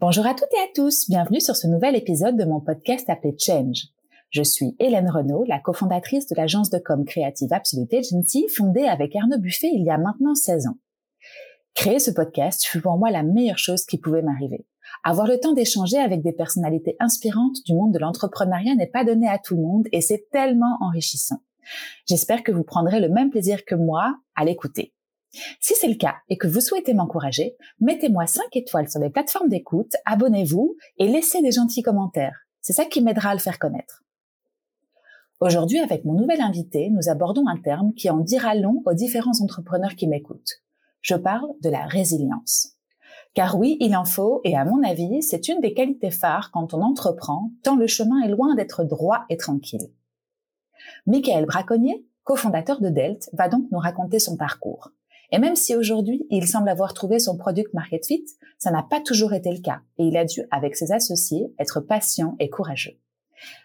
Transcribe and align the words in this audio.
Bonjour 0.00 0.26
à 0.26 0.34
toutes 0.34 0.52
et 0.52 0.62
à 0.62 0.66
tous, 0.74 1.08
bienvenue 1.08 1.40
sur 1.40 1.54
ce 1.54 1.68
nouvel 1.68 1.94
épisode 1.94 2.36
de 2.36 2.44
mon 2.44 2.60
podcast 2.60 3.08
appelé 3.08 3.36
Change. 3.38 3.84
Je 4.30 4.42
suis 4.42 4.74
Hélène 4.80 5.08
Renaud, 5.08 5.44
la 5.46 5.60
cofondatrice 5.60 6.26
de 6.26 6.34
l'agence 6.34 6.70
de 6.70 6.78
com 6.78 7.04
créative 7.04 7.52
Absolute 7.52 7.94
Agency, 7.94 8.48
fondée 8.48 8.88
avec 8.88 9.14
Arnaud 9.14 9.38
Buffet 9.38 9.70
il 9.72 9.84
y 9.84 9.90
a 9.90 9.98
maintenant 9.98 10.34
16 10.34 10.66
ans. 10.66 10.78
Créer 11.74 12.00
ce 12.00 12.10
podcast 12.10 12.64
fut 12.64 12.80
pour 12.80 12.98
moi 12.98 13.10
la 13.10 13.22
meilleure 13.22 13.58
chose 13.58 13.84
qui 13.84 13.98
pouvait 13.98 14.22
m'arriver. 14.22 14.66
Avoir 15.04 15.26
le 15.26 15.38
temps 15.38 15.52
d'échanger 15.52 15.98
avec 15.98 16.22
des 16.22 16.32
personnalités 16.32 16.96
inspirantes 17.00 17.62
du 17.64 17.74
monde 17.74 17.92
de 17.92 17.98
l'entrepreneuriat 17.98 18.74
n'est 18.74 18.86
pas 18.86 19.04
donné 19.04 19.28
à 19.28 19.38
tout 19.38 19.56
le 19.56 19.62
monde 19.62 19.88
et 19.92 20.00
c'est 20.00 20.28
tellement 20.30 20.76
enrichissant. 20.80 21.42
J'espère 22.06 22.42
que 22.42 22.52
vous 22.52 22.64
prendrez 22.64 23.00
le 23.00 23.08
même 23.08 23.30
plaisir 23.30 23.64
que 23.64 23.74
moi 23.74 24.16
à 24.34 24.44
l'écouter. 24.44 24.92
Si 25.60 25.74
c'est 25.74 25.88
le 25.88 25.94
cas 25.94 26.16
et 26.28 26.36
que 26.36 26.48
vous 26.48 26.60
souhaitez 26.60 26.92
m'encourager, 26.92 27.56
mettez-moi 27.80 28.26
5 28.26 28.44
étoiles 28.56 28.88
sur 28.88 29.00
les 29.00 29.10
plateformes 29.10 29.48
d'écoute, 29.48 29.94
abonnez-vous 30.04 30.76
et 30.98 31.08
laissez 31.08 31.40
des 31.40 31.52
gentils 31.52 31.82
commentaires. 31.82 32.40
C'est 32.60 32.72
ça 32.72 32.84
qui 32.84 33.00
m'aidera 33.00 33.30
à 33.30 33.34
le 33.34 33.40
faire 33.40 33.58
connaître. 33.58 34.02
Aujourd'hui, 35.40 35.78
avec 35.78 36.04
mon 36.04 36.14
nouvel 36.14 36.40
invité, 36.40 36.90
nous 36.90 37.08
abordons 37.08 37.46
un 37.48 37.56
terme 37.56 37.94
qui 37.94 38.10
en 38.10 38.18
dira 38.18 38.54
long 38.54 38.82
aux 38.84 38.92
différents 38.92 39.40
entrepreneurs 39.40 39.94
qui 39.94 40.06
m'écoutent. 40.06 40.62
Je 41.00 41.14
parle 41.14 41.48
de 41.62 41.70
la 41.70 41.86
résilience. 41.86 42.76
Car 43.34 43.58
oui, 43.58 43.76
il 43.80 43.94
en 43.96 44.04
faut, 44.04 44.40
et 44.44 44.56
à 44.56 44.64
mon 44.64 44.82
avis, 44.82 45.22
c'est 45.22 45.48
une 45.48 45.60
des 45.60 45.72
qualités 45.72 46.10
phares 46.10 46.50
quand 46.50 46.74
on 46.74 46.82
entreprend, 46.82 47.52
tant 47.62 47.76
le 47.76 47.86
chemin 47.86 48.20
est 48.22 48.28
loin 48.28 48.54
d'être 48.54 48.82
droit 48.82 49.24
et 49.28 49.36
tranquille. 49.36 49.90
Michael 51.06 51.46
Braconnier, 51.46 52.04
cofondateur 52.24 52.80
de 52.80 52.88
Delt, 52.88 53.30
va 53.32 53.48
donc 53.48 53.66
nous 53.70 53.78
raconter 53.78 54.18
son 54.18 54.36
parcours. 54.36 54.90
Et 55.32 55.38
même 55.38 55.54
si 55.54 55.76
aujourd'hui, 55.76 56.26
il 56.30 56.48
semble 56.48 56.68
avoir 56.68 56.92
trouvé 56.92 57.20
son 57.20 57.36
product 57.36 57.72
market 57.72 58.04
fit, 58.04 58.24
ça 58.58 58.72
n'a 58.72 58.82
pas 58.82 59.00
toujours 59.00 59.32
été 59.32 59.52
le 59.52 59.60
cas 59.60 59.80
et 59.98 60.04
il 60.04 60.16
a 60.16 60.24
dû, 60.24 60.42
avec 60.50 60.74
ses 60.74 60.90
associés, 60.90 61.54
être 61.58 61.80
patient 61.80 62.34
et 62.40 62.50
courageux. 62.50 62.98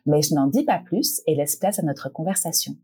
Mais 0.05 0.22
je 0.22 0.35
n'en 0.35 0.47
dis 0.47 0.63
pas 0.63 0.77
plus 0.77 1.22
et 1.25 1.35
laisse 1.35 1.55
place 1.55 1.79
à 1.79 1.83
notre 1.83 2.09
conversation. 2.09 2.75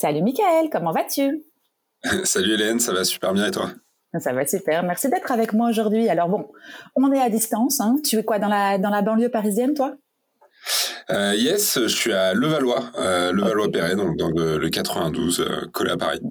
Salut 0.00 0.22
Michael, 0.22 0.70
comment 0.72 0.92
vas-tu? 0.92 1.44
Salut 2.24 2.54
Hélène, 2.54 2.80
ça 2.80 2.94
va 2.94 3.04
super 3.04 3.34
bien 3.34 3.48
et 3.48 3.50
toi? 3.50 3.70
Ça 4.18 4.32
va 4.32 4.46
super. 4.46 4.82
Merci 4.82 5.10
d'être 5.10 5.30
avec 5.30 5.52
moi 5.52 5.68
aujourd'hui. 5.68 6.08
Alors 6.08 6.30
bon, 6.30 6.50
on 6.96 7.12
est 7.12 7.20
à 7.20 7.28
distance. 7.28 7.82
Hein. 7.82 7.96
Tu 8.02 8.16
es 8.16 8.24
quoi 8.24 8.38
dans 8.38 8.48
la 8.48 8.78
dans 8.78 8.88
la 8.88 9.02
banlieue 9.02 9.28
parisienne, 9.28 9.74
toi? 9.74 9.94
Euh, 11.10 11.34
Yes, 11.36 11.78
je 11.82 11.88
suis 11.88 12.14
à 12.14 12.32
Levallois, 12.32 12.82
euh, 12.98 13.30
Levallois-Perret, 13.32 13.96
donc 13.96 14.16
dans 14.16 14.30
le, 14.30 14.70
92, 14.70 15.40
euh, 15.40 15.66
collé 15.70 15.90
à 15.90 15.98
Paris. 15.98 16.22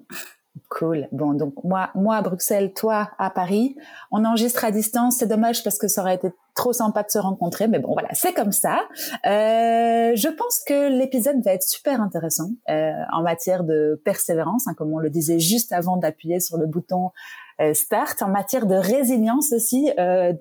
Cool. 0.69 1.08
Bon, 1.11 1.33
donc 1.33 1.53
moi, 1.64 1.89
moi 1.95 2.17
à 2.17 2.22
Bruxelles, 2.22 2.73
toi 2.73 3.09
à 3.17 3.30
Paris. 3.30 3.75
On 4.11 4.25
enregistre 4.25 4.66
à 4.66 4.72
distance. 4.72 5.17
C'est 5.17 5.28
dommage 5.28 5.64
parce 5.64 5.78
que 5.78 5.88
ça 5.88 6.02
aurait 6.02 6.16
été 6.16 6.31
trop 6.55 6.73
sympa 6.73 7.03
de 7.03 7.09
se 7.09 7.19
rencontrer, 7.19 7.67
mais 7.67 7.80
bon, 7.80 7.94
voilà, 7.94 8.09
c'est 8.14 8.33
comme 8.33 8.52
ça. 8.52 8.80
Euh, 9.25 10.11
je 10.16 10.27
pense 10.27 10.61
que 10.67 10.89
l'épisode 10.89 11.42
va 11.44 11.53
être 11.53 11.64
super 11.64 12.02
intéressant 12.02 12.50
euh, 12.70 12.92
en 13.14 13.22
matière 13.22 13.64
de 13.64 14.02
persévérance, 14.03 14.67
hein, 14.67 14.73
comme 14.75 14.94
on 14.94 15.00
le 15.00 15.09
disait 15.09 15.39
juste 15.39 15.72
avant 15.72 15.95
d'appuyer 15.95 16.39
sur 16.39 16.58
le 16.58 16.66
bouton 16.66 17.11
euh, 17.61 17.73
start, 17.73 18.22
en 18.22 18.27
matière 18.27 18.66
de 18.66 18.75
résilience 18.75 19.53
aussi 19.53 19.92
euh, 20.00 20.33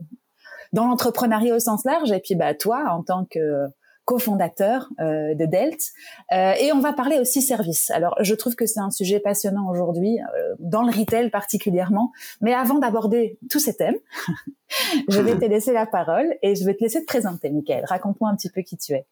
dans 0.73 0.87
l'entrepreneuriat 0.87 1.55
au 1.55 1.61
sens 1.61 1.85
large. 1.85 2.11
Et 2.11 2.21
puis, 2.21 2.35
bah, 2.35 2.55
toi, 2.55 2.85
en 2.91 3.03
tant 3.03 3.25
que 3.25 3.67
cofondateur 4.09 4.89
euh, 5.01 5.35
de 5.35 5.45
Delt. 5.45 5.93
Euh, 6.33 6.55
et 6.59 6.73
on 6.73 6.81
va 6.81 6.95
parler 6.95 7.19
aussi 7.19 7.43
service. 7.43 7.91
Alors, 7.91 8.17
je 8.21 8.35
trouve 8.35 8.55
que 8.55 8.65
c'est 8.65 8.81
un 8.81 8.91
sujet 8.91 9.21
passionnant 9.21 9.69
aujourd'hui, 9.69 10.19
euh, 10.19 10.55
dans 10.59 10.83
le 10.83 10.91
retail 10.91 11.29
particulièrement. 11.29 12.11
Mais 12.41 12.55
avant 12.55 12.79
d'aborder 12.79 13.39
tous 13.51 13.59
ces 13.59 13.77
thèmes, 13.77 13.99
je 15.11 15.21
vais 15.21 15.39
te 15.39 15.45
laisser 15.45 15.75
la 15.75 15.85
parole 15.85 16.35
et 16.43 16.55
je 16.55 16.65
vais 16.65 16.73
te 16.73 16.83
laisser 16.83 17.01
te 17.01 17.05
présenter, 17.05 17.51
Michael. 17.51 17.85
Raconte-moi 17.85 18.31
un 18.31 18.35
petit 18.35 18.49
peu 18.49 18.63
qui 18.63 18.79
tu 18.79 18.95
es. 18.95 19.07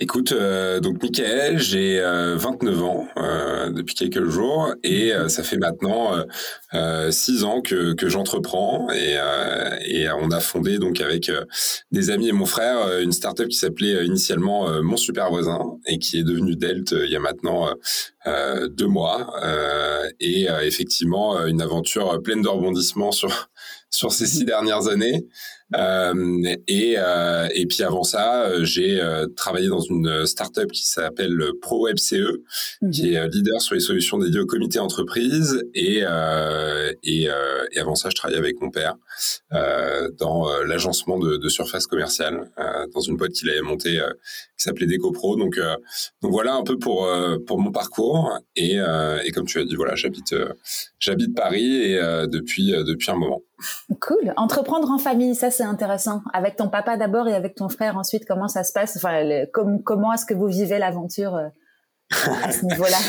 Écoute, 0.00 0.30
euh, 0.30 0.78
donc 0.78 1.02
Michael, 1.02 1.58
j'ai 1.58 2.00
29 2.00 2.72
euh, 2.72 2.82
ans 2.84 3.08
euh, 3.16 3.70
depuis 3.70 3.96
quelques 3.96 4.26
jours 4.26 4.72
et 4.84 5.10
ça 5.26 5.42
fait 5.42 5.56
maintenant 5.56 6.12
six 7.10 7.42
ans 7.42 7.60
que, 7.62 7.94
que 7.94 8.08
j'entreprends 8.08 8.88
et, 8.92 9.16
et 9.84 10.08
on 10.10 10.30
a 10.30 10.38
fondé 10.38 10.78
donc 10.78 11.00
avec 11.00 11.32
des 11.90 12.10
amis 12.10 12.28
et 12.28 12.32
mon 12.32 12.46
frère 12.46 13.00
une 13.00 13.10
startup 13.10 13.48
qui 13.48 13.56
s'appelait 13.56 14.06
initialement 14.06 14.82
Mon 14.82 14.96
Super 14.96 15.30
Voisin 15.30 15.58
et 15.86 15.98
qui 15.98 16.18
est 16.18 16.24
devenue 16.24 16.54
Delt 16.54 16.92
il 16.92 17.10
y 17.10 17.16
a 17.16 17.20
maintenant 17.20 17.68
deux 18.70 18.86
mois 18.86 19.34
et 20.20 20.46
effectivement 20.62 21.44
une 21.46 21.60
aventure 21.60 22.22
pleine 22.22 22.42
de 22.42 22.48
rebondissements 22.48 23.10
sur 23.10 23.50
sur 23.90 24.12
ces 24.12 24.26
six 24.26 24.44
dernières 24.44 24.88
années. 24.88 25.26
Euh, 25.76 26.56
et, 26.66 26.94
euh, 26.96 27.48
et 27.54 27.66
puis 27.66 27.82
avant 27.82 28.02
ça, 28.02 28.46
euh, 28.46 28.64
j'ai 28.64 29.00
euh, 29.00 29.26
travaillé 29.36 29.68
dans 29.68 29.80
une 29.80 30.24
startup 30.24 30.70
qui 30.72 30.86
s'appelle 30.86 31.38
ProWebCE, 31.60 32.14
mmh. 32.80 32.90
qui 32.90 33.14
est 33.14 33.28
leader 33.28 33.60
sur 33.60 33.74
les 33.74 33.80
solutions 33.80 34.18
dédiées 34.18 34.40
au 34.40 34.46
comité 34.46 34.78
entreprise. 34.78 35.62
Et, 35.74 36.04
et, 37.02 37.28
et, 37.72 37.78
avant 37.78 37.94
ça, 37.94 38.08
je 38.10 38.14
travaillais 38.14 38.38
avec 38.38 38.60
mon 38.60 38.70
père 38.70 38.94
dans 40.18 40.48
l'agencement 40.66 41.18
de, 41.18 41.36
de 41.36 41.48
surface 41.48 41.86
commerciale 41.86 42.50
dans 42.94 43.00
une 43.00 43.16
boîte 43.16 43.32
qu'il 43.32 43.50
avait 43.50 43.60
montée 43.60 44.00
qui 44.56 44.64
s'appelait 44.64 44.86
DecoPro. 44.86 45.36
Donc, 45.36 45.58
donc 46.22 46.32
voilà 46.32 46.54
un 46.54 46.62
peu 46.62 46.78
pour 46.78 47.08
pour 47.46 47.60
mon 47.60 47.70
parcours. 47.72 48.38
Et, 48.56 48.76
et 49.24 49.30
comme 49.32 49.46
tu 49.46 49.58
as 49.58 49.64
dit, 49.64 49.74
voilà, 49.74 49.94
j'habite 49.94 50.34
j'habite 50.98 51.34
Paris 51.34 51.92
et 51.92 51.96
depuis 52.26 52.72
depuis 52.72 53.10
un 53.10 53.16
moment. 53.16 53.42
Cool. 54.00 54.32
Entreprendre 54.36 54.90
en 54.90 54.98
famille, 54.98 55.34
ça 55.34 55.50
c'est 55.58 55.64
intéressant. 55.64 56.22
Avec 56.32 56.56
ton 56.56 56.68
papa 56.68 56.96
d'abord 56.96 57.28
et 57.28 57.34
avec 57.34 57.54
ton 57.56 57.68
frère 57.68 57.96
ensuite, 57.96 58.24
comment 58.26 58.48
ça 58.48 58.62
se 58.64 58.72
passe? 58.72 58.96
Enfin, 58.96 59.44
comment 59.52 60.12
est-ce 60.12 60.24
que 60.24 60.34
vous 60.34 60.46
vivez 60.46 60.78
l'aventure 60.78 61.34
euh, 61.34 61.48
à 62.44 62.52
ce 62.52 62.64
niveau-là? 62.64 62.98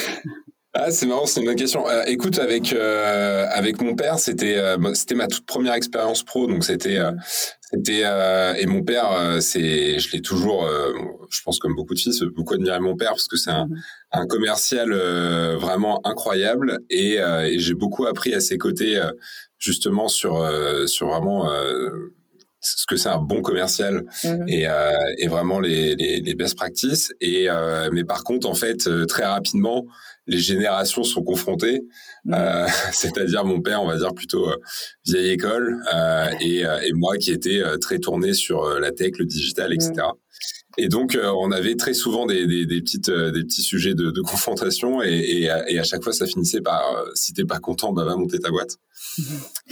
Ah, 0.76 0.92
c'est 0.92 1.08
marrant, 1.08 1.26
c'est 1.26 1.40
une 1.40 1.48
bonne 1.48 1.56
question. 1.56 1.90
Euh, 1.90 2.04
écoute, 2.06 2.38
avec 2.38 2.74
euh, 2.74 3.48
avec 3.50 3.82
mon 3.82 3.96
père, 3.96 4.20
c'était 4.20 4.62
c'était 4.94 5.16
ma 5.16 5.26
toute 5.26 5.48
première 5.48 5.74
expérience 5.74 6.22
pro, 6.22 6.46
donc 6.46 6.64
c'était 6.64 7.00
c'était 7.60 8.04
et 8.56 8.66
mon 8.68 8.84
père, 8.84 9.42
c'est 9.42 9.98
je 9.98 10.12
l'ai 10.12 10.22
toujours, 10.22 10.70
je 11.32 11.42
pense 11.44 11.58
comme 11.58 11.74
beaucoup 11.76 11.96
de 11.96 12.00
fils, 12.00 12.22
beaucoup 12.22 12.54
admiré 12.54 12.80
mon 12.80 12.96
père 12.96 13.10
parce 13.10 13.28
que 13.28 13.36
c'est 13.36 13.50
un, 13.50 13.66
mm-hmm. 13.66 13.80
un 14.12 14.28
commercial 14.28 14.94
vraiment 15.56 16.06
incroyable 16.06 16.82
et, 16.92 17.16
et 17.16 17.58
j'ai 17.58 17.74
beaucoup 17.74 18.06
appris 18.06 18.36
à 18.36 18.40
ses 18.40 18.60
côtés 18.60 19.02
justement 19.58 20.08
sur 20.08 20.48
sur 20.86 21.08
vraiment 21.08 21.50
ce 22.62 22.86
que 22.86 22.98
c'est 22.98 23.10
un 23.10 23.20
bon 23.20 23.42
commercial 23.42 24.06
mhm. 24.24 24.48
et, 24.48 24.68
euh, 24.68 24.92
et 25.18 25.28
vraiment 25.28 25.60
les, 25.60 25.96
les, 25.96 26.20
les, 26.20 26.36
best 26.36 26.56
practices. 26.56 27.14
Et 27.22 27.48
mais 27.92 28.04
par 28.04 28.24
contre, 28.24 28.48
en 28.50 28.54
fait, 28.54 28.90
très 29.08 29.26
rapidement, 29.26 29.86
les 30.28 30.40
générations 30.40 31.04
sont 31.04 31.24
confrontées. 31.24 31.82
Mhm. 32.26 32.68
C'est-à-dire 32.92 33.46
mon 33.46 33.62
père, 33.62 33.82
on 33.82 33.88
va 33.88 33.98
dire 33.98 34.14
plutôt 34.14 34.50
vieille 35.06 35.32
école, 35.32 35.78
et, 36.42 36.62
et 36.62 36.94
moi 36.94 37.18
qui 37.18 37.32
étais 37.32 37.62
très 37.80 38.00
tourné 38.00 38.34
sur 38.34 38.80
la 38.80 38.92
tech, 38.92 39.14
le 39.18 39.26
digital, 39.26 39.74
etc. 39.74 39.94
Et 40.82 40.88
donc, 40.88 41.16
euh, 41.16 41.30
on 41.38 41.52
avait 41.52 41.76
très 41.76 41.94
souvent 41.94 42.26
des, 42.26 42.48
des, 42.48 42.66
des 42.66 42.82
petites, 42.82 43.10
euh, 43.10 43.32
des 43.32 43.44
petits 43.44 43.62
sujets 43.62 43.96
de, 43.96 44.12
de 44.12 44.22
confrontation, 44.32 45.04
et, 45.04 45.10
et, 45.10 45.44
et, 45.68 45.80
à 45.80 45.84
chaque 45.84 46.04
fois, 46.04 46.14
ça 46.14 46.26
finissait 46.26 46.62
par 46.62 46.82
euh, 46.96 47.10
si 47.16 47.34
t'es 47.34 47.44
pas 47.44 47.60
content, 47.60 47.92
bah 47.92 48.06
va 48.06 48.16
monter 48.16 48.40
ta 48.40 48.50
boîte. 48.50 48.78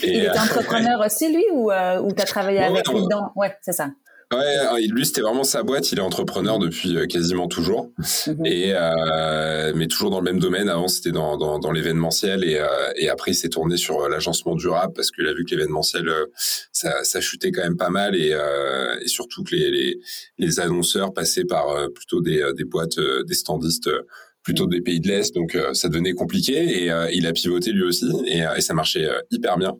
Et, 0.03 0.17
Il 0.17 0.25
était 0.25 0.29
entrepreneur 0.39 0.99
aussi, 1.05 1.31
lui, 1.31 1.45
ou, 1.53 1.71
ou 1.71 2.11
t'as 2.11 2.25
travaillé 2.25 2.59
avec 2.59 2.87
lui 2.89 3.01
dedans? 3.01 3.31
Ouais, 3.37 3.55
c'est 3.61 3.71
ça. 3.71 3.89
Ouais, 4.33 4.57
hein, 4.57 4.75
lui 4.89 5.05
c'était 5.05 5.21
vraiment 5.21 5.45
sa 5.45 5.63
boîte. 5.63 5.93
Il 5.93 5.99
est 5.99 6.01
entrepreneur 6.01 6.59
depuis 6.59 6.97
euh, 6.97 7.05
quasiment 7.05 7.47
toujours, 7.47 7.93
mhm. 8.27 8.45
et 8.45 8.73
euh, 8.73 9.71
mais 9.73 9.87
toujours 9.87 10.09
dans 10.09 10.19
le 10.19 10.25
même 10.25 10.39
domaine. 10.39 10.67
Avant 10.67 10.89
c'était 10.89 11.13
dans, 11.13 11.37
dans, 11.37 11.59
dans 11.59 11.71
l'événementiel 11.71 12.43
et, 12.43 12.57
euh, 12.57 12.67
et 12.97 13.07
après 13.07 13.31
il 13.31 13.35
s'est 13.35 13.47
tourné 13.47 13.77
sur 13.77 14.09
l'agencement 14.09 14.55
durable 14.55 14.91
parce 14.93 15.11
qu'il 15.11 15.25
a 15.27 15.33
vu 15.33 15.45
que 15.45 15.51
l'événementiel 15.51 16.11
ça, 16.73 17.05
ça 17.05 17.21
chutait 17.21 17.53
quand 17.53 17.63
même 17.63 17.77
pas 17.77 17.89
mal 17.89 18.15
et, 18.17 18.35
et 19.01 19.07
surtout 19.07 19.45
que 19.45 19.55
les, 19.55 19.71
les, 19.71 19.99
les 20.37 20.59
annonceurs 20.59 21.13
passaient 21.13 21.45
par 21.45 21.89
plutôt 21.95 22.19
des, 22.19 22.51
des 22.53 22.65
boîtes, 22.65 22.99
des 22.99 23.33
standistes 23.33 23.89
plutôt 24.47 24.65
des 24.65 24.79
pays 24.79 25.01
de 25.01 25.09
l'Est, 25.09 25.35
donc 25.35 25.55
euh, 25.55 25.73
ça 25.73 25.89
devenait 25.89 26.13
compliqué. 26.13 26.83
Et 26.83 26.89
euh, 26.89 27.11
il 27.11 27.27
a 27.27 27.33
pivoté 27.33 27.73
lui 27.73 27.83
aussi, 27.83 28.09
et, 28.25 28.45
et 28.55 28.61
ça 28.61 28.73
marchait 28.73 29.05
hyper 29.29 29.57
bien 29.57 29.75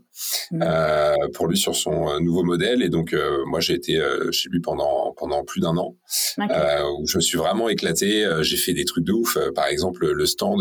pour 1.34 1.48
lui 1.48 1.58
sur 1.58 1.74
son 1.74 2.20
nouveau 2.20 2.44
modèle. 2.44 2.82
Et 2.84 2.90
donc 2.90 3.16
moi 3.46 3.62
j'ai 3.62 3.76
été 3.76 4.02
chez 4.32 4.50
lui 4.50 4.60
pendant 4.60 5.14
pendant 5.16 5.46
plus 5.46 5.62
d'un 5.62 5.78
an, 5.78 5.96
où 6.38 7.08
je 7.08 7.18
me 7.18 7.22
suis 7.22 7.38
vraiment 7.38 7.70
éclaté. 7.70 8.28
j'ai 8.42 8.58
fait 8.58 8.74
des 8.74 8.84
trucs 8.84 9.06
de 9.06 9.14
ouf. 9.14 9.38
par 9.56 9.68
exemple, 9.68 10.12
le 10.12 10.26
stand 10.26 10.60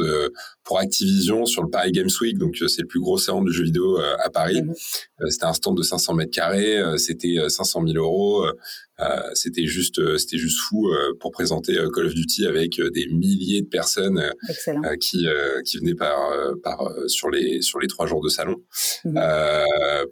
pour 0.62 0.78
Activision 0.78 1.46
sur 1.46 1.62
le 1.62 1.70
Paris 1.70 1.90
Games 1.90 2.10
Week, 2.20 2.38
donc 2.38 2.56
c'est 2.56 2.82
le 2.82 2.86
plus 2.86 3.00
gros 3.00 3.18
salon 3.18 3.42
du 3.42 3.52
jeu 3.52 3.64
vidéo 3.64 3.98
à 3.98 4.30
Paris. 4.30 4.62
c'était 5.28 5.46
un 5.46 5.54
stand 5.54 5.76
de 5.76 5.82
500 5.82 6.14
mètres 6.14 6.32
carrés, 6.32 6.80
c'était 6.98 7.36
500 7.48 7.82
000 7.86 7.96
euros. 7.96 8.46
Euh, 9.00 9.20
c'était 9.34 9.66
juste, 9.66 9.98
euh, 9.98 10.16
c'était 10.16 10.38
juste 10.38 10.58
fou 10.58 10.88
euh, 10.88 11.12
pour 11.20 11.30
présenter 11.30 11.74
Call 11.94 12.06
of 12.06 12.14
Duty 12.14 12.46
avec 12.46 12.80
des 12.94 13.06
milliers 13.08 13.60
de 13.60 13.68
personnes 13.68 14.32
qui 15.00 15.26
qui 15.64 15.78
venaient 15.78 15.94
par 15.94 16.32
par 16.62 16.92
sur 17.06 17.28
les 17.30 17.60
sur 17.60 17.78
les 17.78 17.88
trois 17.88 18.06
jours 18.06 18.22
de 18.22 18.28
salon 18.28 18.56
mhm. 19.04 19.20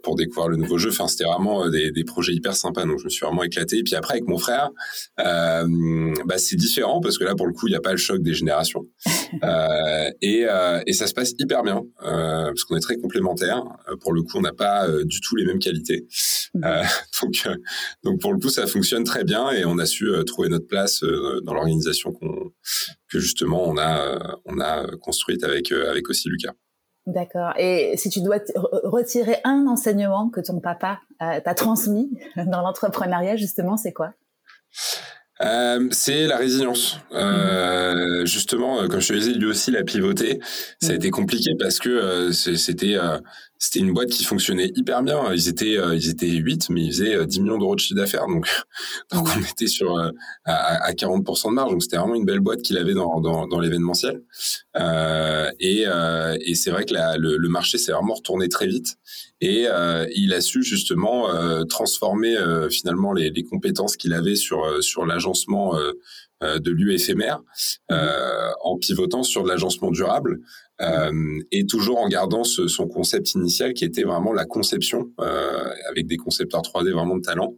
pour 0.03 0.15
découvrir 0.15 0.49
le 0.49 0.57
nouveau 0.57 0.77
jeu. 0.77 0.89
Enfin, 0.89 1.07
c'était 1.07 1.23
vraiment 1.23 1.69
des, 1.69 1.91
des 1.91 2.03
projets 2.03 2.33
hyper 2.33 2.55
sympas. 2.55 2.85
Donc, 2.85 2.99
je 2.99 3.05
me 3.05 3.09
suis 3.09 3.25
vraiment 3.25 3.43
éclaté. 3.43 3.77
Et 3.77 3.83
puis 3.83 3.95
après, 3.95 4.15
avec 4.15 4.27
mon 4.27 4.37
frère, 4.37 4.69
bah, 5.17 6.37
c'est 6.37 6.55
différent 6.55 7.01
parce 7.01 7.17
que 7.17 7.23
là, 7.23 7.35
pour 7.35 7.47
le 7.47 7.53
coup, 7.53 7.67
il 7.67 7.71
n'y 7.71 7.77
a 7.77 7.81
pas 7.81 7.91
le 7.91 7.97
choc 7.97 8.21
des 8.21 8.33
générations. 8.33 8.85
et, 10.21 10.45
et 10.85 10.93
ça 10.93 11.07
se 11.07 11.13
passe 11.13 11.33
hyper 11.39 11.63
bien 11.63 11.81
parce 11.99 12.63
qu'on 12.63 12.75
est 12.75 12.81
très 12.81 12.97
complémentaires. 12.97 13.63
Pour 14.01 14.13
le 14.13 14.21
coup, 14.21 14.37
on 14.37 14.41
n'a 14.41 14.53
pas 14.53 14.87
du 15.03 15.21
tout 15.21 15.35
les 15.35 15.45
mêmes 15.45 15.59
qualités. 15.59 16.07
Mhm. 16.53 16.63
donc, 17.21 17.47
donc 18.03 18.21
pour 18.21 18.33
le 18.33 18.39
coup, 18.39 18.49
ça 18.49 18.67
fonctionne 18.75 19.05
très 19.05 19.23
bien 19.23 19.51
et 19.51 19.63
on 19.63 19.77
a 19.77 19.85
su 19.85 20.09
euh, 20.09 20.23
trouver 20.23 20.49
notre 20.49 20.67
place 20.67 21.01
euh, 21.03 21.39
dans 21.43 21.53
l'organisation 21.53 22.11
qu'on 22.11 22.51
que 23.09 23.19
justement 23.19 23.63
on 23.65 23.77
a 23.77 23.99
euh, 23.99 24.19
on 24.45 24.59
a 24.59 24.85
construite 24.97 25.43
avec 25.45 25.71
avec 25.71 26.09
aussi 26.09 26.27
Lucas. 26.29 26.53
D'accord. 27.07 27.53
Et 27.57 27.95
si 27.97 28.09
tu 28.09 28.21
dois 28.21 28.39
retirer 28.83 29.37
un 29.43 29.67
enseignement 29.67 30.29
que 30.29 30.41
ton 30.41 30.59
papa 30.59 31.01
t'a 31.19 31.53
transmis 31.53 32.09
dans 32.35 32.61
l'entrepreneuriat, 32.61 33.35
justement, 33.35 33.77
c'est 33.77 33.93
quoi? 33.93 34.15
Euh, 35.41 35.87
c'est 35.91 36.25
la 36.25 36.37
résilience. 36.37 36.97
Euh, 37.11 38.21
mhm. 38.21 38.25
Justement, 38.25 38.87
comme 38.87 39.01
je 39.01 39.09
te 39.09 39.13
disais, 39.13 39.33
lui 39.33 39.45
aussi 39.45 39.69
l'a 39.69 39.83
pivoté. 39.83 40.39
Ça 40.81 40.87
a 40.87 40.91
mhm. 40.91 40.95
été 40.95 41.11
compliqué 41.11 41.51
parce 41.59 41.77
que 41.77 42.31
c'était 42.31 42.97
c'était 43.57 43.79
une 43.79 43.93
boîte 43.93 44.09
qui 44.09 44.23
fonctionnait 44.23 44.71
hyper 44.75 45.01
bien. 45.01 45.31
Ils 45.33 45.47
étaient, 45.47 45.77
euh, 45.77 45.95
ils 45.95 46.09
étaient 46.09 46.29
8, 46.29 46.69
mais 46.69 46.83
ils 46.83 46.91
faisaient 46.91 47.25
10 47.25 47.39
euh, 47.39 47.41
millions 47.41 47.57
d'euros 47.57 47.75
de 47.75 47.79
chiffre 47.79 47.95
d'affaires. 47.95 48.27
Donc, 48.27 48.47
donc 49.13 49.27
on 49.35 49.41
était 49.41 49.67
sur 49.67 49.97
euh, 49.97 50.11
à, 50.43 50.83
à 50.85 50.91
40% 50.91 51.49
de 51.49 51.53
marge. 51.53 51.71
Donc 51.71 51.81
c'était 51.81 51.97
vraiment 51.97 52.15
une 52.15 52.25
belle 52.25 52.41
boîte 52.41 52.61
qu'il 52.61 52.77
avait 52.77 52.93
dans, 52.93 53.21
dans, 53.21 53.47
dans 53.47 53.59
l'événementiel. 53.59 54.21
Euh, 54.75 55.49
et, 55.59 55.85
et 56.41 56.55
c'est 56.55 56.69
vrai 56.69 56.85
que 56.85 56.93
la, 56.93 57.17
le, 57.17 57.37
le, 57.37 57.49
marché 57.49 57.77
s'est 57.77 57.91
vraiment 57.91 58.15
retourné 58.15 58.49
très 58.49 58.67
vite. 58.67 58.97
Et 59.41 59.67
il 60.15 60.33
a 60.33 60.41
su 60.41 60.63
justement 60.63 61.27
transformer 61.65 62.35
finalement 62.69 63.13
les, 63.13 63.29
les 63.29 63.43
compétences 63.43 63.95
qu'il 63.95 64.13
avait 64.13 64.35
sur 64.35 64.83
sur 64.83 65.05
l'agencement 65.05 65.75
de 66.41 66.71
lieux 66.71 66.93
éphémères 66.93 67.41
mmh. 67.89 67.95
en 68.63 68.77
pivotant 68.77 69.23
sur 69.23 69.43
de 69.43 69.49
l'agencement 69.49 69.91
durable. 69.91 70.39
Euh, 70.81 71.39
et 71.51 71.65
toujours 71.65 71.99
en 71.99 72.09
gardant 72.09 72.43
ce, 72.43 72.67
son 72.67 72.87
concept 72.87 73.33
initial 73.33 73.73
qui 73.73 73.85
était 73.85 74.03
vraiment 74.03 74.33
la 74.33 74.45
conception 74.45 75.09
euh, 75.21 75.69
avec 75.89 76.05
des 76.05 76.17
concepteurs 76.17 76.61
3D 76.61 76.91
vraiment 76.91 77.15
de 77.15 77.21
talent 77.21 77.55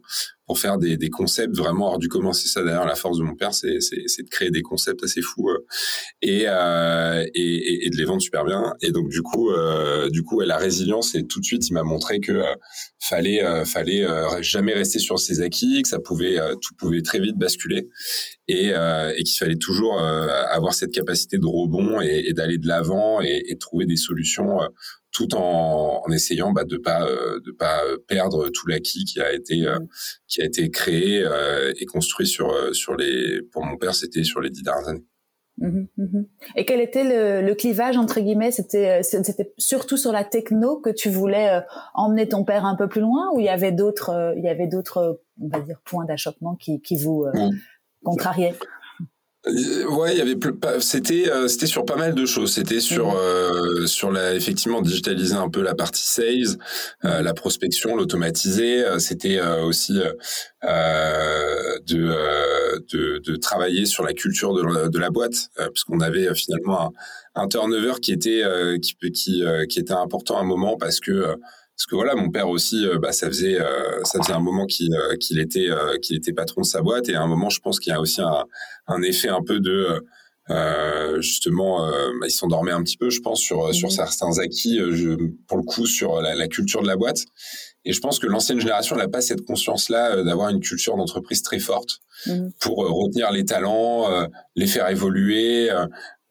pour 0.48 0.58
faire 0.58 0.78
des, 0.78 0.96
des 0.96 1.10
concepts 1.10 1.54
vraiment 1.54 1.88
hors 1.88 1.98
du 1.98 2.08
commun. 2.08 2.32
C'est 2.32 2.48
ça 2.48 2.62
d'ailleurs 2.64 2.86
la 2.86 2.94
force 2.94 3.18
de 3.18 3.22
mon 3.22 3.36
père, 3.36 3.52
c'est 3.52 3.68
de 3.74 4.30
créer 4.30 4.50
des 4.50 4.62
concepts 4.62 5.04
assez 5.04 5.20
fous 5.20 5.50
euh, 5.50 5.58
et, 6.22 6.44
euh, 6.46 7.22
et, 7.34 7.86
et, 7.86 7.90
de 7.90 7.96
les 7.96 8.04
vendre 8.04 8.22
super 8.22 8.46
bien. 8.46 8.72
Et 8.80 8.90
donc 8.90 9.10
du 9.10 9.20
coup, 9.20 9.50
euh, 9.50 10.08
du 10.08 10.22
coup, 10.22 10.40
la 10.40 10.56
résilience 10.56 11.14
et 11.14 11.26
tout 11.26 11.40
de 11.40 11.44
suite, 11.44 11.68
il 11.68 11.74
m'a 11.74 11.82
montré 11.82 12.20
que 12.20 12.32
euh, 12.32 12.54
fallait 12.98 13.44
fallait 13.66 14.06
jamais 14.40 14.72
rester 14.72 14.98
sur 14.98 15.18
ses 15.18 15.42
acquis, 15.42 15.82
que 15.82 15.88
ça 15.88 15.98
pouvait 15.98 16.38
tout 16.62 16.74
pouvait 16.78 17.02
très 17.02 17.20
vite 17.20 17.36
basculer 17.36 17.88
et, 18.48 18.68
et 18.68 19.22
qu'il 19.22 19.36
fallait 19.38 19.56
toujours 19.56 19.98
avoir 20.00 20.74
cette 20.74 20.92
capacité 20.92 21.38
de 21.38 21.46
rebond 21.46 22.00
et, 22.00 22.24
et 22.26 22.32
d'aller 22.32 22.58
de 22.58 22.66
l'avant 22.66 23.20
et, 23.22 23.44
et, 23.48 23.56
trouver 23.56 23.86
des 23.86 23.96
solutions 23.96 24.58
tout 25.18 25.34
en, 25.34 26.02
en 26.06 26.12
essayant 26.12 26.52
bah, 26.52 26.62
de 26.62 26.76
pas 26.76 27.02
euh, 27.04 27.40
de 27.44 27.50
pas 27.50 27.80
perdre 28.06 28.50
tout 28.50 28.68
l'acquis 28.68 29.04
qui 29.04 29.20
a 29.20 29.32
été 29.32 29.66
euh, 29.66 29.80
qui 30.28 30.40
a 30.40 30.44
été 30.44 30.70
créé 30.70 31.24
euh, 31.24 31.72
et 31.80 31.86
construit 31.86 32.28
sur 32.28 32.54
sur 32.72 32.94
les 32.94 33.42
pour 33.50 33.64
mon 33.64 33.76
père 33.76 33.96
c'était 33.96 34.22
sur 34.22 34.40
les 34.40 34.50
dix 34.50 34.62
dernières 34.62 34.88
années. 34.88 35.04
Mmh 35.60 35.86
mmh 35.96 36.22
et 36.54 36.64
quel 36.64 36.80
était 36.80 37.02
le, 37.02 37.44
le 37.44 37.54
clivage 37.56 37.96
entre 37.96 38.20
guillemets? 38.20 38.52
C'était 38.52 39.02
c'était 39.02 39.52
surtout 39.58 39.96
sur 39.96 40.12
la 40.12 40.22
techno 40.22 40.78
que 40.78 40.90
tu 40.90 41.10
voulais 41.10 41.62
emmener 41.94 42.28
ton 42.28 42.44
père 42.44 42.64
un 42.64 42.76
peu 42.76 42.88
plus 42.88 43.00
loin, 43.00 43.32
ou 43.34 43.40
il 43.40 43.46
y 43.46 43.48
avait 43.48 43.72
d'autres 43.72 44.34
il 44.36 44.44
y 44.44 44.48
avait 44.48 44.68
d'autres 44.68 45.20
on 45.40 45.48
va 45.48 45.60
dire 45.60 45.80
points 45.84 46.04
d'achoppement 46.04 46.54
qui 46.54 46.80
qui 46.80 46.96
vous 46.96 47.26
mmh. 47.34 47.50
contrariaient? 48.04 48.54
Ouais, 49.48 50.12
il 50.12 50.18
y 50.18 50.20
avait 50.20 50.36
c'était 50.80 51.30
euh, 51.30 51.48
c'était 51.48 51.66
sur 51.66 51.84
pas 51.84 51.96
mal 51.96 52.14
de 52.14 52.26
choses. 52.26 52.52
C'était 52.54 52.80
sur 52.80 53.16
euh, 53.16 53.86
sur 53.86 54.10
la 54.10 54.34
effectivement 54.34 54.80
digitaliser 54.82 55.34
un 55.34 55.48
peu 55.48 55.62
la 55.62 55.74
partie 55.74 56.06
sales, 56.06 56.58
la 57.02 57.34
prospection, 57.34 57.96
l'automatiser. 57.96 58.84
C'était 58.98 59.40
aussi 59.40 59.94
de, 59.94 60.16
de, 61.86 63.18
de 63.18 63.36
travailler 63.36 63.86
sur 63.86 64.04
la 64.04 64.12
culture 64.12 64.54
de 64.54 64.62
la, 64.62 64.88
de 64.88 64.98
la 64.98 65.10
boîte, 65.10 65.50
puisqu'on 65.72 66.00
avait 66.00 66.34
finalement 66.34 66.92
un, 67.34 67.42
un, 67.42 67.48
turnover 67.48 67.94
qui 68.00 68.12
était 68.12 68.42
qui 68.82 68.96
qui 69.12 69.44
qui 69.68 69.78
était 69.78 69.92
important 69.92 70.38
à 70.38 70.40
un 70.40 70.44
moment 70.44 70.76
parce 70.76 71.00
que 71.00 71.36
parce 71.78 71.86
que 71.86 71.94
voilà, 71.94 72.16
mon 72.16 72.28
père 72.28 72.48
aussi, 72.48 72.84
euh, 72.84 72.98
bah, 72.98 73.12
ça 73.12 73.28
faisait 73.28 73.60
euh, 73.60 74.02
ça 74.02 74.18
faisait 74.20 74.32
un 74.32 74.40
moment 74.40 74.66
qu'il 74.66 74.92
euh, 74.92 75.14
qu'il 75.16 75.38
était 75.38 75.68
qu'il 76.02 76.16
était 76.16 76.32
patron 76.32 76.62
de 76.62 76.66
sa 76.66 76.82
boîte. 76.82 77.08
Et 77.08 77.14
à 77.14 77.22
un 77.22 77.28
moment, 77.28 77.50
je 77.50 77.60
pense 77.60 77.78
qu'il 77.78 77.92
y 77.92 77.94
a 77.94 78.00
aussi 78.00 78.20
un, 78.20 78.46
un 78.88 79.02
effet 79.02 79.28
un 79.28 79.42
peu 79.44 79.60
de 79.60 80.02
justement, 81.20 81.86
bah, 82.20 82.26
il 82.26 82.30
s'endormait 82.30 82.72
un 82.72 82.82
petit 82.82 82.96
peu, 82.96 83.10
je 83.10 83.20
pense, 83.20 83.38
sur 83.40 83.72
sur 83.72 83.88
mmh. 83.88 83.92
certains 83.92 84.38
acquis, 84.38 84.78
je, 84.78 85.14
pour 85.46 85.58
le 85.58 85.62
coup, 85.62 85.86
sur 85.86 86.20
la, 86.20 86.34
la, 86.34 86.48
culture 86.48 86.82
de 86.82 86.88
la 86.88 86.96
boîte. 86.96 87.20
Et 87.84 87.92
je 87.92 88.00
pense 88.00 88.18
que 88.18 88.26
l'ancienne 88.26 88.58
génération 88.58 88.96
n'a 88.96 89.08
pas 89.08 89.20
cette 89.20 89.44
conscience-là 89.44 90.24
d'avoir 90.24 90.48
une 90.48 90.60
culture 90.60 90.96
d'entreprise 90.96 91.42
très 91.42 91.58
forte 91.58 92.00
mmh. 92.26 92.48
pour 92.58 92.78
retenir 92.78 93.30
les 93.30 93.44
talents, 93.44 94.08
les 94.56 94.66
faire 94.66 94.88
évoluer, 94.88 95.70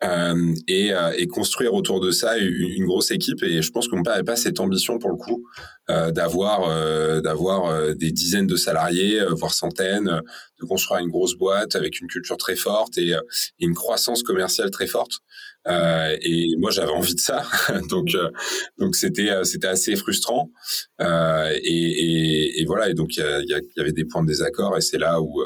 euh, 0.03 0.53
et, 0.67 0.93
euh, 0.93 1.11
et, 1.17 1.25
construire 1.25 1.73
autour 1.73 1.99
de 1.99 2.11
ça 2.11 2.37
une, 2.37 2.85
grosse 2.85 3.09
équipe. 3.09 3.41
Et 3.41 3.63
je 3.63 3.71
pense 3.71 3.87
qu'on 3.87 4.01
n'avait 4.01 4.23
pas 4.23 4.35
cette 4.35 4.59
ambition 4.59 4.99
pour 4.99 5.09
le 5.09 5.15
coup 5.15 5.43
euh, 5.89 6.11
d'avoir 6.11 6.69
euh, 6.69 7.19
d'avoir 7.19 7.65
euh, 7.65 7.93
des 7.95 8.11
dizaines 8.11 8.45
de 8.45 8.57
salariés, 8.57 9.19
voire 9.31 9.53
centaines, 9.53 10.21
de 10.59 10.65
construire 10.65 11.01
une 11.01 11.09
grosse 11.09 11.35
boîte 11.35 11.75
avec 11.75 11.99
une 11.99 12.07
culture 12.07 12.37
très 12.37 12.55
forte 12.55 12.97
et, 12.99 13.09
et 13.09 13.65
une 13.65 13.73
croissance 13.73 14.21
commerciale 14.21 14.69
très 14.69 14.87
forte. 14.87 15.19
Euh, 15.67 16.15
et 16.21 16.55
moi, 16.57 16.71
j'avais 16.71 16.91
envie 16.91 17.15
de 17.15 17.19
ça, 17.19 17.43
donc 17.89 18.15
donc 18.77 18.95
c'était 18.95 19.31
c'était 19.43 19.67
assez 19.67 19.95
frustrant. 19.95 20.51
Euh, 21.01 21.51
et, 21.63 21.69
et, 21.69 22.61
et, 22.61 22.65
voilà. 22.65 22.89
Et 22.89 22.93
donc 22.93 23.17
il 23.17 23.23
y, 23.23 23.51
y, 23.51 23.81
avait 23.81 23.91
des 23.91 24.05
points 24.05 24.23
de 24.23 24.27
désaccord, 24.27 24.77
et 24.77 24.81
c'est 24.81 24.97
là 24.97 25.21
où, 25.21 25.43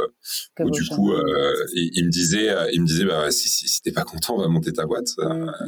où 0.59 0.69
du 0.69 0.85
coup, 0.87 1.13
il, 1.73 1.89
il, 1.93 2.05
me 2.05 2.11
disait, 2.11 2.49
il 2.73 2.81
me 2.81 2.87
disait, 2.87 3.05
bah, 3.05 3.31
si, 3.31 3.49
si, 3.49 3.67
si 3.67 3.81
t'es 3.81 3.91
pas 3.91 4.03
content, 4.03 4.35
on 4.35 4.41
va 4.41 4.47
monter 4.47 4.73
ta 4.73 4.85
boîte. 4.85 5.09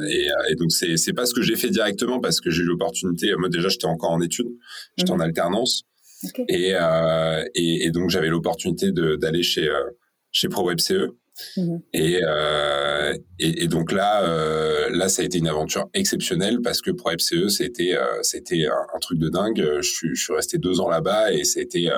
Et, 0.08 0.28
et, 0.50 0.54
donc 0.54 0.72
c'est 0.72 0.96
c'est 0.96 1.12
pas 1.12 1.26
ce 1.26 1.34
que 1.34 1.42
j'ai 1.42 1.56
fait 1.56 1.70
directement 1.70 2.20
parce 2.20 2.40
que 2.40 2.50
j'ai 2.50 2.62
eu 2.62 2.66
l'opportunité. 2.66 3.34
Moi 3.36 3.48
déjà, 3.48 3.68
j'étais 3.68 3.86
encore 3.86 4.12
en 4.12 4.20
études. 4.20 4.50
J'étais 4.96 5.10
en 5.10 5.16
mhm. 5.16 5.22
alternance. 5.22 5.84
Et, 6.48 6.74
euh, 6.74 7.44
et, 7.54 7.86
et, 7.86 7.90
donc, 7.90 8.10
j'avais 8.10 8.28
l'opportunité 8.28 8.92
d'aller 8.92 9.42
chez, 9.42 9.68
euh, 9.68 9.90
chez 10.30 10.48
ProWebCE. 10.48 11.10
Et, 11.92 12.20
euh, 12.22 13.14
et, 13.38 13.64
et, 13.64 13.68
donc 13.68 13.92
là, 13.92 14.22
euh, 14.22 14.88
là, 14.90 15.08
ça 15.08 15.22
a 15.22 15.24
été 15.24 15.38
une 15.38 15.48
aventure 15.48 15.88
exceptionnelle 15.92 16.60
parce 16.62 16.80
que 16.80 16.90
ProWebCE, 16.90 17.48
c'était 17.48 17.96
euh, 17.96 18.22
c'était 18.22 18.66
un, 18.66 18.98
truc 19.00 19.18
de 19.18 19.28
dingue. 19.28 19.78
Je 19.80 19.88
suis, 19.88 20.14
je 20.14 20.22
suis 20.22 20.32
resté 20.32 20.58
deux 20.58 20.80
ans 20.80 20.88
là-bas 20.88 21.32
et 21.32 21.44
c'était 21.44 21.90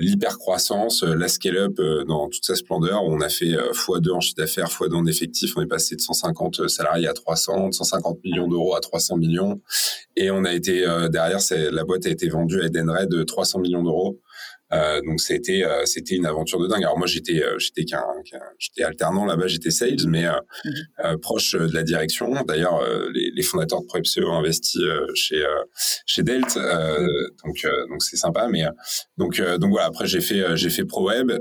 l'hypercroissance, 0.00 1.02
euh, 1.02 1.14
la 1.14 1.28
scale-up 1.28 1.78
dans 2.06 2.28
toute 2.28 2.44
sa 2.44 2.54
splendeur. 2.54 3.04
On 3.04 3.20
a 3.20 3.28
fait 3.28 3.52
x2 3.52 4.10
en 4.12 4.20
chiffre 4.20 4.36
d'affaires, 4.36 4.68
x2 4.68 4.94
en 4.94 5.06
effectif. 5.06 5.52
On 5.56 5.60
est 5.60 5.66
passé 5.66 5.94
de 5.94 6.00
150 6.00 6.68
salariés 6.68 7.06
à 7.06 7.12
300, 7.12 7.68
de 7.68 7.74
150 7.74 8.24
millions 8.24 8.48
d'euros 8.48 8.74
à 8.74 8.80
300 8.80 9.18
millions. 9.18 9.60
Et 10.16 10.30
on 10.30 10.44
a 10.44 10.54
été 10.54 10.86
derrière, 11.10 11.38
la 11.50 11.84
boîte 11.84 12.06
a 12.06 12.10
été 12.10 12.28
vendue 12.30 12.62
à 12.62 12.66
Edenred 12.66 13.10
de 13.10 13.22
300 13.22 13.60
millions 13.60 13.82
d'euros. 13.82 14.18
Donc 14.70 15.20
c'était 15.20 15.64
c'était 15.84 16.14
une 16.14 16.26
aventure 16.26 16.60
de 16.60 16.66
dingue. 16.66 16.82
Alors 16.82 16.98
moi 16.98 17.06
j'étais 17.06 17.42
j'étais 17.58 17.84
qu'un 17.84 18.02
j'étais 18.58 18.82
alternant 18.82 19.24
là-bas, 19.24 19.46
j'étais 19.46 19.70
sales, 19.70 20.06
mais 20.06 20.24
mhm. 20.24 21.20
proche 21.20 21.54
de 21.54 21.72
la 21.72 21.82
direction. 21.82 22.30
D'ailleurs 22.46 22.82
les, 23.12 23.30
les, 23.34 23.42
fondateurs 23.42 23.80
de 23.80 23.86
ProEpseo 23.86 24.28
ont 24.28 24.38
investi 24.38 24.78
chez 25.14 25.42
chez 26.06 26.22
Delt, 26.22 26.58
donc 27.44 27.66
donc 27.88 28.02
c'est 28.02 28.16
sympa. 28.16 28.48
Mais 28.48 28.64
donc 29.16 29.40
donc 29.40 29.70
voilà 29.70 29.86
après 29.86 30.06
j'ai 30.06 30.20
fait 30.20 30.56
j'ai 30.56 30.70
fait 30.70 30.84
ProWeb 30.84 31.32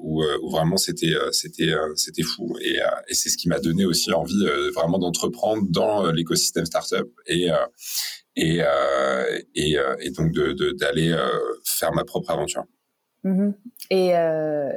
où, 0.00 0.22
où 0.42 0.50
vraiment 0.50 0.76
c'était 0.76 1.14
c'était 1.32 1.72
c'était 1.96 2.22
fou 2.22 2.56
et, 2.60 2.78
et 3.08 3.14
c'est 3.14 3.30
ce 3.30 3.36
qui 3.36 3.48
m'a 3.48 3.58
donné 3.58 3.84
aussi 3.84 4.12
envie 4.12 4.46
vraiment 4.74 4.98
d'entreprendre 4.98 5.62
dans 5.68 6.10
l'écosystème 6.10 6.66
startup 6.66 7.08
et 7.26 7.48
et, 8.36 8.62
euh, 8.62 9.38
et, 9.54 9.78
euh, 9.78 9.96
et, 10.00 10.10
donc 10.10 10.32
d'aller 10.32 11.10
de, 11.10 11.14
euh, 11.14 11.38
faire 11.64 11.92
ma 11.92 12.04
propre 12.04 12.30
aventure. 12.30 12.64
Mm-hmm. 13.24 13.54
Et 13.90 14.16
euh, 14.16 14.70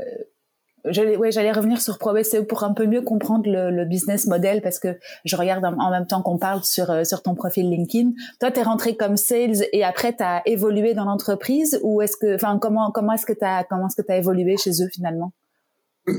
j'allais 0.86 1.18
ouais, 1.18 1.52
revenir 1.52 1.82
sur 1.82 1.98
ProSEO 1.98 2.46
pour 2.46 2.64
un 2.64 2.74
peu 2.74 2.86
mieux 2.86 3.02
comprendre 3.02 3.50
le, 3.50 3.72
le, 3.72 3.86
business 3.86 4.28
model 4.28 4.62
parce 4.62 4.80
que 4.80 4.98
je 5.26 5.36
regarde 5.36 5.66
en, 5.66 5.92
même 5.92 6.06
temps 6.06 6.22
qu'on 6.22 6.38
parle 6.38 6.64
sur, 6.64 7.06
sur 7.06 7.24
ton 7.24 7.36
profil 7.36 7.70
LinkedIn. 7.70 8.12
Toi, 8.40 8.52
tu 8.52 8.60
es 8.60 8.64
rentré 8.64 8.96
comme 8.96 9.18
sales 9.18 9.66
et 9.74 9.84
après, 9.84 10.16
tu 10.16 10.24
as 10.24 10.44
évolué 10.46 10.94
dans 10.94 11.06
l'entreprise 11.06 11.80
ou 11.84 12.02
est-ce 12.02 12.16
que, 12.16 12.36
enfin, 12.36 12.60
comment, 12.60 12.92
comment 12.92 13.14
est-ce 13.14 13.26
que 13.26 13.34
tu 13.34 13.44
as, 13.44 13.64
comment 13.64 13.88
est-ce 13.88 14.02
que 14.02 14.12
as 14.12 14.18
évolué 14.18 14.56
chez 14.58 14.84
eux 14.84 14.90
finalement? 14.94 15.34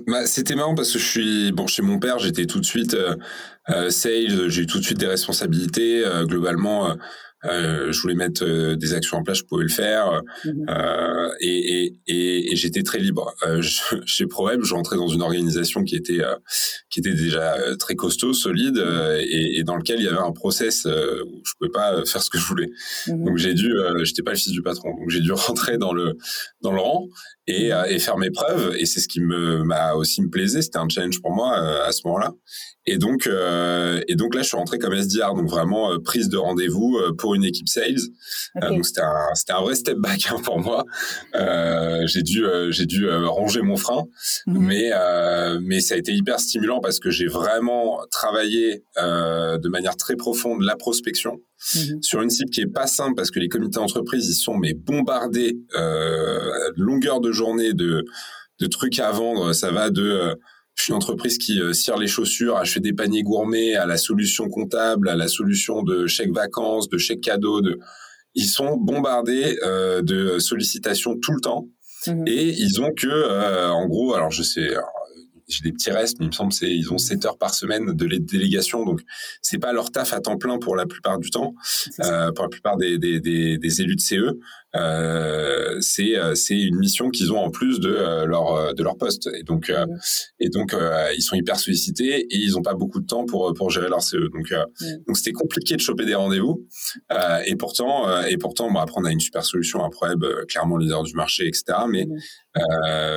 Bah, 0.07 0.26
c'était 0.26 0.54
marrant 0.54 0.75
parce 0.75 0.92
que 0.92 0.99
je 0.99 1.09
suis 1.09 1.52
bon 1.52 1.66
chez 1.66 1.80
mon 1.80 1.99
père, 1.99 2.18
j'étais 2.18 2.45
tout 2.45 2.61
de 2.61 2.66
suite 2.66 2.95
euh, 2.95 3.88
sales, 3.88 4.50
j'ai 4.50 4.62
eu 4.62 4.66
tout 4.66 4.78
de 4.80 4.85
suite 4.85 4.99
des 4.99 5.07
responsabilités. 5.07 6.04
globalement, 6.26 6.95
euh, 7.45 7.92
je 7.92 8.00
voulais 8.00 8.14
mettre 8.14 8.45
euh, 8.45 8.76
des 8.76 8.95
actions 8.95 9.18
en 9.18 9.23
place, 9.23 9.38
je 9.38 9.45
pouvais 9.45 9.62
le 9.62 9.71
faire. 9.71 10.23
Mhm. 10.45 10.66
Euh, 10.68 11.28
et, 11.40 11.85
et, 11.85 11.97
et, 12.07 12.52
et 12.52 12.57
j'étais 12.57 12.83
très 12.83 12.99
libre. 12.99 13.35
Euh, 13.47 13.62
je, 13.62 13.80
chez 14.07 14.26
ProWeb, 14.26 14.62
je 14.64 14.75
rentrais 14.75 14.97
dans 14.97 15.09
une 15.09 15.23
organisation 15.23 15.85
qui 15.85 15.95
était 15.95 16.25
euh, 16.25 16.35
qui 16.90 17.00
était 17.00 17.14
déjà 17.14 17.57
très 17.78 17.95
costaud, 17.95 18.33
solide, 18.33 18.78
mhm. 18.78 19.21
et, 19.21 19.59
et, 19.59 19.62
dans 19.62 19.76
lequel 19.76 20.00
il 20.00 20.04
y 20.04 20.09
avait 20.09 20.18
un 20.18 20.33
process 20.33 20.85
où 20.87 21.42
je 21.45 21.52
pouvais 21.59 21.71
pas 21.71 22.04
faire 22.04 22.23
ce 22.23 22.30
que 22.30 22.38
je 22.38 22.47
voulais. 22.47 22.71
Mhm. 23.07 23.25
Donc 23.25 23.37
j'ai 23.38 23.54
dû, 23.54 23.73
j'étais 24.02 24.23
pas 24.23 24.33
le 24.33 24.37
fils 24.37 24.52
du 24.52 24.62
patron, 24.62 24.90
donc 24.90 25.11
j'ai 25.11 25.21
dû 25.21 25.33
rentrer 25.49 25.78
dans 25.78 25.92
le 25.92 26.16
dans 26.61 26.73
le 26.73 26.80
rang 26.80 27.09
et, 27.49 27.73
et 27.88 27.99
faire 27.99 28.19
mes 28.19 28.31
preuves. 28.31 28.76
Et 28.78 28.87
c'est 28.87 29.00
ce 29.00 29.09
qui 29.09 29.21
me 29.21 29.64
m'a 29.64 29.95
aussi 29.95 30.23
me 30.23 30.28
plaisait. 30.28 30.62
C'était 30.62 30.78
un 30.78 30.88
challenge 30.88 31.21
pour 31.21 31.33
moi 31.33 31.57
à 31.57 31.93
ce 31.93 32.02
moment-là. 32.05 32.35
Et 32.90 32.97
donc, 32.97 33.26
euh, 33.26 34.00
et 34.09 34.17
donc 34.17 34.35
là, 34.35 34.40
je 34.40 34.49
suis 34.49 34.57
rentré 34.57 34.78
comme 34.78 34.95
SDR, 34.95 35.35
donc 35.35 35.50
vraiment 35.50 35.93
euh, 35.93 35.99
prise 35.99 36.31
de 36.31 36.38
rendez-vous 36.38 36.97
euh, 36.97 37.12
pour 37.12 37.35
une 37.35 37.45
équipe 37.45 37.69
sales. 37.69 38.00
donc 38.62 38.87
c'était 38.87 39.02
un, 39.02 39.35
c'était 39.35 39.52
un 39.52 39.61
vrai 39.61 39.75
step 39.75 39.99
back 39.99 40.28
hein, 40.31 40.40
pour 40.43 40.59
moi. 40.59 40.85
j'ai 42.07 42.23
dû, 42.23 42.47
j'ai 42.71 42.87
dû 42.87 43.07
ranger 43.11 43.61
mon 43.61 43.76
frein, 43.76 44.05
mhm. 44.47 44.59
mais 44.59 44.90
mais 45.61 45.81
ça 45.81 45.95
a 45.95 45.99
été 45.99 46.12
hyper 46.12 46.40
stimulant 46.40 46.81
parce 46.81 46.99
que 46.99 47.11
j'ai 47.11 47.26
vraiment 47.26 48.00
travaillé 48.11 48.85
de 48.97 49.69
manière 49.69 49.97
très 49.97 50.17
profonde 50.17 50.62
la 50.62 50.76
prospection 50.76 51.40
mhm. 51.75 52.03
sur 52.03 52.23
une 52.23 52.31
cible 52.31 52.50
qui 52.50 52.61
est 52.61 52.73
pas 52.73 52.87
simple 52.87 53.15
parce 53.17 53.31
que 53.31 53.41
les 53.41 53.49
comités 53.49 53.79
d'entreprise 53.79 54.29
ils 54.29 54.35
sont 54.35 54.57
mais 54.57 54.75
bombardés 54.75 55.59
longueur 56.77 57.21
de 57.21 57.33
journée 57.33 57.73
de 57.73 58.05
de 58.61 58.67
trucs 58.67 58.99
à 58.99 59.12
vendre. 59.12 59.53
Ça 59.53 59.71
va 59.71 59.91
de 59.91 60.37
je 60.79 60.85
suis 60.85 60.93
une 60.93 60.97
entreprise 60.97 61.38
qui 61.38 61.61
euh, 61.61 61.73
cire 61.73 61.97
les 61.97 62.07
chaussures, 62.07 62.57
achète 62.57 62.85
des 62.85 62.93
paniers 62.93 63.25
gourmets, 63.25 63.75
à 63.75 63.85
la 63.85 63.97
solution 63.97 64.49
comptable, 64.49 65.09
à 65.09 65.17
la 65.17 65.27
solution 65.27 65.83
de 65.83 66.07
chèques 66.07 66.33
vacances, 66.33 66.88
de 66.88 66.99
chèques 66.99 67.21
cadeaux. 67.21 67.61
De... 67.61 67.81
Ils 68.37 68.47
sont 68.47 68.77
bombardés 68.77 69.59
euh, 69.65 70.03
de 70.03 70.38
sollicitations 70.38 71.19
tout 71.21 71.33
le 71.33 71.41
temps. 71.41 71.67
Mmh 72.07 72.25
Et 72.29 72.50
ils 72.50 72.81
ont 72.81 72.93
que, 72.97 73.09
euh, 73.09 73.71
en 73.71 73.88
gros, 73.88 74.15
alors 74.15 74.31
je 74.31 74.45
sais, 74.45 74.73
j'ai 75.49 75.62
des 75.62 75.73
petits 75.73 75.90
restes, 75.90 76.19
mais 76.21 76.26
il 76.26 76.28
me 76.28 76.35
semble 76.35 76.52
c'est 76.52 76.71
ils 76.71 76.93
ont 76.93 76.99
7 76.99 77.25
heures 77.25 77.38
par 77.38 77.55
semaine 77.55 77.95
de 77.95 78.07
délégation, 78.19 78.85
donc 78.85 79.00
c'est 79.43 79.59
pas 79.59 79.73
leur 79.73 79.90
taf 79.90 80.12
à 80.12 80.21
temps 80.21 80.37
plein 80.37 80.59
pour 80.59 80.76
la 80.76 80.87
plupart 80.87 81.19
du 81.19 81.31
temps, 81.31 81.55
euh, 82.00 82.31
pour 82.33 82.45
la 82.45 82.50
plupart 82.50 82.76
des, 82.76 82.99
des, 82.99 83.21
des, 83.21 83.59
des 83.59 83.83
élus 83.83 83.97
de 83.97 84.00
CE. 84.00 84.38
Euh, 84.76 85.80
c'est 85.80 86.16
euh, 86.16 86.34
c'est 86.34 86.60
une 86.60 86.76
mission 86.76 87.10
qu'ils 87.10 87.32
ont 87.32 87.38
en 87.38 87.50
plus 87.50 87.80
de 87.80 87.90
euh, 87.90 88.26
leur 88.26 88.52
euh, 88.52 88.72
de 88.72 88.82
leur 88.82 88.96
poste. 88.96 89.28
Et 89.38 89.42
donc 89.42 89.72
et 90.40 90.48
donc 90.48 90.75
ils 91.16 91.22
sont 91.22 91.37
hyper 91.37 91.58
sollicités 91.58 92.20
et 92.20 92.37
ils 92.37 92.56
ont 92.56 92.62
pas 92.62 92.75
beaucoup 92.75 93.00
de 93.00 93.06
temps 93.06 93.25
pour 93.25 93.52
pour 93.54 93.70
gérer 93.70 93.88
leur 93.88 94.02
CE 94.02 94.16
donc 94.32 94.52
donc 95.06 95.16
c'était 95.16 95.32
compliqué 95.32 95.76
de 95.76 95.80
choper 95.80 96.04
des 96.04 96.14
rendez-vous. 96.14 96.66
Et 97.46 97.56
pourtant 97.56 98.22
et 98.22 98.37
pourtant 98.37 98.70
bon 98.70 98.78
après 98.78 99.00
on 99.00 99.04
a 99.04 99.12
une 99.12 99.20
super 99.20 99.44
solution 99.44 99.84
un 99.84 99.90
Proeb 99.90 100.25
clairement 100.48 100.76
leader 100.76 101.02
du 101.02 101.14
marché 101.14 101.46
etc 101.46 101.78
mais 101.88 102.06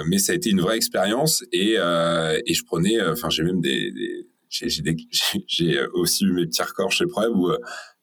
mais 0.06 0.20
ça 0.20 0.34
a 0.34 0.36
été 0.36 0.50
une 0.50 0.62
vraie 0.62 0.78
expérience 0.78 1.44
et 1.52 1.74
et 1.74 2.54
je 2.54 2.64
prenais 2.66 3.02
enfin 3.02 3.30
j'ai 3.30 3.44
même 3.44 3.62
des, 3.62 3.92
des 3.92 4.28
j'ai 5.48 5.80
aussi 5.94 6.26
eu 6.26 6.34
mes 6.34 6.46
petits 6.46 6.62
records 6.62 6.92
chez 6.92 7.06
Proeb 7.06 7.32
où 7.34 7.52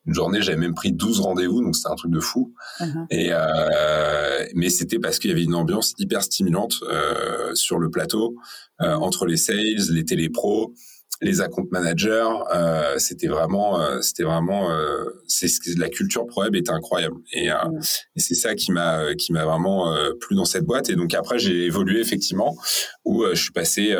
une 0.09 0.15
journée, 0.15 0.41
j'avais 0.41 0.57
même 0.57 0.75
pris 0.75 0.91
12 0.91 1.21
rendez-vous, 1.21 1.63
donc 1.63 1.77
c'était 1.77 1.91
un 1.91 1.95
truc 1.95 2.11
de 2.11 2.19
fou. 2.19 2.55
Uh-huh. 2.81 3.07
Et 3.11 3.29
euh, 3.31 4.47
mais 4.55 4.71
c'était 4.71 4.99
parce 4.99 5.19
qu'il 5.19 5.31
y 5.31 5.35
avait 5.35 5.45
une 5.45 5.55
ambiance 5.55 5.93
hyper 5.99 6.23
stimulante 6.23 6.77
euh, 6.91 7.55
sur 7.55 7.79
le 7.79 7.91
plateau 7.91 8.35
euh, 8.81 8.95
entre 8.95 9.27
les 9.27 9.37
sales, 9.37 9.91
les 9.91 10.05
télépros, 10.07 10.73
les 11.21 11.43
account 11.43 11.69
managers. 11.71 12.31
Euh, 12.55 12.95
c'était 12.97 13.27
vraiment, 13.27 13.83
euh, 13.83 14.01
c'était 14.01 14.23
vraiment, 14.23 14.71
euh, 14.71 15.05
c'est 15.27 15.49
la 15.77 15.91
culture 15.91 16.27
ProWeb 16.27 16.57
était 16.57 16.71
incroyable. 16.71 17.17
Et, 17.35 17.49
uh-huh. 17.49 18.01
et 18.17 18.21
c'est 18.21 18.35
ça 18.35 18.55
qui 18.55 18.73
m'a 18.73 19.15
qui 19.15 19.35
m'a 19.35 19.45
vraiment 19.45 19.95
plu 20.21 20.37
dans 20.37 20.47
cette 20.47 20.65
boîte. 20.65 20.89
Et 20.89 20.97
donc 20.97 21.13
après, 21.13 21.39
j'ai 21.39 21.67
évolué 21.67 22.01
effectivement 22.01 22.57
où 23.05 23.27
je 23.27 23.43
suis 23.43 23.53
passé 23.53 23.95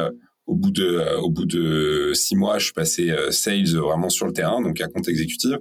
au 0.47 0.55
bout 0.55 0.71
de 0.71 1.19
au 1.19 1.29
bout 1.29 1.45
de 1.45 2.13
six 2.15 2.35
mois, 2.35 2.59
je 2.59 2.65
suis 2.65 2.73
passé 2.73 3.15
sales 3.31 3.77
vraiment 3.77 4.09
sur 4.09 4.25
le 4.25 4.33
terrain, 4.33 4.63
donc 4.63 4.81
à 4.81 4.89
compte 4.89 5.07
exécutif. 5.07 5.59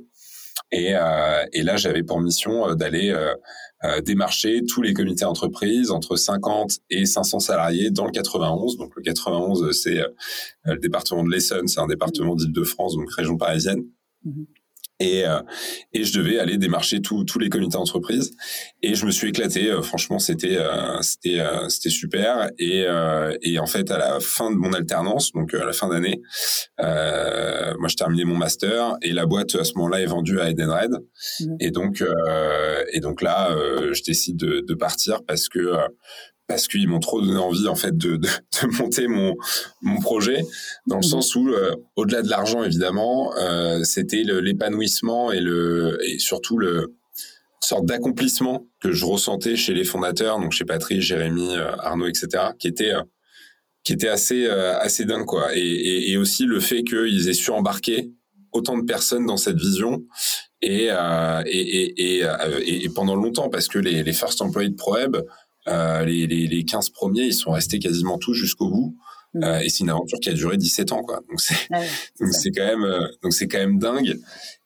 Et, 0.72 0.96
euh, 0.96 1.46
et 1.54 1.64
là, 1.64 1.78
j'avais 1.78 2.04
pour 2.04 2.20
mission 2.20 2.70
euh, 2.70 2.76
d'aller 2.76 3.12
euh, 3.12 4.02
démarcher 4.02 4.64
tous 4.66 4.82
les 4.82 4.94
comités 4.94 5.24
d'entreprise 5.24 5.92
entre 5.92 6.16
50 6.16 6.80
et 6.90 7.06
500 7.06 7.40
salariés 7.40 7.92
dans 7.92 8.06
le 8.06 8.12
91. 8.12 8.78
Donc 8.78 8.92
le 8.96 9.02
91, 9.02 9.72
c'est 9.72 10.02
le 10.64 10.78
département 10.78 11.24
de 11.24 11.30
l'Essonne, 11.30 11.68
c'est 11.68 11.80
un 11.80 11.88
département 11.88 12.36
d'Île-de-France, 12.36 12.96
donc 12.96 13.12
région 13.14 13.38
parisienne. 13.38 13.84
Mmh 14.24 14.44
et, 15.00 15.25
euh, 15.25 15.39
et 15.94 16.04
je 16.04 16.18
devais 16.18 16.39
aller 16.39 16.58
démarcher 16.58 17.01
tous 17.01 17.39
les 17.39 17.50
comités 17.50 17.77
d'entreprise. 17.77 18.32
Et 18.82 18.96
je 18.96 19.06
me 19.06 19.12
suis 19.12 19.30
éclaté 19.30 19.70
euh, 19.70 19.82
franchement 19.82 20.20
c'était 20.20 20.58
euh, 20.58 21.01
c'était 21.01 21.42
c'était 21.70 21.89
super. 21.89 22.50
Et 22.58 22.86
et 23.42 23.60
en 23.60 23.68
fait 23.68 23.92
à 23.92 23.98
la 23.98 24.20
fin 24.20 24.51
de 24.51 24.56
mon 24.56 24.74
alternance 24.74 25.32
donc 25.34 25.54
à 25.54 25.66
la 25.66 25.74
fin 25.74 25.88
d'année 25.88 26.22
moi 26.80 27.88
je 27.88 27.96
terminais 27.96 28.24
mon 28.24 28.36
master 28.36 28.98
et 29.01 29.12
la 29.12 29.25
boîte 29.25 29.56
à 29.56 29.63
ce 29.63 29.74
moment-là 29.75 30.01
est 30.01 30.06
vendue 30.06 30.39
à 30.39 30.50
Edenred. 30.50 30.92
Mmh. 31.39 31.56
et 31.60 31.72
donc 31.72 32.04
et 32.94 33.00
donc 33.00 33.22
là 33.22 33.56
je 33.92 34.04
décide 34.04 34.38
de, 34.38 34.63
de 34.68 34.74
partir 34.74 35.24
parce 35.25 35.50
que 35.50 35.75
parce 36.48 36.68
qu'ils 36.68 36.88
m'ont 36.88 37.00
trop 37.00 37.22
donné 37.22 37.38
envie 37.38 37.68
en 37.68 37.75
fait 37.75 37.96
de, 37.96 38.16
de, 38.16 38.27
de 38.27 38.77
monter 38.77 39.08
mon 39.08 39.36
mon 39.82 40.00
projet 40.00 40.44
dans 40.88 40.96
le 40.96 41.06
mmh. 41.06 41.10
sens 41.10 41.36
où 41.36 41.50
euh, 41.50 41.75
au-delà 41.96 42.22
de 42.22 42.30
l'argent 42.30 42.63
évidemment 42.63 43.36
euh, 43.38 43.84
c'était 43.84 44.24
l'épanouissement 44.24 45.32
et 45.32 45.39
le 45.39 46.00
et 46.06 46.20
surtout 46.20 46.58
le 46.58 46.96
sorte 47.60 47.86
d'accomplissement 47.86 48.66
que 48.82 48.92
je 48.92 49.06
ressentais 49.06 49.56
chez 49.56 49.74
les 49.74 49.84
fondateurs 49.84 50.39
donc 50.39 50.54
chez 50.54 50.66
Patrice 50.66 51.04
Jérémy 51.04 51.56
euh, 51.58 51.75
Arnaud 51.80 52.08
etc 52.08 52.46
qui 52.58 52.68
était 52.68 52.94
qui 53.84 53.94
était 53.94 54.10
assez 54.10 54.48
assez 54.48 55.06
dingue 55.06 55.25
quoi 55.25 55.56
et, 55.56 55.60
et, 55.60 56.12
et 56.12 56.18
aussi 56.18 56.46
le 56.46 56.60
fait 56.60 56.84
qu'ils 56.84 57.30
aient 57.30 57.34
su 57.34 57.51
embarquer 57.51 58.12
autant 58.54 58.77
de 58.77 58.84
personnes 58.84 59.25
dans 59.25 59.38
cette 59.38 59.58
vision 59.58 60.04
et, 60.62 60.88
et, 61.46 62.20
et, 62.20 62.25
et, 62.66 62.89
pendant 62.89 63.16
longtemps 63.16 63.50
parce 63.50 63.68
que 63.68 63.77
les, 63.77 64.04
les 64.04 64.13
first 64.13 64.42
employés 64.42 64.70
de 64.70 64.75
ProWeb 64.75 65.18
euh, 65.68 66.06
les, 66.06 66.28
les, 66.28 66.48
les 66.48 66.66
15 66.66 66.90
premiers, 66.90 67.24
ils 67.24 67.34
sont 67.34 67.52
restés 67.52 67.80
quasiment 67.80 68.18
tous 68.18 68.34
jusqu'au 68.34 68.70
bout. 68.70 68.96
Mm. 69.34 69.44
Euh, 69.44 69.60
et 69.60 69.70
c'est 69.70 69.84
une 69.84 69.90
aventure 69.90 70.20
qui 70.20 70.30
a 70.30 70.34
duré 70.34 70.58
17 70.58 70.92
ans, 70.92 71.04
quoi. 71.04 71.22
Donc 71.30 71.40
c'est, 71.40 71.70
donc 72.20 72.34
c'est 72.34 72.52
quand 72.52 72.66
même, 72.66 72.84
euh, 72.84 73.08
donc 73.24 73.34
c'est 73.34 73.48
quand 73.48 73.60
même 73.60 73.80
dingue. 73.80 74.18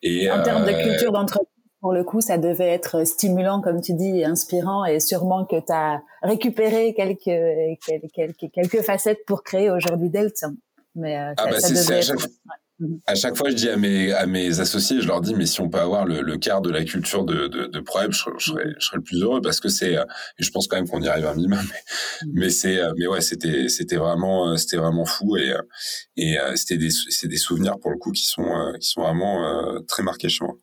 Et 0.02 0.30
en 0.32 0.42
termes 0.44 0.66
de 0.66 0.72
culture 0.72 1.12
d'entreprise, 1.12 1.48
pour 1.80 1.94
le 1.94 2.04
coup, 2.04 2.22
ça 2.22 2.38
devait 2.38 2.70
être 2.70 3.06
stimulant, 3.08 3.60
comme 3.60 3.82
tu 3.82 3.94
dis, 3.94 4.24
inspirant, 4.24 4.86
et 4.86 5.00
sûrement 5.00 5.46
que 5.46 5.56
tu 5.56 5.72
as 5.72 6.02
récupéré 6.22 6.94
quelques, 6.94 7.80
quelques, 8.14 8.52
quelques 8.54 8.82
facettes 8.82 9.26
pour 9.26 9.44
créer 9.44 9.72
aujourd'hui 9.72 10.10
Delta. 10.10 10.50
Mais 10.94 11.16
ah 11.16 11.34
ça, 11.38 11.50
bah 11.50 11.60
ça 11.60 11.70
devait 11.70 12.00
être... 12.00 12.28
Mhm. 12.82 13.00
À 13.06 13.16
chaque 13.16 13.38
fois, 13.38 13.50
je 13.52 13.56
dis 13.56 13.70
à 13.70 13.78
mes, 13.78 14.12
à 14.12 14.26
mes 14.26 14.60
associés, 14.60 15.02
je 15.02 15.08
leur 15.08 15.22
dis, 15.22 15.36
mais 15.36 15.46
si 15.46 15.62
on 15.62 15.70
peut 15.70 15.80
avoir 15.80 16.06
le, 16.06 16.22
le 16.22 16.38
quart 16.38 16.62
de 16.62 16.72
la 16.72 16.84
culture 16.84 17.24
de, 17.26 17.48
de, 17.48 17.68
de 17.68 17.80
Proeb, 17.80 18.12
je, 18.12 18.24
je, 18.40 18.52
serais, 18.52 18.74
je 18.80 18.86
serais 18.86 18.98
le 18.98 19.04
plus 19.04 19.22
heureux 19.22 19.42
parce 19.42 19.60
que 19.60 19.70
c'est, 19.70 19.98
euh, 19.98 20.04
et 20.40 20.44
je 20.44 20.50
pense 20.52 20.68
quand 20.68 20.78
même 20.78 20.88
qu'on 20.88 21.02
y 21.02 21.08
arrive 21.08 21.28
un 21.28 21.36
minimum, 21.36 21.60
mais, 21.62 22.28
mhm. 22.28 22.32
mais 22.34 22.50
c'est, 22.50 22.80
euh, 22.80 22.92
mais 22.98 23.06
ouais, 23.08 23.22
c'était, 23.22 23.70
c'était 23.70 23.98
vraiment, 23.98 24.50
euh, 24.50 24.58
c'était 24.58 24.78
vraiment 24.78 25.06
fou 25.06 25.38
et, 25.38 25.54
et 26.18 26.38
c'était 26.56 26.78
des, 26.78 26.90
c'est 26.90 27.28
des 27.28 27.38
souvenirs 27.38 27.78
pour 27.80 27.92
le 27.92 27.98
coup 27.98 28.12
qui 28.12 28.26
sont, 28.26 28.74
qui 28.80 28.90
sont 28.90 29.02
vraiment 29.02 29.82
très 29.88 30.04
marqués 30.04 30.30
chez 30.30 30.44
moi. 30.44 30.56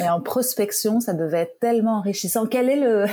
Et 0.00 0.08
en 0.08 0.20
prospection, 0.20 0.98
ça 0.98 1.14
devait 1.14 1.42
être 1.42 1.60
tellement 1.60 1.98
enrichissant. 1.98 2.46
Quel 2.46 2.68
est 2.68 2.76
le, 2.80 3.06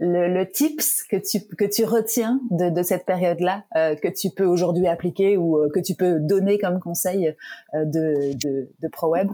le, 0.00 0.50
tips 0.50 1.04
que 1.04 1.16
tu, 1.16 1.46
que 1.56 1.64
tu 1.64 1.84
retiens 1.84 2.40
de, 2.50 2.68
de 2.70 2.82
cette 2.82 3.06
période-là, 3.06 3.64
euh, 3.76 3.94
que 3.94 4.08
tu 4.08 4.30
peux 4.30 4.44
aujourd'hui 4.44 4.88
appliquer 4.88 5.36
ou 5.36 5.58
euh, 5.58 5.68
que 5.72 5.80
tu 5.80 5.94
peux 5.94 6.18
donner 6.18 6.58
comme 6.58 6.80
conseil 6.80 7.34
euh, 7.74 7.84
de, 7.84 8.34
de, 8.34 8.88
ProWeb? 8.88 9.30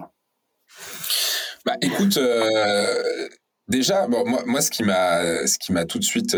Bah, 1.64 1.76
Écoute, 1.80 2.18
déjà, 3.68 4.06
bon, 4.06 4.26
moi, 4.26 4.42
moi, 4.46 4.60
ce 4.60 4.70
qui 4.70 4.82
m'a, 4.82 5.84
tout 5.86 5.98
de 5.98 6.04
suite 6.04 6.36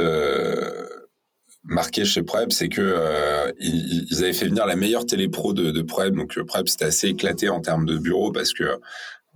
marqué 1.64 2.04
chez 2.04 2.22
Prep, 2.22 2.52
c'est 2.52 2.68
que 2.68 3.52
ils, 3.58 4.22
avaient 4.22 4.32
fait 4.32 4.46
venir 4.46 4.66
la 4.66 4.76
meilleure 4.76 5.06
télépro 5.06 5.52
de, 5.52 5.72
de. 5.72 5.80
Donc 6.10 6.40
Prep, 6.46 6.68
c'était 6.68 6.86
assez 6.86 7.08
éclaté 7.08 7.48
en 7.48 7.60
termes 7.60 7.86
de 7.86 7.98
bureau 7.98 8.32
parce 8.32 8.52
que 8.52 8.64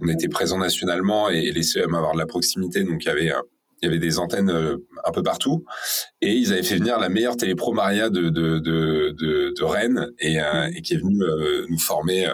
on 0.01 0.09
était 0.09 0.29
présent 0.29 0.59
nationalement 0.59 1.31
et, 1.31 1.53
les 1.53 1.63
CEM 1.63 1.95
avoir 1.95 2.15
de 2.15 2.19
la 2.19 2.27
proximité, 2.27 2.85
donc 2.85 3.05
il 3.05 3.09
y 3.09 3.11
avait 3.11 3.33
il 3.83 3.87
y 3.87 3.89
avait 3.89 3.99
des 3.99 4.19
antennes 4.19 4.51
euh, 4.51 4.77
un 5.05 5.13
peu 5.13 5.23
partout. 5.23 5.65
Et 6.21 6.35
ils 6.35 6.53
avaient 6.53 6.63
fait 6.63 6.77
venir 6.77 6.99
la 6.99 7.09
meilleure 7.09 7.37
télépro 7.37 7.73
Maria 7.73 8.09
de 8.09 8.31
de 8.31 8.59
de, 8.59 9.15
de, 9.55 9.65
Rennes 9.65 10.09
et, 10.19 10.41
euh, 10.41 10.71
et, 10.75 10.81
qui 10.83 10.95
est 10.95 10.99
venue 10.99 11.23
euh, 11.23 11.67
nous 11.69 11.79
former 11.79 12.29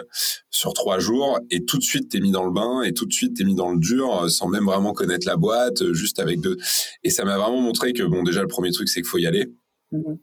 sur 0.49 0.73
trois 0.73 0.99
jours. 0.99 1.39
Et 1.51 1.65
tout 1.65 1.77
de 1.77 1.83
suite 1.83 2.09
t'es 2.09 2.19
mis 2.19 2.31
dans 2.31 2.45
le 2.45 2.51
bain 2.51 2.81
et 2.83 2.93
tout 2.93 3.05
de 3.05 3.13
suite 3.13 3.35
t'es 3.35 3.43
mis 3.43 3.55
dans 3.55 3.71
le 3.71 3.79
dur 3.79 4.29
sans 4.29 4.47
même 4.47 4.65
vraiment 4.65 4.93
connaître 4.93 5.27
la 5.27 5.35
boîte 5.35 5.91
juste 5.91 6.19
avec 6.19 6.39
deux. 6.39 6.57
Et 7.03 7.09
ça 7.09 7.25
m'a 7.25 7.37
vraiment 7.37 7.61
montré 7.61 7.93
que 7.93 8.03
bon 8.03 8.23
déjà 8.23 8.41
le 8.41 8.47
premier 8.47 8.71
truc 8.71 8.87
c'est 8.87 9.01
qu'il 9.01 9.09
faut 9.09 9.17
y 9.17 9.27
aller. 9.27 9.47
Mmh 9.91 10.13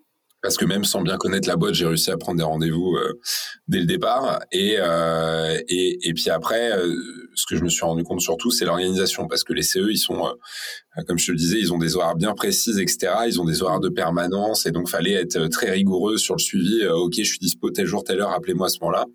parce 0.42 0.56
que 0.56 0.64
même 0.64 0.84
sans 0.84 1.02
bien 1.02 1.16
connaître 1.18 1.48
la 1.48 1.56
boîte, 1.56 1.74
j'ai 1.74 1.86
réussi 1.86 2.10
à 2.10 2.16
prendre 2.16 2.38
des 2.38 2.44
rendez-vous 2.44 2.96
euh, 2.96 3.20
dès 3.68 3.80
le 3.80 3.86
départ. 3.86 4.40
Et, 4.52 4.76
euh, 4.78 5.58
et, 5.68 6.08
et 6.08 6.14
puis 6.14 6.30
après, 6.30 6.72
euh, 6.72 6.94
ce 7.34 7.44
que 7.46 7.56
je 7.56 7.62
me 7.62 7.68
suis 7.68 7.84
rendu 7.84 8.04
compte 8.04 8.20
surtout, 8.20 8.50
c'est 8.50 8.64
l'organisation, 8.64 9.28
parce 9.28 9.44
que 9.44 9.52
les 9.52 9.62
CE, 9.62 9.90
ils 9.90 9.98
sont, 9.98 10.26
euh, 10.26 11.02
comme 11.06 11.18
je 11.18 11.26
te 11.26 11.32
le 11.32 11.36
disais, 11.36 11.58
ils 11.58 11.72
ont 11.72 11.78
des 11.78 11.96
horaires 11.96 12.16
bien 12.16 12.34
précises, 12.34 12.78
etc. 12.78 13.12
Ils 13.26 13.40
ont 13.40 13.44
des 13.44 13.62
horaires 13.62 13.80
de 13.80 13.90
permanence, 13.90 14.66
et 14.66 14.70
donc 14.70 14.88
fallait 14.88 15.12
être 15.12 15.46
très 15.48 15.70
rigoureux 15.70 16.16
sur 16.16 16.34
le 16.34 16.40
suivi. 16.40 16.86
ok, 16.86 17.14
je 17.18 17.22
suis 17.22 17.38
dispo 17.38 17.70
tel 17.70 17.86
jour, 17.86 18.02
telle 18.02 18.20
heure, 18.20 18.32
appelez-moi 18.32 18.66
à 18.66 18.70
ce 18.70 18.78
moment-là. 18.80 19.06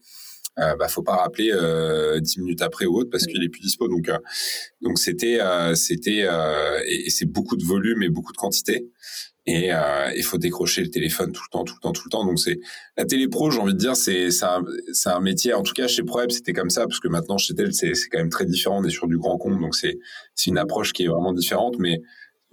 Euh, 0.58 0.74
bah 0.77 0.88
faut 0.88 1.03
pas 1.03 1.17
rappeler 1.17 1.51
dix 2.22 2.39
minutes 2.39 2.62
après 2.62 2.86
ou 2.86 2.96
autre 2.96 3.10
parce 3.10 3.25
qu'il 3.25 3.44
est 3.44 3.50
plus 3.50 3.60
dispo 3.60 3.89
donc 3.89 4.10
donc 4.82 5.00
c'était 5.00 5.38
c'était 5.75 6.29
et, 6.88 7.08
et 7.08 7.10
c'est 7.10 7.25
beaucoup 7.25 7.58
de 7.58 7.65
volume 7.65 8.01
et 8.03 8.10
beaucoup 8.10 8.32
de 8.32 8.38
quantité 8.38 8.88
et 9.47 9.71
euh, 9.71 10.11
il 10.15 10.23
faut 10.23 10.37
décrocher 10.37 10.81
le 10.81 10.89
téléphone 10.89 11.31
tout 11.31 11.43
le 11.43 11.51
temps, 11.51 11.63
tout 11.63 11.75
le 11.75 11.79
temps, 11.79 11.91
tout 11.91 12.01
le 12.05 12.09
temps. 12.09 12.25
Donc 12.25 12.39
c'est 12.39 12.59
la 12.97 13.05
télépro, 13.05 13.51
j'ai 13.51 13.59
envie 13.59 13.73
de 13.73 13.79
dire, 13.79 13.95
c'est 13.95 14.31
c'est 14.31 14.45
un, 14.45 15.19
métier. 15.19 15.53
En 15.53 15.61
tout 15.61 15.73
cas 15.73 15.87
chez 15.87 16.03
ProEb, 16.03 16.31
c'était 16.31 16.53
comme 16.53 16.71
ça 16.71 16.87
parce 16.87 16.99
que 16.99 17.07
maintenant 17.07 17.37
chez 17.37 17.53
Tel, 17.53 17.73
c'est 17.73 17.93
c'est 17.93 18.09
quand 18.09 18.17
même 18.17 18.29
très 18.29 18.45
différent. 18.45 18.79
On 18.81 18.83
est 18.83 18.89
sur 18.89 19.07
du 19.07 19.17
grand 19.17 19.37
compte, 19.37 19.59
donc 19.59 19.75
c'est 19.75 19.99
c'est 20.33 20.49
une 20.49 20.57
approche 20.57 20.93
qui 20.93 21.03
est 21.03 21.07
vraiment 21.07 21.33
différente. 21.33 21.75
Mais 21.77 22.01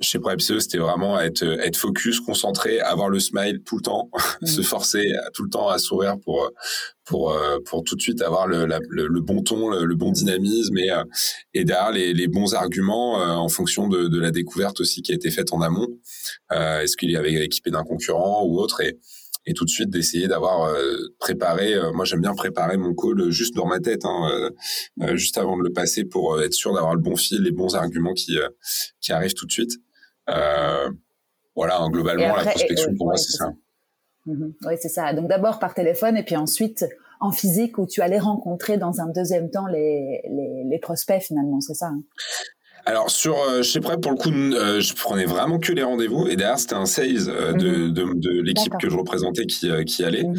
chez 0.02 0.18
ProEPCE, 0.18 0.60
c'était 0.60 0.78
vraiment 0.78 1.18
être 1.20 1.42
être 1.42 1.76
focus, 1.76 2.20
concentré, 2.20 2.80
avoir 2.80 3.08
le 3.08 3.20
smile 3.20 3.62
tout 3.64 3.76
le 3.76 3.82
temps, 3.82 4.10
mmh. 4.40 4.46
se 4.46 4.62
forcer 4.62 5.12
tout 5.34 5.44
le 5.44 5.50
temps 5.50 5.68
à 5.68 5.78
sourire 5.78 6.16
pour 6.22 6.50
pour 7.04 7.32
euh, 7.32 7.58
pour 7.64 7.82
tout 7.84 7.96
de 7.96 8.00
suite 8.00 8.22
avoir 8.22 8.46
le, 8.46 8.66
le, 8.66 9.20
bon 9.20 9.42
ton, 9.42 9.70
le, 9.70 9.94
bon 9.94 10.12
dynamisme 10.12 10.78
et 10.78 10.90
euh, 10.90 11.04
et 11.54 11.64
derrière 11.64 11.92
les, 11.92 12.14
les 12.14 12.28
bons 12.28 12.54
arguments 12.54 13.20
euh, 13.20 13.34
en 13.34 13.48
fonction 13.48 13.88
de, 13.88 14.08
de 14.08 14.20
la 14.20 14.30
découverte 14.30 14.80
aussi 14.80 15.02
qui 15.02 15.12
a 15.12 15.14
été 15.14 15.30
faite 15.30 15.52
en 15.52 15.60
amont. 15.60 15.88
Est-ce 16.50 16.96
qu'il 16.96 17.10
y 17.10 17.16
avait 17.16 17.32
équipé 17.44 17.70
d'un 17.70 17.84
concurrent 17.84 18.44
ou 18.44 18.58
autre 18.58 18.80
et 18.82 18.98
et 19.44 19.54
tout 19.54 19.64
de 19.64 19.70
suite 19.70 19.90
d'essayer 19.90 20.28
d'avoir 20.28 20.72
préparé. 21.18 21.74
moi, 21.92 22.04
j'aime 22.04 22.20
bien 22.20 22.32
préparer 22.32 22.76
mon 22.76 22.94
call 22.94 23.28
juste 23.30 23.56
dans 23.56 23.66
ma 23.66 23.80
tête, 23.80 24.04
hein, 24.04 24.50
juste 25.14 25.36
avant 25.36 25.56
de 25.56 25.64
le 25.64 25.72
passer 25.72 26.04
pour 26.04 26.40
être 26.40 26.54
sûr 26.54 26.72
d'avoir 26.72 26.94
le 26.94 27.00
bon 27.00 27.16
fil, 27.16 27.42
les 27.42 27.50
bons 27.50 27.74
arguments 27.74 28.12
qui 28.12 28.36
qui 29.00 29.10
arrivent 29.10 29.34
tout 29.34 29.46
de 29.46 29.50
suite. 29.50 29.72
Euh, 30.30 30.90
voilà, 31.54 31.78
hein, 31.78 31.90
globalement, 31.90 32.36
la 32.36 32.44
prospection, 32.44 32.94
pour 32.96 33.06
moi, 33.06 33.16
c'est 33.16 33.36
ça. 33.36 33.52
Mhm. 34.26 34.54
Oui, 34.66 34.74
c'est 34.80 34.88
ça. 34.88 35.12
Donc 35.14 35.28
d'abord 35.28 35.58
par 35.58 35.74
téléphone 35.74 36.16
et 36.16 36.22
puis 36.22 36.36
ensuite 36.36 36.84
en 37.20 37.32
physique 37.32 37.78
où 37.78 37.86
tu 37.86 38.02
allais 38.02 38.18
rencontrer 38.18 38.76
dans 38.76 39.00
un 39.00 39.08
deuxième 39.08 39.50
temps 39.50 39.66
les, 39.66 40.22
les, 40.28 40.64
les 40.64 40.78
prospects 40.78 41.22
finalement, 41.22 41.60
c'est 41.60 41.74
ça 41.74 41.86
hein? 41.86 42.02
Alors 42.84 43.10
sur 43.10 43.38
euh, 43.38 43.62
chez 43.62 43.80
Prep 43.80 44.00
pour 44.00 44.10
le 44.10 44.16
coup, 44.16 44.30
euh, 44.30 44.80
je 44.80 44.94
prenais 44.94 45.24
vraiment 45.24 45.58
que 45.58 45.72
les 45.72 45.82
rendez-vous 45.82 46.26
et 46.26 46.36
derrière 46.36 46.58
c'était 46.58 46.74
un 46.74 46.86
sales 46.86 47.28
euh, 47.28 47.52
de, 47.52 47.68
mhm. 47.68 47.92
de, 47.92 48.12
de 48.14 48.40
l'équipe 48.42 48.72
que 48.80 48.90
je 48.90 48.96
représentais 48.96 49.46
qui, 49.46 49.70
qui 49.84 50.04
allait. 50.04 50.24
Mhm. 50.24 50.36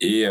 et, 0.00 0.22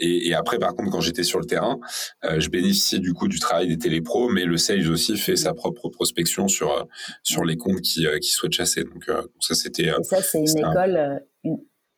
et, 0.00 0.28
et 0.28 0.34
après 0.34 0.58
par 0.58 0.74
contre 0.74 0.90
quand 0.90 1.00
j'étais 1.00 1.22
sur 1.22 1.38
le 1.38 1.46
terrain, 1.46 1.78
je 2.22 2.48
bénéficiais 2.48 2.98
du 2.98 3.12
coup 3.12 3.28
du 3.28 3.38
travail 3.38 3.68
des 3.68 3.78
télépros, 3.78 4.30
mais 4.30 4.44
le 4.44 4.56
sales 4.56 4.90
aussi 4.90 5.16
fait 5.16 5.36
sa 5.36 5.54
propre 5.54 5.88
prospection 5.88 6.48
sur 6.48 6.86
sur 7.22 7.44
les 7.44 7.56
comptes 7.56 7.80
qui, 7.80 8.06
qui 8.20 8.30
souhaitent 8.30 8.52
chasser. 8.52 8.84
Donc, 8.84 9.06
donc 9.06 9.30
ça 9.40 9.54
c'était. 9.54 9.90
ça 10.02 10.22
c'est 10.22 10.40
une 10.40 10.58
école. 10.58 11.20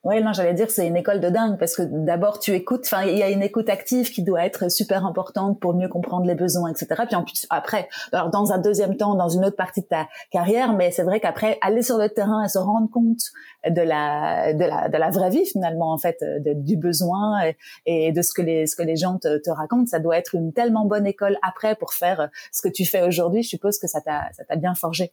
Oui, 0.04 0.22
non, 0.22 0.32
j'allais 0.32 0.54
dire 0.54 0.70
c'est 0.70 0.86
une 0.86 0.96
école 0.96 1.18
de 1.18 1.28
dingue 1.28 1.58
parce 1.58 1.74
que 1.74 1.82
d'abord 1.82 2.38
tu 2.38 2.52
écoutes, 2.52 2.82
enfin 2.84 3.02
il 3.04 3.18
y 3.18 3.22
a 3.22 3.30
une 3.30 3.42
écoute 3.42 3.68
active 3.68 4.12
qui 4.12 4.22
doit 4.22 4.44
être 4.46 4.70
super 4.70 5.04
importante 5.04 5.58
pour 5.58 5.74
mieux 5.74 5.88
comprendre 5.88 6.24
les 6.24 6.36
besoins, 6.36 6.70
etc. 6.70 7.02
Puis 7.04 7.16
en 7.16 7.24
plus 7.24 7.46
après, 7.50 7.88
alors 8.12 8.30
dans 8.30 8.52
un 8.52 8.58
deuxième 8.58 8.96
temps, 8.96 9.16
dans 9.16 9.28
une 9.28 9.44
autre 9.44 9.56
partie 9.56 9.80
de 9.80 9.86
ta 9.86 10.08
carrière, 10.30 10.72
mais 10.72 10.92
c'est 10.92 11.02
vrai 11.02 11.18
qu'après 11.18 11.58
aller 11.62 11.82
sur 11.82 11.98
le 11.98 12.08
terrain 12.08 12.44
et 12.44 12.48
se 12.48 12.58
rendre 12.58 12.88
compte 12.88 13.22
de 13.68 13.82
la 13.82 14.54
de 14.54 14.64
la 14.64 14.88
de 14.88 14.96
la 14.96 15.10
vraie 15.10 15.30
vie 15.30 15.44
finalement 15.46 15.92
en 15.92 15.98
fait, 15.98 16.24
du 16.44 16.76
besoin 16.76 17.40
et, 17.84 18.12
de 18.12 18.22
ce 18.22 18.32
que 18.32 18.42
les 18.42 18.68
ce 18.68 18.76
que 18.76 18.84
les 18.84 18.96
gens 18.96 19.18
te, 19.18 19.38
te 19.38 19.50
racontent, 19.50 19.86
ça 19.86 19.98
doit 19.98 20.16
être 20.16 20.36
une 20.36 20.52
tellement 20.52 20.84
bonne 20.84 21.08
école 21.08 21.38
après 21.42 21.74
pour 21.74 21.92
faire 21.92 22.28
ce 22.52 22.62
que 22.62 22.68
tu 22.68 22.84
fais 22.84 23.02
aujourd'hui. 23.02 23.42
Je 23.42 23.48
suppose 23.48 23.78
que 23.78 23.88
ça 23.88 24.00
t'a 24.00 24.28
ça 24.32 24.44
t'a 24.44 24.54
bien 24.54 24.76
forgé. 24.76 25.12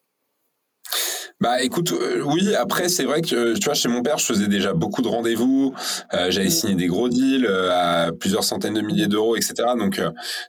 Bah 1.41 1.61
écoute, 1.61 1.91
euh, 1.91 2.21
oui, 2.21 2.55
après 2.55 2.87
c'est 2.87 3.03
vrai 3.03 3.21
que 3.21 3.57
tu 3.57 3.65
vois 3.65 3.73
chez 3.73 3.89
mon 3.89 4.01
père, 4.01 4.17
je 4.17 4.25
faisais 4.25 4.47
déjà 4.47 4.73
beaucoup 4.73 5.01
de 5.01 5.09
rendez-vous, 5.09 5.73
euh, 6.13 6.31
j'avais 6.31 6.49
signé 6.49 6.75
des 6.75 6.87
gros 6.87 7.09
deals 7.09 7.45
euh, 7.45 7.69
à 7.73 8.11
plusieurs 8.13 8.45
centaines 8.45 8.75
de 8.75 8.81
milliers 8.81 9.07
d'euros, 9.07 9.35
etc. 9.35 9.53
Donc 9.77 10.01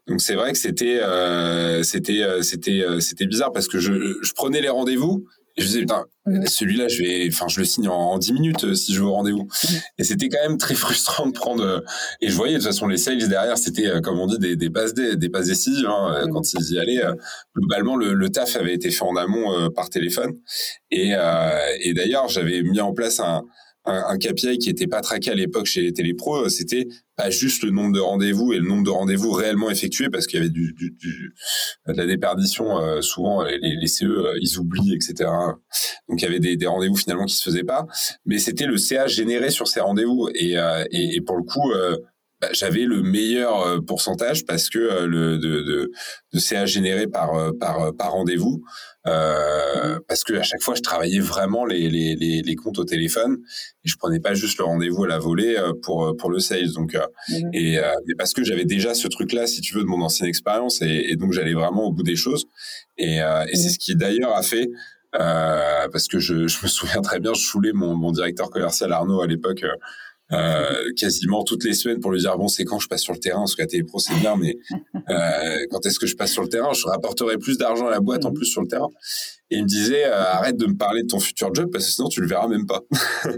donc 0.06 0.20
c'est 0.20 0.36
vrai 0.36 0.52
que 0.52 0.58
c'était 0.58 1.00
c'était 1.82 2.24
c'était 2.42 2.84
c'était 3.00 3.26
bizarre 3.26 3.52
parce 3.52 3.66
que 3.66 3.80
je, 3.80 3.92
je 4.22 4.32
prenais 4.32 4.60
les 4.60 4.68
rendez-vous 4.68 5.26
et 5.56 5.62
je 5.62 5.66
disais, 5.66 5.80
putain, 5.80 6.04
mhm. 6.26 6.46
celui-là, 6.46 6.88
je 6.88 7.02
vais, 7.02 7.28
enfin, 7.32 7.46
je 7.48 7.60
le 7.60 7.64
signe 7.64 7.88
en, 7.88 8.18
10 8.18 8.32
minutes 8.34 8.64
euh, 8.64 8.74
si 8.74 8.92
je 8.92 9.00
veux 9.00 9.06
au 9.06 9.14
rendez-vous. 9.14 9.48
Mhm. 9.68 9.80
Et 9.98 10.04
c'était 10.04 10.28
quand 10.28 10.42
même 10.46 10.58
très 10.58 10.74
frustrant 10.84 11.26
de 11.26 11.32
prendre, 11.32 11.64
euh, 11.64 11.80
et 12.20 12.28
je 12.28 12.34
voyais, 12.34 12.54
de 12.54 12.58
toute 12.58 12.66
façon, 12.66 12.86
les 12.86 12.98
sales 12.98 13.26
derrière, 13.28 13.56
c'était, 13.56 13.86
euh, 13.86 14.00
comme 14.00 14.18
on 14.18 14.26
dit, 14.26 14.38
des, 14.38 14.56
des 14.56 14.68
passes, 14.68 14.92
des, 14.92 15.16
des 15.16 15.28
passes 15.30 15.46
décisives, 15.46 15.86
hein, 15.86 16.24
mhm. 16.26 16.32
quand 16.32 16.52
ils 16.52 16.72
y 16.74 16.78
allaient. 16.78 17.02
globalement, 17.56 17.96
le, 17.96 18.12
le, 18.12 18.28
taf 18.28 18.56
avait 18.56 18.74
été 18.74 18.90
fait 18.90 19.04
en 19.04 19.16
amont 19.16 19.70
par 19.70 19.88
téléphone. 19.88 20.32
Et, 20.90 21.12
et 21.80 21.94
d'ailleurs, 21.94 22.28
j'avais 22.28 22.62
mis 22.62 22.80
en 22.80 22.92
place 22.92 23.20
un, 23.20 23.44
un, 23.86 24.04
un 24.08 24.18
KPI 24.18 24.58
qui 24.58 24.70
était 24.70 24.86
pas 24.86 25.00
traqué 25.00 25.30
à 25.30 25.34
l'époque 25.34 25.66
chez 25.66 25.82
les 25.82 25.92
télépros, 25.92 26.48
c'était 26.48 26.88
pas 27.16 27.30
juste 27.30 27.62
le 27.62 27.70
nombre 27.70 27.94
de 27.94 28.00
rendez-vous 28.00 28.52
et 28.52 28.58
le 28.58 28.68
nombre 28.68 28.84
de 28.84 28.90
rendez-vous 28.90 29.30
réellement 29.32 29.70
effectués 29.70 30.10
parce 30.10 30.26
qu'il 30.26 30.38
y 30.38 30.42
avait 30.42 30.50
du, 30.50 30.72
du, 30.74 30.90
du, 30.90 31.34
de 31.86 31.92
la 31.94 32.06
déperdition. 32.06 32.78
Euh, 32.78 33.00
souvent, 33.00 33.42
les, 33.42 33.58
les, 33.58 33.86
CE, 33.86 34.04
euh, 34.04 34.38
ils 34.40 34.58
oublient, 34.58 34.94
etc. 34.94 35.30
Donc, 36.08 36.20
il 36.20 36.22
y 36.22 36.26
avait 36.26 36.40
des, 36.40 36.56
des 36.56 36.66
rendez-vous 36.66 36.96
finalement 36.96 37.24
qui 37.24 37.34
se 37.34 37.42
faisaient 37.42 37.64
pas. 37.64 37.86
Mais 38.26 38.38
c'était 38.38 38.66
le 38.66 38.76
CA 38.76 39.06
généré 39.06 39.50
sur 39.50 39.66
ces 39.68 39.80
rendez-vous. 39.80 40.28
Et, 40.34 40.58
euh, 40.58 40.84
et, 40.90 41.16
et, 41.16 41.20
pour 41.20 41.36
le 41.36 41.42
coup, 41.42 41.72
bah, 42.40 42.48
j'avais 42.52 42.84
le 42.84 43.02
meilleur 43.02 43.82
pourcentage 43.86 44.44
parce 44.44 44.68
que 44.68 45.04
le 45.06 45.38
de, 45.38 45.62
de, 45.62 45.90
de 46.32 46.38
CA 46.38 46.66
généré 46.66 47.06
par 47.06 47.52
par 47.58 47.94
par 47.96 48.12
rendez-vous 48.12 48.62
euh, 49.06 50.00
parce 50.08 50.24
que 50.24 50.34
à 50.34 50.42
chaque 50.42 50.62
fois 50.62 50.74
je 50.74 50.82
travaillais 50.82 51.20
vraiment 51.20 51.64
les, 51.64 51.88
les, 51.88 52.16
les, 52.16 52.42
les, 52.42 52.56
comptes 52.56 52.78
au 52.80 52.84
téléphone 52.84 53.36
et 53.84 53.88
je 53.88 53.96
prenais 53.96 54.18
pas 54.18 54.34
juste 54.34 54.58
le 54.58 54.64
rendez-vous 54.64 55.04
à 55.04 55.06
la 55.06 55.18
volée 55.18 55.56
euh, 55.56 55.72
pour 55.80 56.06
euh, 56.06 56.16
pour 56.16 56.28
le 56.28 56.40
sales 56.40 56.72
donc 56.72 56.96
mmh. 57.28 57.34
et 57.52 57.78
parce 58.18 58.32
que 58.32 58.42
j'avais 58.42 58.64
déjà 58.64 58.94
ce 58.94 59.06
truc 59.06 59.32
là 59.32 59.46
si 59.46 59.60
tu 59.60 59.74
veux 59.74 59.82
de 59.82 59.86
mon 59.86 60.02
ancienne 60.02 60.28
expérience 60.28 60.82
et, 60.82 61.06
et 61.08 61.16
donc 61.16 61.32
j'allais 61.32 61.54
vraiment 61.54 61.84
au 61.84 61.92
bout 61.92 62.02
des 62.02 62.16
choses 62.16 62.46
et, 62.98 63.18
et 63.18 63.54
c'est 63.54 63.68
mmh. 63.68 63.70
ce 63.70 63.78
qui 63.78 63.94
d'ailleurs 63.94 64.34
a 64.34 64.42
fait 64.42 64.68
parce 65.12 66.08
que 66.08 66.18
je, 66.18 66.48
je, 66.48 66.58
me 66.62 66.68
souviens 66.68 67.00
très 67.00 67.20
bien 67.20 67.32
je 67.32 67.42
choulais 67.42 67.72
mon, 67.72 67.94
mon 67.94 68.10
directeur 68.10 68.50
commercial 68.50 68.92
Arnaud 68.92 69.20
à 69.20 69.26
l'époque 69.26 69.62
euh, 69.62 69.72
quasiment 70.96 71.44
toutes 71.44 71.64
les 71.64 71.74
semaines 71.74 72.00
pour 72.00 72.10
lui 72.10 72.20
dire 72.20 72.36
bon 72.36 72.48
c'est 72.48 72.64
quand 72.64 72.78
je 72.78 72.88
passe 72.88 73.02
sur 73.02 73.12
le 73.12 73.18
terrain? 73.18 73.40
Parce 73.40 73.54
qu'à 73.54 73.66
Télépro 73.66 73.98
c'est 73.98 74.14
bien 74.20 74.36
mais 74.36 74.56
euh, 75.10 75.66
quand 75.70 75.84
est-ce 75.86 75.98
que 75.98 76.06
je 76.06 76.16
passe 76.16 76.32
sur 76.32 76.42
le 76.42 76.48
terrain? 76.48 76.72
Je 76.72 76.86
rapporterai 76.86 77.38
plus 77.38 77.58
d'argent 77.58 77.86
à 77.86 77.90
la 77.90 78.00
boîte 78.00 78.24
en 78.24 78.32
plus 78.32 78.46
sur 78.46 78.62
le 78.62 78.68
terrain. 78.68 78.88
Et 79.50 79.58
il 79.58 79.62
me 79.62 79.68
disait 79.68 80.06
euh, 80.06 80.22
arrête 80.22 80.56
de 80.56 80.66
me 80.66 80.76
parler 80.76 81.02
de 81.02 81.08
ton 81.08 81.20
futur 81.20 81.54
job 81.54 81.70
parce 81.72 81.86
que 81.86 81.92
sinon 81.92 82.08
tu 82.08 82.20
le 82.20 82.26
verras 82.26 82.48
même 82.48 82.66
pas. 82.66 82.82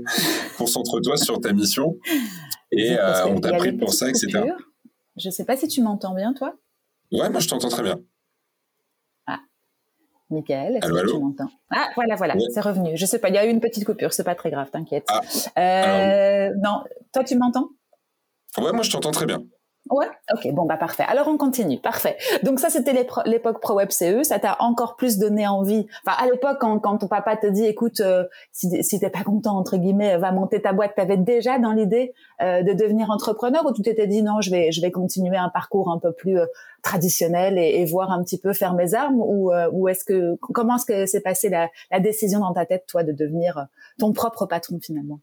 Concentre-toi 0.58 1.16
sur 1.16 1.40
ta 1.40 1.52
mission. 1.52 1.98
Et 2.72 2.96
on 3.26 3.40
t'a 3.40 3.52
pris 3.54 3.72
pour 3.72 3.94
ça 3.94 4.08
etc 4.08 4.42
je 5.18 5.30
sais 5.30 5.44
pas 5.44 5.56
si 5.56 5.68
tu 5.68 5.82
m'entends 5.82 6.14
bien 6.14 6.32
toi. 6.32 6.54
Ouais 7.12 7.28
moi 7.30 7.40
je 7.40 7.48
t'entends 7.48 7.68
très 7.68 7.82
bien 7.82 7.98
Michael, 10.30 10.76
est-ce 10.76 10.92
que 10.92 11.10
tu 11.10 11.18
m'entends? 11.18 11.50
Ah, 11.70 11.88
voilà, 11.94 12.16
voilà, 12.16 12.34
c'est 12.52 12.60
revenu. 12.60 12.96
Je 12.96 13.06
sais 13.06 13.18
pas, 13.18 13.28
il 13.28 13.34
y 13.34 13.38
a 13.38 13.46
eu 13.46 13.50
une 13.50 13.60
petite 13.60 13.84
coupure, 13.84 14.12
c'est 14.12 14.24
pas 14.24 14.34
très 14.34 14.50
grave, 14.50 14.68
t'inquiète. 14.70 15.06
Ah, 15.08 15.20
euh, 15.58 16.50
non, 16.62 16.84
toi, 17.12 17.24
tu 17.24 17.36
m'entends? 17.36 17.68
Ouais, 18.58 18.72
moi, 18.72 18.82
je 18.82 18.90
t'entends 18.90 19.10
très 19.10 19.26
bien. 19.26 19.42
Ouais, 19.90 20.06
ok, 20.32 20.52
bon 20.52 20.66
bah 20.66 20.76
parfait. 20.76 21.04
Alors 21.08 21.28
on 21.28 21.36
continue, 21.36 21.78
parfait. 21.78 22.16
Donc 22.42 22.60
ça 22.60 22.68
c'était 22.68 23.06
l'époque 23.26 23.60
pro 23.60 23.74
web 23.74 23.90
CE, 23.90 24.22
ça 24.22 24.38
t'a 24.38 24.56
encore 24.60 24.96
plus 24.96 25.18
donné 25.18 25.46
envie. 25.46 25.86
Enfin 26.04 26.16
à 26.22 26.26
l'époque 26.26 26.58
quand, 26.60 26.98
ton 26.98 27.08
papa 27.08 27.36
te 27.36 27.46
dit 27.46 27.64
écoute 27.64 28.00
euh, 28.00 28.24
si, 28.52 29.00
t'es 29.00 29.10
pas 29.10 29.22
content 29.22 29.56
entre 29.56 29.76
guillemets 29.76 30.16
va 30.18 30.32
monter 30.32 30.60
ta 30.60 30.72
boîte, 30.72 30.94
t'avais 30.96 31.16
déjà 31.16 31.58
dans 31.58 31.72
l'idée 31.72 32.12
euh, 32.42 32.62
de 32.62 32.72
devenir 32.72 33.10
entrepreneur 33.10 33.64
ou 33.64 33.72
tu 33.72 33.82
t'étais 33.82 34.06
dit 34.06 34.22
non 34.22 34.40
je 34.40 34.50
vais 34.50 34.72
je 34.72 34.80
vais 34.80 34.90
continuer 34.90 35.36
un 35.36 35.48
parcours 35.48 35.90
un 35.90 35.98
peu 35.98 36.12
plus 36.12 36.38
euh, 36.38 36.46
traditionnel 36.82 37.58
et, 37.58 37.84
voir 37.86 38.10
un 38.10 38.22
petit 38.22 38.38
peu 38.38 38.52
faire 38.52 38.74
mes 38.74 38.92
armes 38.92 39.20
ou 39.20 39.50
ou 39.72 39.88
est-ce 39.88 40.04
que 40.04 40.36
comment 40.40 40.76
est-ce 40.76 40.84
que 40.84 41.06
s'est 41.06 41.22
passée 41.22 41.48
la, 41.48 41.68
la 41.90 42.00
décision 42.00 42.40
dans 42.40 42.52
ta 42.52 42.66
tête 42.66 42.84
toi 42.86 43.02
de 43.02 43.12
devenir 43.12 43.66
ton 43.98 44.12
propre 44.12 44.44
patron 44.44 44.78
finalement? 44.82 45.20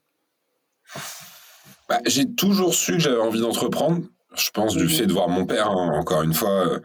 Bah, 1.88 2.00
j'ai 2.06 2.26
toujours 2.34 2.74
su 2.74 2.94
que 2.94 3.00
j'avais 3.00 3.22
envie 3.22 3.42
d'entreprendre 3.42 4.02
je 4.38 4.50
pense 4.52 4.76
du 4.76 4.88
fait 4.90 5.06
de 5.06 5.14
voir 5.14 5.30
mon 5.30 5.46
père, 5.46 5.70
hein, 5.70 5.92
encore 5.98 6.22
une 6.24 6.34
fois, 6.34 6.68
euh, 6.68 6.80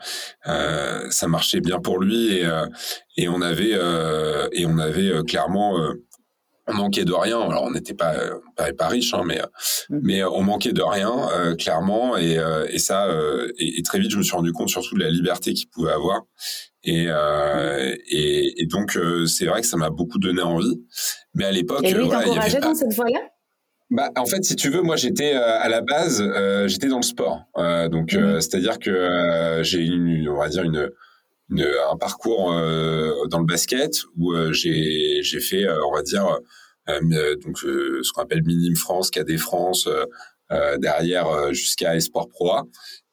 euh, 0.46 1.10
ça 1.10 1.28
marchait 1.28 1.60
bien 1.60 1.78
pour 1.78 1.98
lui 1.98 2.34
et, 2.34 2.46
euh, 2.46 2.66
et 3.16 3.28
on 3.28 3.42
avait 3.42 3.76
et 4.52 4.66
on 4.66 4.78
avait 4.78 5.22
clairement 5.24 5.76
on 6.66 6.74
manquait 6.74 7.04
de 7.04 7.12
rien. 7.12 7.40
Alors 7.40 7.64
on 7.64 7.72
n'était 7.72 7.94
pas 7.94 8.14
pas, 8.56 8.88
riche, 8.88 9.12
hein, 9.14 9.22
mais 9.26 9.40
mmh. 9.90 9.98
mais 10.02 10.24
on 10.24 10.42
manquait 10.42 10.72
de 10.72 10.82
rien 10.82 11.28
clairement 11.58 12.16
et, 12.16 12.38
et 12.70 12.78
ça 12.78 13.08
et, 13.58 13.82
très 13.82 13.98
vite 13.98 14.10
je 14.10 14.18
me 14.18 14.22
suis 14.22 14.34
rendu 14.34 14.52
compte 14.52 14.68
surtout 14.68 14.94
de 14.94 15.02
la 15.02 15.10
liberté 15.10 15.52
qu'il 15.52 15.68
pouvait 15.68 15.92
avoir 15.92 16.22
et 16.84 17.08
et, 18.10 18.66
donc 18.66 18.98
c'est 19.26 19.46
vrai 19.46 19.60
que 19.60 19.66
ça 19.66 19.76
m'a 19.76 19.90
beaucoup 19.90 20.18
donné 20.18 20.42
envie. 20.42 20.80
Mais 21.34 21.44
à 21.44 21.52
l'époque, 21.52 21.84
et 21.84 21.92
lui 21.92 22.08
t'encourageait 22.08 22.60
dans 22.60 22.74
cette 22.74 22.92
voie-là? 22.92 23.20
Bah, 23.90 24.10
en 24.16 24.26
fait, 24.26 24.44
si 24.44 24.54
tu 24.54 24.70
veux, 24.70 24.82
moi, 24.82 24.94
j'étais 24.94 25.34
euh, 25.34 25.58
à 25.58 25.68
la 25.68 25.80
base, 25.80 26.22
euh, 26.22 26.68
j'étais 26.68 26.86
dans 26.86 26.98
le 26.98 27.02
sport. 27.02 27.42
Euh, 27.58 27.88
donc, 27.88 28.12
mhm. 28.12 28.40
c'est-à-dire 28.40 28.78
que 28.78 29.60
j'ai 29.62 29.80
une, 29.80 30.28
on 30.28 30.38
va 30.38 30.48
dire 30.48 30.62
une, 30.62 30.90
une 31.50 31.66
un 31.90 31.96
parcours 31.96 32.52
dans 32.52 33.40
le 33.40 33.44
basket 33.44 34.04
où 34.16 34.32
j'ai 34.52 35.20
j'ai 35.22 35.40
fait, 35.40 35.66
on 35.68 35.92
va 35.92 36.02
dire, 36.02 36.38
donc 37.44 37.58
ce 37.58 38.12
qu'on 38.12 38.22
appelle 38.22 38.44
minime 38.44 38.76
France, 38.76 39.10
KD 39.10 39.36
France, 39.36 39.88
derrière 40.78 41.52
jusqu'à 41.52 41.96
Esport 41.96 42.28
Pro 42.28 42.52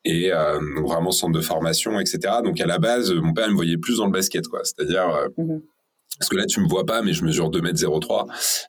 et 0.05 0.29
donc 0.29 0.87
vraiment 0.87 1.09
centre 1.09 1.33
de 1.33 1.41
formation, 1.41 1.99
etc. 1.99 2.35
Donc 2.43 2.61
à 2.61 2.67
la 2.67 2.77
base, 2.77 3.11
mon 3.11 3.33
père 3.33 3.49
me 3.49 3.55
voyait 3.55 3.77
plus 3.77 3.97
dans 3.97 4.05
le 4.05 4.11
basket, 4.11 4.47
quoi. 4.47 4.61
C'est-à-dire 4.63 5.29
mhm. 5.37 5.63
Parce 6.19 6.29
que 6.29 6.35
là, 6.35 6.45
tu 6.45 6.61
me 6.61 6.67
vois 6.67 6.85
pas, 6.85 7.01
mais 7.01 7.13
je 7.13 7.23
mesure 7.23 7.49
2m03. 7.49 8.25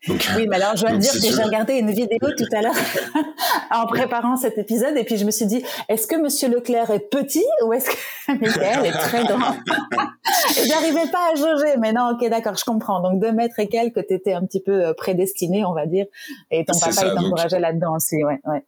Donc, 0.08 0.28
oui, 0.36 0.46
mais 0.48 0.56
alors, 0.56 0.76
je 0.76 0.82
dois 0.82 0.92
te 0.92 0.96
dire 0.98 1.12
que 1.12 1.20
j'ai 1.20 1.42
regardé 1.42 1.74
une 1.74 1.90
vidéo 1.90 2.18
tout 2.36 2.56
à 2.56 2.62
l'heure 2.62 2.74
en 3.70 3.86
préparant 3.86 4.36
cet 4.36 4.58
épisode 4.58 4.96
et 4.96 5.04
puis 5.04 5.16
je 5.16 5.24
me 5.24 5.30
suis 5.30 5.46
dit, 5.46 5.62
est-ce 5.88 6.06
que 6.06 6.16
Monsieur 6.16 6.48
Leclerc 6.48 6.90
est 6.90 7.08
petit 7.10 7.44
ou 7.64 7.72
est-ce 7.72 7.90
que 7.90 7.96
Michael 8.40 8.86
est 8.86 8.92
très 8.92 9.24
grand 9.24 9.54
Et 9.54 10.66
j'arrivais 10.66 11.10
pas 11.10 11.32
à 11.32 11.34
jauger, 11.36 11.76
mais 11.78 11.92
non, 11.92 12.12
ok, 12.12 12.28
d'accord, 12.28 12.56
je 12.56 12.64
comprends. 12.64 13.00
Donc, 13.00 13.20
2 13.20 13.32
mètres 13.32 13.58
et 13.58 13.68
quelques, 13.68 14.06
tu 14.06 14.14
étais 14.14 14.32
un 14.32 14.44
petit 14.44 14.60
peu 14.60 14.86
euh, 14.86 14.92
prédestiné, 14.94 15.64
on 15.64 15.72
va 15.72 15.86
dire. 15.86 16.06
Et 16.50 16.64
ton 16.64 16.78
papa, 16.78 17.02
il 17.06 17.14
t'encourageait 17.14 17.60
là-dedans 17.60 17.96
aussi, 17.96 18.22
ouais, 18.24 18.40
ouais. 18.44 18.64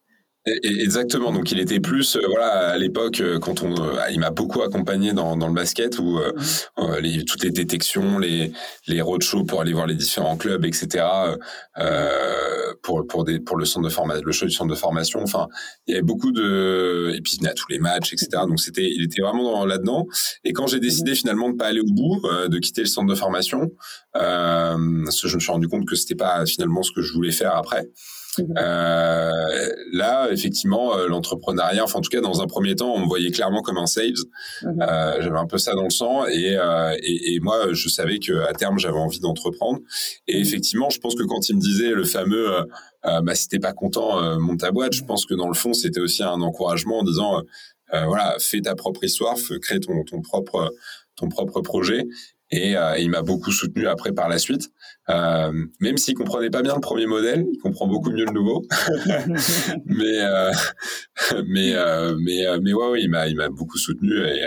Exactement. 0.47 1.33
Donc 1.33 1.53
il 1.53 1.61
était 1.61 1.81
plus, 1.81 2.17
euh, 2.17 2.21
voilà, 2.27 2.71
à 2.71 2.79
l'époque 2.79 3.21
euh, 3.21 3.39
quand 3.39 3.63
on, 3.63 3.75
euh, 3.79 4.01
il 4.11 4.21
m'a 4.21 4.31
beaucoup 4.31 4.63
accompagné 4.63 5.13
dans, 5.13 5.37
dans 5.37 5.49
le 5.49 5.53
basket 5.53 5.99
où 5.99 6.19
mmh. 6.19 6.97
les, 7.03 7.25
toutes 7.27 7.45
les 7.45 7.51
détections, 7.51 8.19
les 8.19 8.51
les 8.87 9.03
roadshows 9.03 9.45
pour 9.45 9.61
aller 9.61 9.75
voir 9.75 9.87
les 9.87 9.95
différents 9.95 10.39
clubs, 10.39 10.65
etc. 10.65 11.05
pour 12.83 13.07
pour 13.07 13.25
des 13.25 13.39
pour 13.39 13.59
le 13.59 13.67
centre 13.67 13.85
de 13.87 13.93
formation, 13.93 14.23
le 14.25 14.33
show 14.33 14.47
du 14.47 14.53
centre 14.53 14.71
de 14.71 14.79
formation. 14.79 15.21
Enfin, 15.23 15.47
il 15.87 15.93
y 15.93 15.95
avait 15.95 16.03
beaucoup 16.03 16.33
de 16.33 17.13
et 17.15 17.21
puis 17.21 17.37
il 17.39 17.47
à 17.47 17.53
tous 17.53 17.69
les 17.69 17.79
matchs, 17.79 18.15
etc. 18.15 18.29
Donc 18.49 18.61
c'était, 18.61 18.91
il 18.91 19.05
était 19.05 19.21
vraiment 19.21 19.67
là-dedans. 19.67 20.07
Et 20.45 20.55
quand 20.55 20.67
j'ai 20.67 20.81
décidé 20.81 21.13
mmh. 21.13 21.17
finalement 21.17 21.51
de 21.51 21.57
pas 21.57 21.67
aller 21.67 21.81
au 21.81 21.93
bout, 21.93 22.23
de 22.49 22.59
quitter 22.59 22.81
le 22.81 22.87
centre 22.87 23.09
de 23.09 23.15
formation, 23.15 23.71
parce 24.15 25.21
que 25.21 25.29
je 25.29 25.35
me 25.35 25.41
suis 25.41 25.53
rendu 25.53 25.69
compte 25.69 25.87
que 25.87 25.97
c'était 25.97 26.15
pas 26.15 26.47
finalement 26.47 26.83
ce 26.83 26.93
que 26.93 27.03
je 27.03 27.13
voulais 27.13 27.33
faire 27.33 27.55
après. 27.55 27.91
Euh, 28.39 29.69
là, 29.93 30.29
effectivement, 30.31 30.97
euh, 30.97 31.09
l'entrepreneuriat, 31.09 31.85
enfin 31.85 31.99
en 31.99 32.03
tout 32.03 32.11
cas 32.11 32.21
dans 32.21 32.43
un 32.43 32.47
premier 32.47 32.77
temps, 32.77 32.95
on 32.95 33.01
me 33.01 33.07
voyait 33.07 33.31
clairement 33.31 33.63
comme 33.63 33.79
un 33.79 33.87
sales. 33.87 34.15
Mhm. 34.63 34.83
Euh, 34.83 35.21
j'avais 35.21 35.39
un 35.39 35.47
peu 35.47 35.59
ça 35.59 35.75
dans 35.75 35.85
le 35.85 35.91
sang 35.91 36.27
et, 36.27 36.57
euh, 36.57 36.97
et, 37.03 37.35
et, 37.35 37.41
moi, 37.41 37.73
je 37.73 37.89
savais 37.89 38.19
que 38.19 38.47
à 38.49 38.53
terme, 38.53 38.79
j'avais 38.79 38.99
envie 38.99 39.21
d'entreprendre. 39.21 39.81
Et 40.29 40.37
mhm. 40.37 40.43
effectivement, 40.43 40.91
je 40.91 41.01
pense 41.01 41.15
que 41.15 41.25
quand 41.25 41.49
il 41.49 41.57
me 41.57 41.61
disait 41.61 41.91
le 41.91 42.05
fameux, 42.05 42.51
euh, 43.07 43.21
bah, 43.23 43.35
si 43.35 43.49
t'es 43.49 43.59
pas 43.59 43.73
content, 43.73 44.39
monte 44.39 44.61
ta 44.61 44.71
boîte, 44.71 44.93
je 44.93 45.05
pense 45.05 45.27
que 45.27 45.35
dans 45.35 45.49
le 45.49 45.55
fond, 45.55 45.73
c'était 45.73 46.01
aussi 46.01 46.23
un 46.23 46.41
encouragement 46.41 47.01
en 47.01 47.05
disant, 47.05 47.43
voilà, 47.93 48.37
fais 48.39 48.61
ta 48.61 48.75
propre 48.75 49.03
histoire, 49.03 49.37
crée 49.61 49.81
ton, 49.81 50.05
ton 50.05 50.21
propre 50.21 50.71
ton 51.17 51.29
propre 51.29 51.61
projet 51.61 52.07
et 52.51 52.77
euh, 52.77 52.99
il 52.99 53.11
m'a 53.11 53.23
beaucoup 53.23 53.53
soutenu 53.53 53.87
après 53.87 54.13
par 54.13 54.29
la 54.29 54.39
suite. 54.39 54.71
Euh, 55.11 55.53
même 55.81 55.97
s'il 55.97 56.15
comprenait 56.15 56.51
pas 56.51 56.63
bien 56.63 56.75
le 56.75 56.81
premier 56.81 57.07
modèle, 57.07 57.47
il 57.53 57.59
comprend 57.59 57.87
beaucoup 57.87 58.11
mieux 58.11 58.25
le 58.25 58.33
nouveau. 58.33 58.63
mais 59.87 60.21
euh, 60.21 60.53
mais 61.47 61.75
euh, 61.75 62.17
mais 62.19 62.47
euh, 62.47 62.61
mais 62.63 62.73
ouais, 62.73 62.91
ouais, 62.91 63.03
il 63.03 63.11
m'a 63.11 63.27
il 63.27 63.37
m'a 63.37 63.49
beaucoup 63.49 63.79
soutenu 63.79 64.13
et 64.25 64.47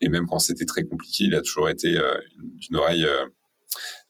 et 0.00 0.08
même 0.08 0.26
quand 0.26 0.38
c'était 0.38 0.64
très 0.64 0.84
compliqué, 0.84 1.24
il 1.24 1.34
a 1.34 1.42
toujours 1.42 1.68
été 1.68 1.98
d'une 2.58 2.76
oreille 2.76 3.06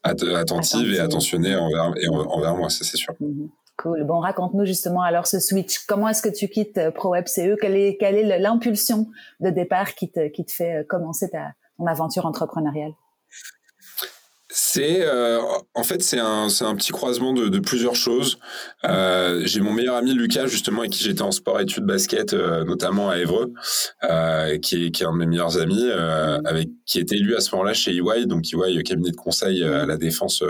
attentive 0.03 0.93
et 0.93 0.99
attentionnée 0.99 1.55
envers 1.55 1.93
et 1.97 2.07
envers 2.07 2.55
moi, 2.55 2.69
ça 2.69 2.83
c'est 2.83 2.97
sûr. 2.97 3.13
Mhm. 3.19 3.49
Cool. 3.77 4.05
Bon, 4.05 4.19
raconte-nous 4.21 4.65
justement 4.65 5.01
alors 5.01 5.27
ce 5.27 5.41
switch. 5.41 5.79
Comment 5.85 6.07
est-ce 6.07 6.21
que 6.21 6.33
tu 6.33 6.47
quittes 6.47 6.79
ProWeb 6.95 7.27
CE 7.27 7.57
Quelle 7.59 7.75
est 7.75 7.97
quelle 7.97 8.15
est 8.15 8.39
l'impulsion 8.39 9.07
de 9.41 9.49
départ 9.49 9.95
qui 9.95 10.09
te 10.09 10.29
qui 10.29 10.45
te 10.45 10.51
fait 10.53 10.85
commencer 10.87 11.29
ta 11.29 11.51
ton 11.77 11.85
aventure 11.85 12.25
entrepreneuriale? 12.25 12.93
C'est 14.75 15.05
euh, 15.05 15.39
en 15.73 15.83
fait 15.83 16.01
c'est 16.01 16.19
un 16.19 16.47
un 16.47 16.75
petit 16.75 16.91
croisement 16.91 17.31
de, 17.31 17.59
plusieurs 17.59 17.95
choses. 17.95 18.39
Euh, 18.83 19.41
j'ai 19.45 19.61
mon 19.61 19.71
meilleur 19.71 19.95
ami 19.95 20.13
Lucas 20.13 20.47
justement 20.47 20.79
avec 20.81 20.91
qui 20.91 21.03
j'étais 21.03 21.21
en 21.21 21.31
sport 21.31 21.61
études 21.61 21.85
basket 21.85 22.33
euh, 22.33 22.65
notamment 22.65 23.09
à 23.09 23.17
Évreux, 23.17 23.53
qui 24.61 24.85
est 24.85 24.91
qui 24.91 25.03
est 25.03 25.05
un 25.05 25.13
de 25.13 25.17
mes 25.17 25.27
meilleurs 25.27 25.57
amis 25.59 25.89
avec 26.43 26.69
qui 26.85 26.99
était 26.99 27.15
élu 27.15 27.35
à 27.35 27.39
ce 27.39 27.55
moment-là 27.55 27.73
chez 27.73 27.91
EY 27.95 28.25
donc 28.25 28.43
EY 28.53 28.83
cabinet 28.83 29.11
de 29.11 29.15
conseil 29.15 29.63
à 29.63 29.85
la 29.85 29.95
défense 29.95 30.43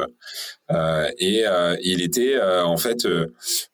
et 1.20 1.44
il 1.84 2.02
était 2.02 2.42
en 2.42 2.78
fait 2.78 3.06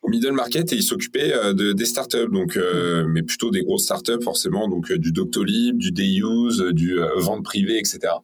au 0.02 0.10
middle 0.10 0.34
market 0.34 0.74
et 0.74 0.76
il 0.76 0.84
s'occupait 0.84 1.32
de 1.54 1.72
des 1.72 1.86
startups 1.86 2.32
donc 2.32 2.60
mais 3.08 3.24
plutôt 3.24 3.52
des 3.52 3.64
grosses 3.64 3.84
startups 3.84 4.24
forcément 4.24 4.68
donc 4.68 4.92
du 4.92 5.14
Doctolib, 5.14 5.78
du 5.78 5.92
Dayuse, 5.92 6.66
du 6.74 7.00
vente 7.16 7.44
privée 7.44 7.78
etc. 7.78 8.16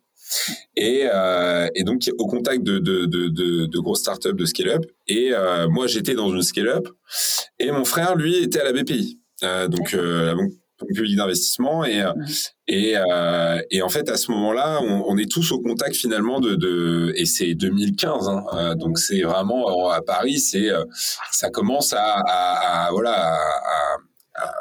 Et, 0.76 1.08
euh, 1.12 1.68
et 1.76 1.84
donc 1.84 2.02
au 2.18 2.28
contact 2.28 2.64
de, 2.64 2.80
de, 2.80 3.06
de, 3.06 3.28
de, 3.30 3.66
de 3.66 3.80
grosses 3.80 4.00
startups 4.00 4.34
de 4.34 4.46
scale-up. 4.46 4.86
Et 5.08 5.32
euh, 5.34 5.68
moi, 5.70 5.88
j'étais 5.88 6.14
dans 6.14 6.30
une 6.30 6.42
scale-up. 6.42 6.88
Et 7.60 7.72
mon 7.72 7.86
frère, 7.86 8.16
lui, 8.16 8.38
était 8.38 8.60
à 8.60 8.64
la 8.64 8.74
BPI, 8.74 9.20
euh, 9.44 9.68
donc 9.68 9.94
euh, 9.94 10.26
la 10.28 10.36
banque 10.36 10.52
publique 10.94 11.18
d'investissement. 11.18 11.86
Et, 11.86 12.02
euh, 12.02 12.14
et, 12.68 12.96
euh, 12.98 13.60
et 13.72 13.82
en 13.82 13.90
fait, 13.90 14.10
à 14.10 14.18
ce 14.18 14.32
moment-là, 14.32 14.80
on, 14.84 15.06
on, 15.08 15.18
est 15.18 15.30
tous 15.30 15.52
au 15.52 15.60
contact 15.60 15.96
finalement 15.96 16.40
de, 16.40 16.56
de 16.56 17.14
et 17.16 17.26
c'est 17.26 17.56
2015. 17.56 18.30
Hein, 18.30 18.76
donc 18.76 19.00
c'est 19.00 19.22
vraiment 19.22 19.90
à 19.90 20.02
Paris, 20.02 20.40
c'est 20.40 20.70
ça 21.32 21.50
commence 21.50 21.94
à, 21.94 22.22
à, 22.28 22.88
à 22.88 22.92
voilà 22.92 23.34
à, 23.34 23.98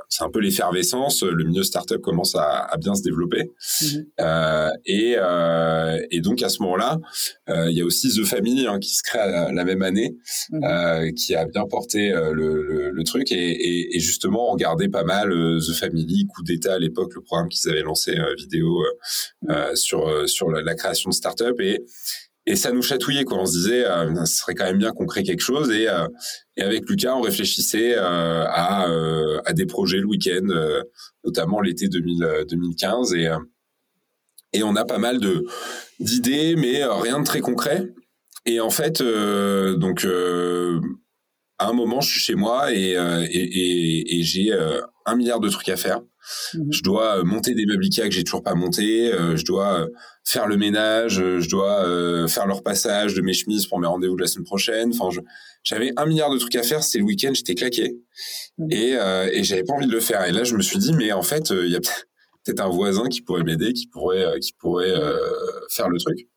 c'est 0.08 0.24
un 0.24 0.30
peu 0.30 0.40
l'effervescence. 0.40 1.22
Le 1.22 1.44
milieu 1.44 1.62
startup 1.62 2.00
commence 2.00 2.34
à, 2.34 2.64
à 2.64 2.76
bien 2.76 2.94
se 2.94 3.02
développer. 3.02 3.52
Mhm. 3.82 4.06
Euh, 4.20 4.70
et, 4.84 5.14
euh, 5.18 6.00
et, 6.10 6.20
donc 6.20 6.42
à 6.42 6.48
ce 6.48 6.62
moment-là, 6.62 6.98
euh, 7.48 7.70
il 7.70 7.76
y 7.76 7.82
a 7.82 7.84
aussi 7.84 8.08
The 8.08 8.24
Family 8.24 8.66
hein, 8.66 8.78
qui 8.78 8.94
se 8.94 9.02
crée 9.02 9.18
la, 9.18 9.64
même 9.64 9.82
année, 9.82 10.16
mhm. 10.50 11.14
qui 11.14 11.34
a 11.34 11.44
bien 11.44 11.64
porté 11.66 12.10
le, 12.10 12.62
le, 12.62 12.90
le, 12.90 13.04
truc. 13.04 13.30
Et, 13.32 13.36
et, 13.36 13.96
et, 13.96 14.00
justement, 14.00 14.50
on 14.50 14.52
regardait 14.52 14.88
pas 14.88 15.04
mal 15.04 15.30
The 15.30 15.72
Family, 15.72 16.26
coup 16.26 16.42
d'état 16.42 16.74
à 16.74 16.78
l'époque, 16.78 17.14
le 17.14 17.22
programme 17.22 17.48
qu'ils 17.48 17.70
avaient 17.70 17.82
lancé 17.82 18.16
vidéo 18.36 18.84
mhm. 19.42 19.76
sur 19.76 20.28
sur 20.28 20.50
la, 20.50 20.62
la, 20.62 20.74
création 20.74 21.10
de 21.10 21.14
startup 21.14 21.60
et 21.60 21.84
et 22.46 22.54
ça 22.54 22.70
nous 22.70 22.82
chatouillait 22.82 23.24
quoi. 23.24 23.38
On 23.38 23.46
se 23.46 23.52
disait, 23.52 23.84
euh, 23.84 24.24
ce 24.24 24.38
serait 24.38 24.54
quand 24.54 24.64
même 24.64 24.78
bien 24.78 24.92
qu'on 24.92 25.06
crée 25.06 25.24
quelque 25.24 25.42
chose. 25.42 25.70
Et, 25.70 25.88
euh, 25.88 26.06
et 26.56 26.62
avec 26.62 26.88
Lucas, 26.88 27.14
on 27.14 27.20
réfléchissait 27.20 27.96
euh, 27.96 28.44
à, 28.46 28.88
euh, 28.88 29.40
à 29.44 29.52
des 29.52 29.66
projets 29.66 29.98
le 29.98 30.06
week-end, 30.06 30.46
euh, 30.50 30.82
notamment 31.24 31.60
l'été 31.60 31.88
2015. 31.88 33.14
Et, 33.14 33.28
et 34.52 34.62
on 34.62 34.76
a 34.76 34.84
pas 34.84 34.98
mal 34.98 35.18
de 35.18 35.44
d'idées, 35.98 36.54
mais 36.56 36.84
rien 36.84 37.18
de 37.18 37.24
très 37.24 37.40
concret. 37.40 37.88
Et 38.44 38.60
en 38.60 38.70
fait, 38.70 39.02
donc 39.02 40.06
à 41.58 41.68
un 41.68 41.72
moment, 41.72 42.00
je 42.00 42.10
suis 42.10 42.20
chez 42.20 42.36
moi 42.36 42.72
et, 42.72 42.92
et, 42.92 43.24
et, 43.30 44.18
et 44.18 44.22
j'ai 44.22 44.52
un 45.04 45.16
milliard 45.16 45.40
de 45.40 45.48
trucs 45.48 45.68
à 45.68 45.76
faire. 45.76 46.00
Mhm. 46.54 46.72
Je 46.72 46.82
dois 46.82 47.24
monter 47.24 47.54
des 47.54 47.66
meubles 47.66 47.84
Ikea 47.84 48.08
que 48.08 48.10
j'ai 48.10 48.24
toujours 48.24 48.42
pas 48.42 48.54
monté. 48.54 49.12
je 49.12 49.44
dois 49.44 49.86
faire 50.24 50.46
le 50.46 50.56
ménage. 50.56 51.16
Je 51.16 51.48
dois 51.48 52.28
faire 52.28 52.46
leur 52.46 52.62
passage 52.62 53.14
de 53.14 53.22
mes 53.22 53.32
chemises 53.32 53.66
pour 53.66 53.78
mes 53.78 53.86
rendez-vous 53.86 54.16
de 54.16 54.22
la 54.22 54.26
semaine 54.26 54.44
prochaine. 54.44 54.92
Enfin, 54.98 55.20
j'avais 55.62 55.92
un 55.96 56.06
milliard 56.06 56.30
de 56.30 56.38
trucs 56.38 56.56
à 56.56 56.62
faire. 56.62 56.82
C'était 56.82 56.98
le 56.98 57.04
week-end, 57.04 57.32
j'étais 57.34 57.54
claqué 57.54 57.96
mhm. 58.58 58.70
et, 58.70 58.96
et 59.32 59.44
j'avais 59.44 59.64
pas 59.64 59.74
envie 59.74 59.86
de 59.86 59.92
le 59.92 60.00
faire. 60.00 60.24
Et 60.24 60.32
là, 60.32 60.44
je 60.44 60.54
me 60.56 60.62
suis 60.62 60.78
dit, 60.78 60.92
mais 60.94 61.12
en 61.12 61.22
fait, 61.22 61.50
il 61.50 61.70
y 61.70 61.76
a 61.76 61.80
peut-être 61.80 62.60
un 62.60 62.68
voisin 62.68 63.08
qui 63.08 63.22
pourrait 63.22 63.44
m'aider, 63.44 63.72
qui 63.72 63.86
pourrait, 63.86 64.38
qui 64.40 64.52
pourrait 64.52 64.94
faire 65.70 65.88
le 65.88 65.98
truc. 65.98 66.28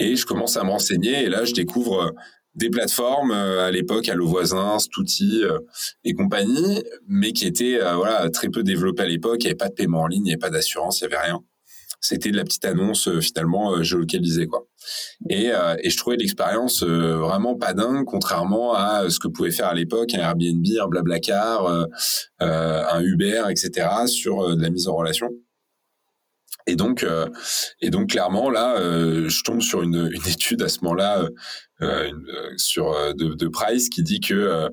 Et 0.00 0.16
je 0.16 0.26
commence 0.26 0.56
à 0.56 0.64
me 0.64 0.70
renseigner 0.70 1.24
et 1.24 1.28
là, 1.28 1.44
je 1.44 1.52
découvre 1.52 2.02
euh, 2.02 2.10
des 2.56 2.70
plateformes 2.70 3.30
euh, 3.30 3.66
à 3.66 3.70
l'époque, 3.70 4.08
Allo 4.08 4.26
Voisin, 4.26 4.78
Stouti 4.78 5.44
euh, 5.44 5.58
et 6.04 6.14
compagnie, 6.14 6.82
mais 7.06 7.32
qui 7.32 7.46
étaient 7.46 7.78
voilà 7.78 8.28
très 8.30 8.48
peu 8.48 8.62
développées 8.62 9.02
à 9.02 9.06
l'époque. 9.06 9.38
Il 9.40 9.44
n'y 9.44 9.50
avait 9.50 9.56
pas 9.56 9.68
de 9.68 9.74
paiement 9.74 10.00
en 10.00 10.06
ligne, 10.06 10.22
il 10.22 10.24
n'y 10.24 10.32
avait 10.32 10.38
pas 10.38 10.50
d'assurance, 10.50 11.00
il 11.00 11.08
n'y 11.08 11.14
avait 11.14 11.24
rien. 11.24 11.40
C'était 12.00 12.30
de 12.30 12.36
la 12.36 12.44
petite 12.44 12.64
annonce 12.64 13.08
finalement 13.20 13.82
géolocalisée 13.82 14.46
quoi. 14.46 14.66
Et, 15.30 15.46
et 15.46 15.90
je 15.90 15.96
trouvais 15.96 16.16
l'expérience 16.16 16.84
vraiment 16.84 17.56
pas 17.56 17.72
dingue, 17.72 18.04
contrairement 18.04 18.74
à 18.74 19.08
ce 19.08 19.18
que 19.18 19.28
pouvait 19.28 19.50
faire 19.50 19.68
à 19.68 19.74
l'époque 19.74 20.14
un 20.14 20.18
Airbnb, 20.18 20.64
un 20.80 20.88
Blablacar, 20.88 21.86
un 22.38 23.00
Uber, 23.00 23.44
etc. 23.48 23.88
sur 24.06 24.54
de 24.54 24.62
la 24.62 24.70
mise 24.70 24.88
en 24.88 24.94
relation. 24.94 25.30
Et 26.66 26.74
donc, 26.76 27.02
euh, 27.04 27.28
et 27.80 27.90
donc 27.90 28.10
clairement 28.10 28.50
là, 28.50 28.76
euh, 28.78 29.28
je 29.28 29.42
tombe 29.44 29.62
sur 29.62 29.82
une, 29.82 30.10
une 30.12 30.28
étude 30.28 30.62
à 30.62 30.68
ce 30.68 30.80
moment-là 30.82 31.28
euh, 31.82 32.10
sur 32.56 32.92
de, 33.14 33.34
de, 33.34 33.48
Price 33.48 33.88
qui 33.88 34.02
dit 34.02 34.20
que 34.20 34.68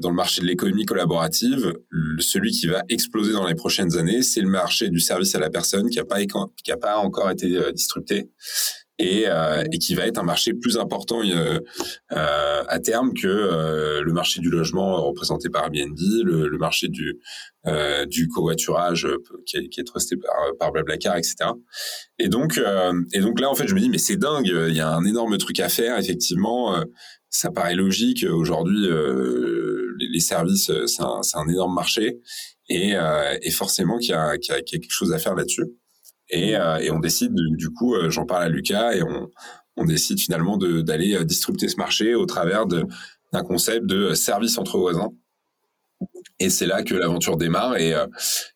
dans 0.00 0.10
le 0.10 0.14
marché 0.14 0.40
de 0.42 0.46
l'économie 0.46 0.84
collaborative, 0.84 1.74
celui 2.18 2.52
qui 2.52 2.68
va 2.68 2.82
exploser 2.88 3.32
dans 3.32 3.46
les 3.46 3.54
prochaines 3.54 3.96
années, 3.96 4.22
c'est 4.22 4.40
le 4.40 4.48
marché 4.48 4.90
du 4.90 5.00
service 5.00 5.34
à 5.34 5.40
la 5.40 5.50
personne 5.50 5.88
qui 5.88 5.98
n'a 5.98 6.04
pas, 6.04 6.18
qui 6.22 6.70
a 6.70 6.76
pas 6.76 6.98
encore 6.98 7.30
été 7.30 7.72
disrupté 7.72 8.30
et, 9.02 9.24
euh, 9.26 9.64
et, 9.72 9.78
qui 9.78 9.94
va 9.94 10.06
être 10.06 10.18
un 10.18 10.22
marché 10.22 10.54
plus 10.54 10.78
important 10.78 11.20
euh, 11.24 11.58
euh, 12.12 12.64
à 12.68 12.78
terme 12.78 13.12
que 13.14 13.26
euh, 13.26 14.00
le 14.02 14.12
marché 14.12 14.40
du 14.40 14.48
logement 14.48 15.02
représenté 15.02 15.48
par 15.50 15.64
Airbnb, 15.64 15.98
le, 16.24 16.46
le 16.48 16.58
marché 16.58 16.88
du 16.88 17.18
euh, 17.66 18.06
du 18.06 18.28
covoiturage 18.28 19.08
qui 19.46 19.56
est, 19.56 19.68
qui 19.68 19.80
est 19.80 19.84
trusté 19.84 20.16
par, 20.16 20.34
par 20.58 20.72
Blablacar, 20.72 21.16
etc. 21.16 21.34
Et 22.18 22.28
donc 22.28 22.60
et 23.12 23.20
donc 23.20 23.40
là 23.40 23.50
en 23.50 23.54
fait 23.54 23.66
je 23.66 23.74
me 23.74 23.80
dis 23.80 23.88
mais 23.88 23.98
c'est 23.98 24.16
dingue, 24.16 24.46
il 24.46 24.74
y 24.74 24.80
a 24.80 24.88
un 24.88 25.04
énorme 25.04 25.36
truc 25.38 25.58
à 25.60 25.68
faire 25.68 25.98
effectivement. 25.98 26.82
ça 27.28 27.50
paraît 27.50 27.74
logique 27.74 28.24
aujourd'hui. 28.30 28.88
Les, 29.98 30.08
les, 30.08 30.20
services, 30.20 30.70
c'est 30.86 31.02
un, 31.02 31.20
un, 31.34 31.48
énorme 31.48 31.74
marché 31.74 32.18
et, 32.68 32.94
et 33.42 33.50
forcément 33.50 33.98
qu'il 33.98 34.14
y, 34.14 34.38
qu 34.40 34.52
y, 34.52 34.54
a 34.54 34.62
quelque 34.62 34.90
chose 34.90 35.12
à 35.12 35.18
faire 35.18 35.34
là-dessus. 35.34 35.66
Et, 36.32 36.56
euh, 36.56 36.78
et 36.78 36.90
on 36.90 36.98
décide, 36.98 37.34
du 37.34 37.70
coup, 37.70 37.94
euh, 37.94 38.10
j'en 38.10 38.26
parle 38.26 38.44
à 38.44 38.48
Lucas 38.48 38.94
et 38.94 39.02
on, 39.02 39.30
on 39.76 39.84
décide 39.84 40.18
finalement 40.18 40.56
d'aller 40.56 41.14
euh, 41.14 41.24
disrupter 41.24 41.68
ce 41.68 41.76
marché 41.76 42.14
au 42.14 42.26
travers 42.26 42.66
d'un 42.66 43.42
concept 43.42 43.86
de 43.86 44.14
service 44.14 44.58
entre 44.58 44.78
voisins. 44.78 45.10
Et 46.40 46.50
c'est 46.50 46.66
là 46.66 46.82
que 46.82 46.94
l'aventure 46.94 47.36
démarre 47.36 47.76
et, 47.76 47.94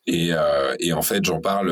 et, 0.07 0.33
et 0.81 0.93
en 0.93 1.03
fait, 1.03 1.25
j'en 1.25 1.41
parle, 1.41 1.69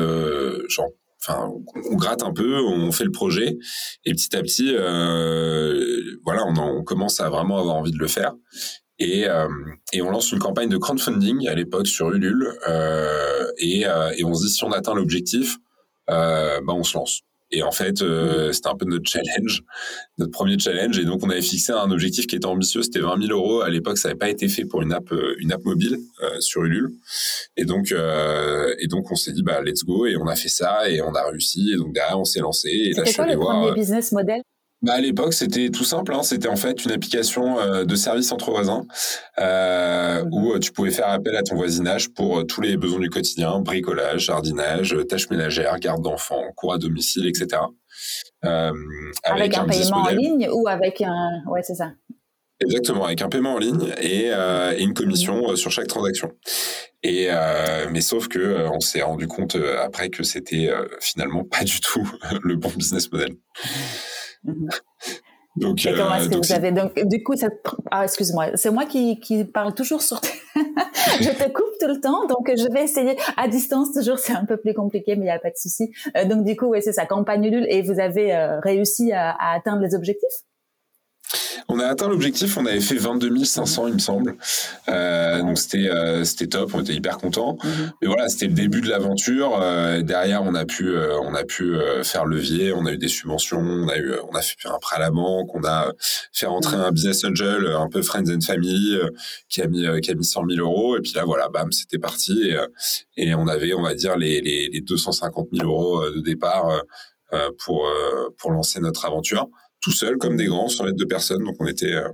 genre, 0.69 0.87
enfin, 1.27 1.51
on 1.91 1.95
gratte 1.95 2.23
un 2.23 2.33
peu, 2.33 2.59
on 2.61 2.91
fait 2.91 3.03
le 3.03 3.11
projet 3.11 3.57
et 4.05 4.13
petit 4.13 4.35
à 4.35 4.41
petit, 4.41 4.73
euh, 4.73 6.01
voilà, 6.23 6.45
on, 6.45 6.55
on, 6.57 6.83
commence 6.83 7.19
à 7.19 7.29
vraiment 7.29 7.59
avoir 7.59 7.75
envie 7.75 7.91
de 7.91 7.97
le 7.97 8.07
faire. 8.07 8.33
Et, 8.97 9.27
euh, 9.27 9.47
et 9.91 10.01
on 10.01 10.09
lance 10.09 10.31
une 10.31 10.39
campagne 10.39 10.69
de 10.69 10.77
crowdfunding 10.77 11.47
à 11.49 11.55
l'époque 11.55 11.87
sur 11.87 12.11
Ulule 12.11 12.47
euh, 12.69 13.45
et, 13.57 13.81
et 13.81 14.23
on 14.23 14.33
se 14.33 14.45
dit 14.45 14.53
si 14.53 14.63
on 14.63 14.71
atteint 14.71 14.93
l'objectif, 14.93 15.57
bah 16.07 16.61
on 16.69 16.83
se 16.83 16.97
lance. 16.97 17.21
Et 17.51 17.61
en 17.63 17.71
fait, 17.71 18.01
euh, 18.01 18.51
c'était 18.51 18.67
un 18.67 18.75
peu 18.75 18.85
notre 18.85 19.09
challenge, 19.09 19.63
notre 20.17 20.31
premier 20.31 20.57
challenge. 20.57 20.97
Et 20.97 21.05
donc, 21.05 21.23
on 21.23 21.29
avait 21.29 21.41
fixé 21.41 21.71
un 21.71 21.91
objectif 21.91 22.27
qui 22.27 22.35
était 22.35 22.45
ambitieux, 22.45 22.81
c'était 22.81 22.99
20 22.99 23.27
000 23.27 23.39
euros. 23.39 23.61
À 23.61 23.69
l'époque, 23.69 23.97
ça 23.97 24.07
n'avait 24.07 24.17
pas 24.17 24.29
été 24.29 24.47
fait 24.47 24.65
pour 24.65 24.81
une 24.81 24.91
app, 24.91 25.11
euh, 25.11 25.35
une 25.39 25.51
app 25.51 25.63
mobile 25.63 25.97
euh, 26.23 26.39
sur 26.39 26.63
Ulule. 26.63 26.91
Et 27.55 27.65
donc, 27.65 27.91
euh, 27.91 28.73
et 28.79 28.87
donc, 28.87 29.11
on 29.11 29.15
s'est 29.15 29.31
dit, 29.31 29.43
bah, 29.43 29.61
let's 29.61 29.83
go. 29.83 30.05
Et 30.05 30.17
on 30.17 30.27
a 30.27 30.35
fait 30.35 30.49
ça 30.49 30.89
et 30.89 31.01
on 31.01 31.13
a 31.13 31.23
réussi. 31.29 31.71
Et 31.73 31.77
donc, 31.77 31.93
derrière, 31.93 32.19
on 32.19 32.25
s'est 32.25 32.39
lancé. 32.39 32.69
Et 32.69 32.93
là, 32.93 33.03
le 33.05 33.37
premier 33.37 33.73
business 33.73 34.11
model? 34.11 34.41
Bah 34.85 34.93
à 34.93 35.01
l'époque, 35.01 35.33
c'était 35.33 35.69
tout 35.69 35.83
simple. 35.83 36.13
Hein. 36.13 36.21
C'était 36.21 36.47
en 36.47 36.55
fait 36.55 36.85
une 36.85 36.91
application 36.91 37.59
euh, 37.59 37.85
de 37.85 37.95
service 37.95 38.31
entre 38.31 38.51
voisins 38.51 38.85
euh, 39.39 40.23
où 40.31 40.53
euh, 40.53 40.59
tu 40.59 40.71
pouvais 40.71 40.91
faire 40.91 41.09
appel 41.09 41.35
à 41.35 41.41
ton 41.41 41.55
voisinage 41.55 42.13
pour 42.13 42.37
euh, 42.37 42.43
tous 42.43 42.61
les 42.61 42.77
besoins 42.77 42.99
du 42.99 43.09
quotidien 43.09 43.59
bricolage, 43.61 44.25
jardinage, 44.25 44.95
tâches 45.09 45.31
ménagères, 45.31 45.79
garde 45.79 46.03
d'enfants, 46.03 46.43
cours 46.55 46.73
à 46.73 46.77
domicile, 46.77 47.25
etc. 47.25 47.63
Avec, 49.23 49.57
un, 49.57 49.65
paiement 49.65 50.03
en 50.03 50.09
ligne 50.09 50.47
ou 50.53 50.67
avec 50.67 51.01
un. 51.01 51.41
Ouais, 51.47 51.63
c'est 51.63 51.73
ça. 51.73 51.93
Exactement, 52.61 53.05
avec 53.05 53.23
un 53.23 53.29
paiement 53.29 53.55
en 53.55 53.57
ligne 53.57 53.91
et, 53.99 54.27
et 54.27 54.83
une 54.83 54.93
commission 54.93 55.55
sur 55.55 55.71
chaque 55.71 55.87
transaction. 55.87 56.31
Et 57.01 57.29
mais 57.91 58.01
sauf 58.01 58.27
que 58.27 58.67
on 58.71 58.79
s'est 58.79 59.01
rendu 59.01 59.25
compte 59.27 59.57
après 59.81 60.09
que 60.09 60.21
c'était 60.21 60.71
finalement 61.01 61.43
pas 61.43 61.63
du 61.63 61.79
tout 61.79 62.07
le 62.43 62.55
bon 62.55 62.69
business 62.75 63.11
model. 63.11 63.35
Mhm. 64.45 64.69
Donc, 65.57 65.85
et 65.85 65.93
comment 65.93 66.15
est-ce 66.15 66.27
que 66.27 66.35
vous 66.35 66.51
avez 66.51 66.73
donc 66.73 66.99
du 67.07 67.23
coup 67.23 67.37
ça 67.37 67.47
ah 67.89 68.03
excuse-moi 68.03 68.47
c'est 68.55 68.71
moi 68.71 68.85
qui, 68.85 69.21
qui 69.21 69.45
parle 69.45 69.73
toujours 69.73 70.01
sur 70.01 70.19
je 70.55 71.29
te 71.29 71.47
coupe 71.49 71.71
tout 71.79 71.87
le 71.87 72.01
temps 72.01 72.27
donc 72.27 72.51
je 72.53 72.69
vais 72.73 72.83
essayer 72.83 73.15
à 73.37 73.47
distance 73.47 73.93
toujours 73.93 74.19
c'est 74.19 74.33
un 74.33 74.43
peu 74.43 74.57
plus 74.57 74.73
compliqué 74.73 75.15
mais 75.15 75.27
il 75.27 75.27
y 75.29 75.31
a 75.31 75.39
pas 75.39 75.51
de 75.51 75.55
souci 75.55 75.93
euh, 76.17 76.25
donc 76.25 76.43
du 76.43 76.57
coup 76.57 76.65
ouais 76.65 76.81
c'est 76.81 76.91
ça 76.91 77.05
campagne 77.05 77.49
nulle 77.49 77.65
et 77.69 77.83
vous 77.83 78.01
avez 78.01 78.35
euh, 78.35 78.59
réussi 78.59 79.13
à, 79.13 79.31
à 79.31 79.55
atteindre 79.55 79.81
les 79.81 79.95
objectifs? 79.95 80.43
On 81.67 81.79
a 81.79 81.87
atteint 81.87 82.07
l'objectif, 82.07 82.57
on 82.57 82.65
avait 82.65 82.79
fait 82.79 82.95
22 82.95 83.43
500, 83.43 83.87
il 83.87 83.93
me 83.95 83.99
semble. 83.99 84.35
Euh, 84.87 85.41
donc 85.41 85.57
c'était 85.57 85.89
euh, 85.89 86.23
c'était 86.23 86.47
top, 86.47 86.71
on 86.73 86.81
était 86.81 86.93
hyper 86.93 87.17
contents. 87.17 87.57
Mhm. 87.63 87.91
Mais 88.01 88.07
voilà, 88.07 88.27
c'était 88.29 88.47
le 88.47 88.53
début 88.53 88.81
de 88.81 88.89
l'aventure. 88.89 89.59
Euh, 89.61 90.01
derrière, 90.01 90.43
on 90.43 90.53
a 90.55 90.65
pu 90.65 90.95
on 91.21 91.33
a 91.33 91.43
pu 91.43 91.75
faire 92.03 92.25
levier, 92.25 92.73
on 92.73 92.85
a 92.85 92.91
eu 92.91 92.97
des 92.97 93.07
subventions, 93.07 93.59
on 93.59 93.87
a 93.87 93.97
eu 93.97 94.13
on 94.31 94.35
a 94.35 94.41
fait 94.41 94.55
un 94.65 94.77
prêt 94.79 94.97
à 94.97 94.99
la 94.99 95.11
banque, 95.11 95.53
on 95.55 95.63
a 95.63 95.91
fait 96.31 96.45
rentrer 96.45 96.77
un 96.77 96.91
business 96.91 97.23
angel, 97.25 97.67
un 97.67 97.89
peu 97.89 98.01
friends 98.01 98.29
and 98.29 98.41
family, 98.41 98.97
qui 99.49 99.61
a 99.61 99.67
mis 99.67 99.85
qui 100.01 100.11
a 100.11 100.15
mis 100.15 100.25
100 100.25 100.43
000 100.49 100.61
euros. 100.61 100.97
Et 100.97 101.01
puis 101.01 101.13
là, 101.15 101.25
voilà, 101.25 101.49
bam, 101.49 101.71
c'était 101.71 101.99
parti. 101.99 102.51
Et, 103.17 103.27
et, 103.29 103.35
on 103.35 103.47
avait, 103.47 103.73
on 103.73 103.81
va 103.81 103.95
dire, 103.95 104.17
les, 104.17 104.41
les, 104.41 104.69
les 104.69 104.81
250 104.81 105.47
000 105.51 105.67
euros 105.67 106.09
de 106.09 106.19
départ 106.19 106.81
pour 107.57 107.87
pour 108.37 108.51
lancer 108.51 108.79
notre 108.79 109.05
aventure 109.05 109.49
tout 109.85 109.91
seul 109.91 110.17
comme 110.17 110.35
des 110.35 110.47
grands 110.47 110.67
sans 110.67 110.83
l'aide 110.85 110.95
de 110.95 111.05
personne 111.05 111.43
donc 111.43 111.55
on 111.59 111.67
était 111.67 111.93
euh, 111.93 112.09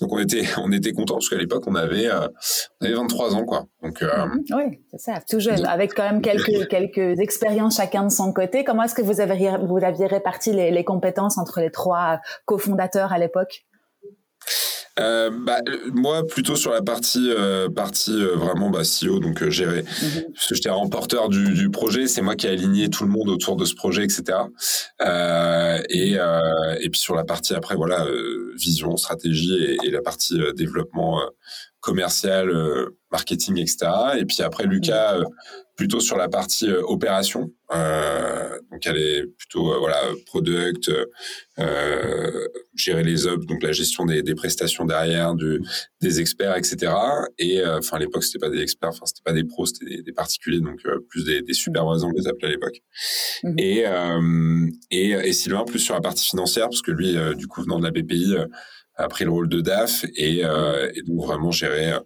donc 0.00 0.12
on 0.12 0.18
était 0.20 0.44
on 0.58 0.70
était 0.70 0.92
content 0.92 1.14
parce 1.14 1.28
qu'à 1.28 1.36
l'époque 1.36 1.64
on 1.66 1.74
avait 1.74 2.06
euh, 2.06 2.28
on 2.80 2.86
avait 2.86 2.94
23 2.94 3.34
ans 3.34 3.44
quoi. 3.44 3.66
Donc 3.82 4.02
euh, 4.02 4.26
mhm. 4.26 4.44
oui 4.56 4.78
c'est 4.92 5.00
ça 5.00 5.14
tout 5.28 5.40
jeune 5.40 5.66
avec 5.66 5.94
quand 5.94 6.04
même 6.04 6.22
quelques 6.22 6.68
quelques 6.70 7.18
expériences 7.18 7.78
chacun 7.78 8.04
de 8.04 8.12
son 8.12 8.32
côté. 8.32 8.62
Comment 8.62 8.84
est-ce 8.84 8.94
que 8.94 9.02
vous 9.02 9.20
avez 9.20 9.50
vous 9.66 9.78
aviez 9.82 10.06
réparti 10.06 10.52
les, 10.52 10.70
les 10.70 10.84
compétences 10.84 11.38
entre 11.38 11.60
les 11.60 11.72
trois 11.72 12.20
cofondateurs 12.44 13.12
à 13.12 13.18
l'époque? 13.18 13.64
Euh, 15.00 15.30
bah, 15.30 15.58
moi, 15.94 16.26
plutôt 16.26 16.54
sur 16.54 16.70
la 16.70 16.82
partie 16.82 17.30
euh, 17.30 17.68
partie 17.70 18.12
euh, 18.12 18.36
vraiment 18.36 18.68
bah, 18.68 18.82
CEO, 18.82 19.20
donc 19.20 19.48
gérer, 19.48 19.82
mhm. 19.82 20.32
parce 20.34 20.48
que 20.48 20.54
j'étais 20.54 20.68
remporteur 20.68 21.30
du, 21.30 21.54
du 21.54 21.70
projet, 21.70 22.06
c'est 22.06 22.20
moi 22.20 22.36
qui 22.36 22.46
ai 22.46 22.50
aligné 22.50 22.90
tout 22.90 23.04
le 23.04 23.10
monde 23.10 23.30
autour 23.30 23.56
de 23.56 23.64
ce 23.64 23.74
projet, 23.74 24.04
etc. 24.04 24.38
et 25.88 26.18
et 26.80 26.90
puis 26.90 27.00
sur 27.00 27.14
la 27.14 27.24
partie 27.24 27.54
après, 27.54 27.74
voilà, 27.74 28.06
vision, 28.56 28.96
stratégie 28.96 29.54
et, 29.54 29.78
et 29.86 29.90
la 29.90 30.02
partie 30.02 30.38
développement 30.56 31.20
commercial, 31.80 32.52
marketing, 33.10 33.58
etc. 33.58 33.90
Et 34.18 34.24
puis 34.24 34.42
après, 34.42 34.64
Lucas, 34.64 35.18
mhm 35.18 35.26
plutôt 35.76 36.00
sur 36.00 36.16
la 36.16 36.28
partie 36.28 36.68
euh, 36.68 36.82
opération. 36.82 37.50
Euh, 37.74 38.58
donc 38.70 38.86
elle 38.86 38.98
est 38.98 39.22
plutôt 39.38 39.72
euh, 39.72 39.78
voilà 39.78 39.98
product, 40.26 40.90
euh, 41.58 42.48
gérer 42.74 43.02
les 43.02 43.26
hubs, 43.26 43.46
donc 43.46 43.62
la 43.62 43.72
gestion 43.72 44.04
des, 44.04 44.22
des 44.22 44.34
prestations 44.34 44.84
derrière, 44.84 45.34
du, 45.34 45.62
des 46.00 46.20
experts, 46.20 46.56
etc. 46.56 46.92
Et 47.38 47.64
enfin 47.64 47.96
à 47.96 48.00
l'époque 48.00 48.24
c'était 48.24 48.38
pas 48.38 48.50
des 48.50 48.60
experts, 48.60 48.90
enfin 48.90 49.06
c'était 49.06 49.22
pas 49.24 49.32
des 49.32 49.44
pros, 49.44 49.64
c'était 49.64 49.86
des, 49.86 50.02
des, 50.02 50.12
particuliers, 50.12 50.60
donc 50.60 50.80
plus 51.08 51.24
des, 51.24 51.40
des 51.40 51.54
supervisors 51.54 52.10
on 52.10 52.12
les 52.12 52.28
appelait 52.28 52.48
à 52.48 52.50
l'époque. 52.50 52.82
Mhm. 53.44 53.54
Et, 53.58 53.84
et 54.90 55.10
et 55.12 55.32
Sylvain 55.32 55.64
plus 55.64 55.78
sur 55.78 55.94
la 55.94 56.00
partie 56.00 56.26
financière 56.26 56.68
parce 56.68 56.82
que 56.82 56.90
lui 56.90 57.16
du 57.36 57.46
coup 57.46 57.62
venant 57.62 57.78
de 57.78 57.84
la 57.84 57.90
BPI 57.90 58.34
a 58.96 59.08
pris 59.08 59.24
le 59.24 59.30
rôle 59.30 59.48
de 59.48 59.62
DAF 59.62 60.04
et, 60.16 60.40
et 60.40 61.02
donc 61.06 61.24
vraiment 61.24 61.50
gérer 61.50 61.92
euh, 61.92 62.00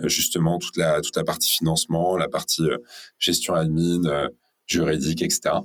justement 0.00 0.58
toute 0.58 0.76
la 0.76 1.00
toute 1.00 1.16
la 1.16 1.24
partie 1.24 1.50
financement, 1.50 2.16
la 2.16 2.28
partie 2.28 2.62
euh, 2.62 2.78
gestion 3.18 3.54
admin, 3.54 4.04
euh, 4.04 4.28
juridique, 4.66 5.22
etc. 5.22 5.56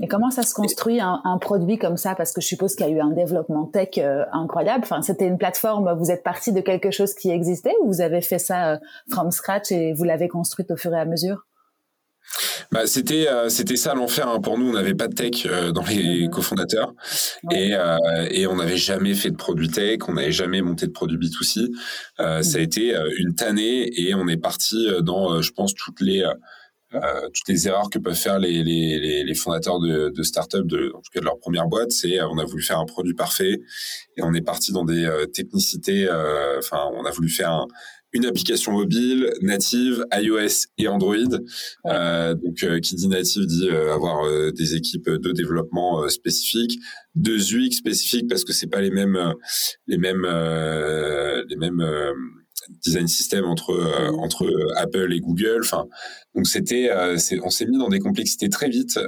Et 0.00 0.08
comment 0.08 0.30
ça 0.30 0.42
se 0.42 0.54
construit 0.54 1.00
un, 1.00 1.20
un, 1.24 1.36
produit 1.36 1.78
comme 1.78 1.98
ça? 1.98 2.14
Parce 2.14 2.32
que 2.32 2.40
je 2.40 2.46
suppose 2.46 2.74
qu'il 2.74 2.86
y 2.86 2.88
a 2.88 2.92
eu 2.92 3.00
un 3.00 3.10
développement 3.10 3.66
tech 3.66 3.98
incroyable. 4.32 4.84
Enfin, 4.84 5.02
c'était 5.02 5.26
une 5.26 5.36
plateforme. 5.36 5.94
Vous 5.98 6.10
êtes 6.10 6.22
parti 6.22 6.52
de 6.52 6.62
quelque 6.62 6.90
chose 6.90 7.12
qui 7.14 7.30
existait 7.30 7.74
ou 7.82 7.88
vous 7.88 8.00
avez 8.00 8.22
fait 8.22 8.38
ça 8.38 8.80
from 9.10 9.30
scratch 9.30 9.70
et 9.70 9.92
vous 9.92 10.04
l'avez 10.04 10.28
construite 10.28 10.70
au 10.70 10.76
fur 10.76 10.94
et 10.94 10.98
à 10.98 11.04
mesure? 11.04 11.44
Bah, 12.70 12.86
c'était 12.86 13.28
euh, 13.28 13.48
c'était 13.48 13.76
ça 13.76 13.94
l'enfer 13.94 14.28
hein. 14.28 14.40
pour 14.40 14.58
nous. 14.58 14.68
On 14.68 14.72
n'avait 14.72 14.94
pas 14.94 15.08
de 15.08 15.14
tech 15.14 15.46
euh, 15.46 15.72
dans 15.72 15.84
les 15.84 16.28
cofondateurs 16.30 16.94
et 17.50 17.74
euh, 17.74 17.96
et 18.30 18.46
on 18.46 18.56
n'avait 18.56 18.76
jamais 18.76 19.14
fait 19.14 19.30
de 19.30 19.36
produit 19.36 19.68
tech, 19.68 19.98
on 20.08 20.14
n'avait 20.14 20.32
jamais 20.32 20.62
monté 20.62 20.86
de 20.86 20.92
produit 20.92 21.18
B2C. 21.18 21.68
Ça 22.42 22.58
a 22.58 22.60
été 22.60 22.96
une 23.18 23.34
tannée 23.34 23.90
et 24.00 24.14
on 24.14 24.26
est 24.28 24.36
parti 24.36 24.88
dans, 25.02 25.40
je 25.42 25.52
pense, 25.52 25.74
toutes 25.74 26.00
les 26.00 26.24
toutes 26.92 27.48
les 27.48 27.68
erreurs 27.68 27.88
que 27.88 27.98
peuvent 27.98 28.14
faire 28.14 28.38
les, 28.38 28.62
les, 28.62 29.24
les 29.24 29.34
fondateurs 29.34 29.80
de, 29.80 30.12
de 30.14 30.22
start-up, 30.22 30.66
de, 30.66 30.92
en 30.94 31.00
tout 31.00 31.10
cas 31.12 31.20
de 31.20 31.24
leur 31.24 31.38
première 31.38 31.66
boîte, 31.66 31.90
c'est 31.90 32.20
on 32.20 32.36
a 32.38 32.44
voulu 32.44 32.62
faire 32.62 32.78
un 32.78 32.84
produit 32.84 33.14
parfait 33.14 33.60
et 34.16 34.22
on 34.22 34.34
est 34.34 34.42
parti 34.42 34.72
dans 34.72 34.84
des 34.84 35.10
technicités. 35.32 36.08
Enfin, 36.58 36.90
on 36.94 37.04
a 37.04 37.10
voulu 37.10 37.28
faire 37.28 37.50
un, 37.50 37.66
une 38.12 38.26
application 38.26 38.72
mobile 38.72 39.32
native 39.40 40.04
iOS 40.12 40.66
et 40.78 40.88
Android. 40.88 41.16
Euh, 41.86 42.34
donc, 42.34 42.62
euh, 42.62 42.80
qui 42.80 42.94
dit 42.94 43.08
native 43.08 43.46
dit 43.46 43.68
euh, 43.68 43.94
avoir 43.94 44.24
euh, 44.24 44.50
des 44.52 44.74
équipes 44.74 45.08
de 45.08 45.32
développement 45.32 46.08
spécifiques, 46.08 46.78
de 47.14 47.34
UX 47.34 47.72
spécifiques 47.72 48.28
parce 48.28 48.44
que 48.44 48.52
c'est 48.52 48.66
pas 48.66 48.80
les 48.80 48.90
mêmes 48.90 49.34
les 49.86 49.98
mêmes 49.98 50.26
les 51.48 51.56
mêmes 51.56 51.84
design 52.84 53.06
system 53.06 53.44
entre 53.44 53.70
euh, 53.70 54.10
entre 54.18 54.44
euh, 54.44 54.78
Apple 54.78 55.12
et 55.12 55.20
Google. 55.20 55.60
Enfin, 55.60 55.84
donc 56.34 56.46
c'était, 56.46 56.90
euh, 56.90 57.16
on 57.42 57.50
s'est 57.50 57.66
mis 57.66 57.78
dans 57.78 57.88
des 57.88 57.98
complexités 57.98 58.48
très 58.48 58.68
vite 58.68 58.98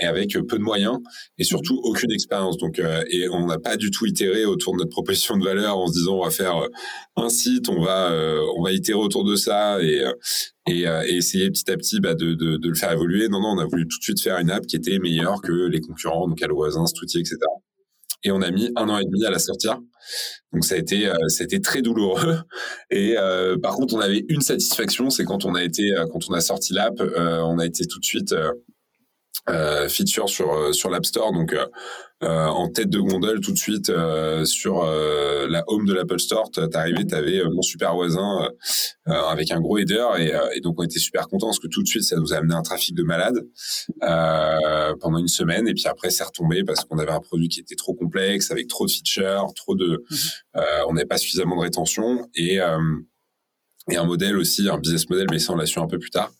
et 0.00 0.04
avec 0.04 0.32
peu 0.48 0.58
de 0.58 0.62
moyens 0.62 0.98
et 1.38 1.44
surtout 1.44 1.80
aucune 1.84 2.10
expérience. 2.12 2.56
Donc 2.58 2.80
et 3.10 3.28
on 3.28 3.46
n'a 3.46 3.58
pas 3.58 3.76
du 3.76 3.90
tout 3.90 4.06
itéré 4.06 4.44
autour 4.44 4.74
de 4.74 4.78
notre 4.78 4.90
proposition 4.90 5.36
de 5.36 5.44
valeur 5.44 5.78
en 5.78 5.86
se 5.86 5.92
disant 5.92 6.18
on 6.18 6.24
va 6.24 6.30
faire 6.30 6.60
un 7.16 7.28
site, 7.28 7.68
on 7.68 7.80
va 7.80 8.12
on 8.56 8.62
va 8.62 8.72
itérer 8.72 8.98
autour 8.98 9.24
de 9.24 9.36
ça 9.36 9.82
et 9.82 10.04
et, 10.66 10.82
et, 10.82 11.16
essayer 11.16 11.50
petit 11.50 11.70
à 11.70 11.76
petit 11.76 12.00
bah, 12.00 12.14
de, 12.14 12.34
de, 12.34 12.56
de, 12.56 12.68
le 12.68 12.74
faire 12.74 12.92
évoluer. 12.92 13.28
Non, 13.28 13.40
non, 13.40 13.54
on 13.56 13.58
a 13.58 13.64
voulu 13.64 13.88
tout 13.88 13.98
de 13.98 14.02
suite 14.02 14.20
faire 14.20 14.38
une 14.38 14.50
app 14.50 14.66
qui 14.66 14.76
était 14.76 14.98
meilleure 14.98 15.40
que 15.42 15.52
les 15.52 15.80
concurrents, 15.80 16.28
donc 16.28 16.40
Allo 16.42 16.56
Voisin, 16.56 16.86
Stouti, 16.86 17.18
etc 17.18 17.38
et 18.24 18.30
on 18.30 18.42
a 18.42 18.50
mis 18.50 18.70
un 18.76 18.88
an 18.88 18.98
et 18.98 19.04
demi 19.04 19.24
à 19.24 19.30
la 19.30 19.38
sortir. 19.38 19.78
Donc 20.52 20.64
ça 20.64 20.74
a 20.74 20.78
été, 20.78 21.06
euh, 21.06 21.28
ça 21.28 21.42
a 21.42 21.44
été 21.44 21.60
très 21.60 21.82
douloureux. 21.82 22.38
Et 22.90 23.16
euh, 23.16 23.56
par 23.58 23.74
contre, 23.74 23.94
on 23.94 24.00
avait 24.00 24.24
une 24.28 24.40
satisfaction, 24.40 25.10
c'est 25.10 25.24
quand 25.24 25.44
on 25.44 25.54
a 25.54 25.62
été, 25.62 25.92
euh, 25.92 26.06
quand 26.12 26.20
on 26.28 26.34
a 26.34 26.40
sorti 26.40 26.72
l'app, 26.72 27.00
euh, 27.00 27.40
on 27.40 27.58
a 27.58 27.66
été 27.66 27.86
tout 27.86 28.00
de 28.00 28.04
suite 28.04 28.34
euh, 29.48 29.88
feature 29.88 30.28
sur 30.28 30.74
sur 30.74 30.90
l'App 30.90 31.06
Store. 31.06 31.32
Donc 31.32 31.54
euh, 32.22 32.46
en 32.48 32.68
tête 32.68 32.90
de 32.90 33.00
gondole 33.00 33.40
tout 33.40 33.52
de 33.52 33.56
suite 33.56 33.88
euh, 33.88 34.44
sur 34.44 34.82
euh, 34.82 35.46
la 35.48 35.64
home 35.68 35.86
de 35.86 35.94
l'Apple 35.94 36.18
Store. 36.18 36.50
T'arrivais, 36.50 37.06
t'avais 37.06 37.42
mon 37.44 37.62
super 37.62 37.94
voisin 37.94 38.46
avec 39.06 39.50
un 39.50 39.60
gros 39.60 39.78
header 39.78 40.06
et, 40.18 40.32
et, 40.54 40.60
donc 40.60 40.78
on 40.78 40.82
était 40.82 40.98
super 40.98 41.28
contents 41.28 41.46
parce 41.46 41.58
que 41.58 41.66
tout 41.66 41.82
de 41.82 41.88
suite 41.88 42.02
ça 42.02 42.16
nous 42.16 42.34
a 42.34 42.36
amené 42.36 42.54
un 42.54 42.62
trafic 42.62 42.94
de 42.94 43.02
malade 43.02 43.46
pendant 45.00 45.18
une 45.18 45.28
semaine 45.28 45.66
et 45.66 45.72
puis 45.72 45.86
après 45.86 46.10
c'est 46.10 46.22
retombé 46.22 46.62
parce 46.62 46.84
qu'on 46.84 46.98
avait 46.98 47.10
un 47.10 47.20
produit 47.20 47.48
qui 47.48 47.60
était 47.60 47.74
trop 47.74 47.94
complexe 47.94 48.50
avec 48.50 48.68
trop 48.68 48.84
de 48.84 48.90
features, 48.90 49.52
trop 49.56 49.74
de, 49.74 50.04
mmh. 50.10 50.60
on 50.88 50.92
n'avait 50.92 51.06
pas 51.06 51.18
suffisamment 51.18 51.56
de 51.56 51.62
rétention 51.62 52.28
et 52.34 52.60
et 53.90 53.96
un 53.96 54.04
modèle 54.04 54.36
aussi, 54.36 54.68
un 54.68 54.78
business 54.78 55.08
model, 55.08 55.26
mais 55.30 55.38
ça 55.38 55.52
on 55.52 55.56
l'a 55.56 55.66
su 55.66 55.78
un 55.78 55.86
peu 55.86 55.98
plus 55.98 56.10
tard, 56.10 56.32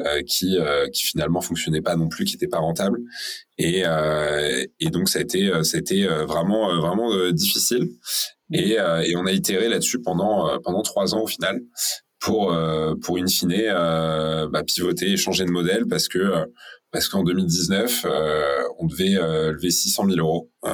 euh, 0.00 0.22
qui 0.26 0.58
euh, 0.58 0.88
qui 0.88 1.02
finalement 1.02 1.40
fonctionnait 1.40 1.82
pas 1.82 1.96
non 1.96 2.08
plus, 2.08 2.24
qui 2.24 2.36
était 2.36 2.48
pas 2.48 2.58
rentable, 2.58 3.00
et 3.58 3.82
euh, 3.86 4.64
et 4.80 4.90
donc 4.90 5.08
ça 5.08 5.18
a 5.18 5.22
été 5.22 5.50
ça 5.64 5.76
a 5.76 5.80
été 5.80 6.06
vraiment 6.06 6.74
vraiment 6.80 7.30
difficile, 7.30 7.88
et 8.52 8.72
et 8.72 9.16
on 9.16 9.26
a 9.26 9.32
itéré 9.32 9.68
là-dessus 9.68 10.00
pendant 10.00 10.58
pendant 10.60 10.82
trois 10.82 11.14
ans 11.14 11.22
au 11.22 11.26
final 11.26 11.60
pour 12.20 12.56
pour 13.02 13.18
in 13.18 13.26
fine 13.26 13.72
bah, 14.50 14.62
pivoter 14.64 15.12
et 15.12 15.16
changer 15.16 15.44
de 15.44 15.50
modèle 15.50 15.86
parce 15.88 16.08
que 16.08 16.46
parce 16.92 17.08
qu'en 17.08 17.24
2019, 17.24 18.04
euh, 18.04 18.62
on 18.78 18.86
devait 18.86 19.16
euh, 19.16 19.52
lever 19.52 19.70
600 19.70 20.06
000 20.08 20.18
euros 20.18 20.50
euh, 20.66 20.72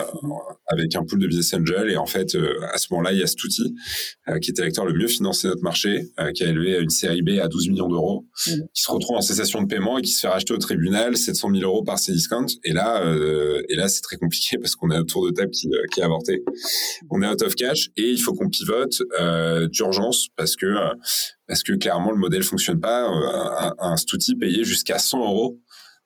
avec 0.66 0.96
un 0.96 1.04
pool 1.04 1.20
de 1.20 1.26
business 1.28 1.54
angel. 1.54 1.90
Et 1.90 1.96
en 1.96 2.07
fait, 2.07 2.35
euh, 2.35 2.54
à 2.72 2.78
ce 2.78 2.88
moment-là, 2.90 3.12
il 3.12 3.20
y 3.20 3.22
a 3.22 3.26
Stouti, 3.26 3.74
qui 4.42 4.50
était 4.50 4.62
l'acteur 4.62 4.85
le 4.85 4.94
mieux 4.94 5.07
financé 5.07 5.46
de 5.46 5.52
notre 5.52 5.62
marché, 5.62 6.09
qui 6.35 6.42
a 6.42 6.48
élevé 6.48 6.78
une 6.81 6.90
série 6.90 7.22
B 7.22 7.38
à 7.40 7.48
12 7.48 7.68
millions 7.68 7.88
d'euros, 7.88 8.26
mmh. 8.46 8.50
qui 8.74 8.83
se 8.83 8.90
retrouve 8.90 9.16
en 9.16 9.20
cessation 9.20 9.62
de 9.62 9.66
paiement 9.68 9.96
et 9.98 10.02
qui 10.02 10.11
se 10.11 10.20
fait 10.20 10.28
racheter 10.28 10.52
au 10.52 10.59
tribunal 10.59 11.16
700 11.16 11.50
000 11.54 11.62
euros 11.62 11.83
par 11.83 11.98
ses 11.98 12.12
discounts. 12.12 12.46
Et 12.64 12.72
là, 12.72 13.02
et 13.68 13.76
là, 13.76 13.88
c'est 13.88 14.02
très 14.02 14.16
compliqué 14.16 14.59
parce 14.59 14.74
qu'on 14.74 14.90
a 14.90 14.98
un 14.98 15.04
tour 15.04 15.24
de 15.24 15.31
table 15.31 15.50
qui, 15.50 15.70
qui 15.92 16.02
a 16.02 16.04
avorté. 16.04 16.42
On 17.11 17.22
est 17.22 17.28
out 17.28 17.42
of 17.42 17.54
cash 17.54 17.88
et 17.96 18.11
il 18.11 18.20
faut 18.20 18.35
qu'on 18.35 18.48
pivote 18.48 19.02
d'urgence 19.70 20.28
parce 20.37 20.57
que 20.57 20.66
parce 21.46 21.62
que 21.62 21.72
clairement 21.72 22.11
le 22.11 22.18
modèle 22.18 22.42
fonctionne 22.42 22.81
pas. 22.81 23.07
Un, 23.09 23.74
un 23.78 23.96
Stouti 23.96 24.35
payé 24.35 24.64
jusqu'à 24.64 24.98
100 24.98 25.20
euros 25.20 25.59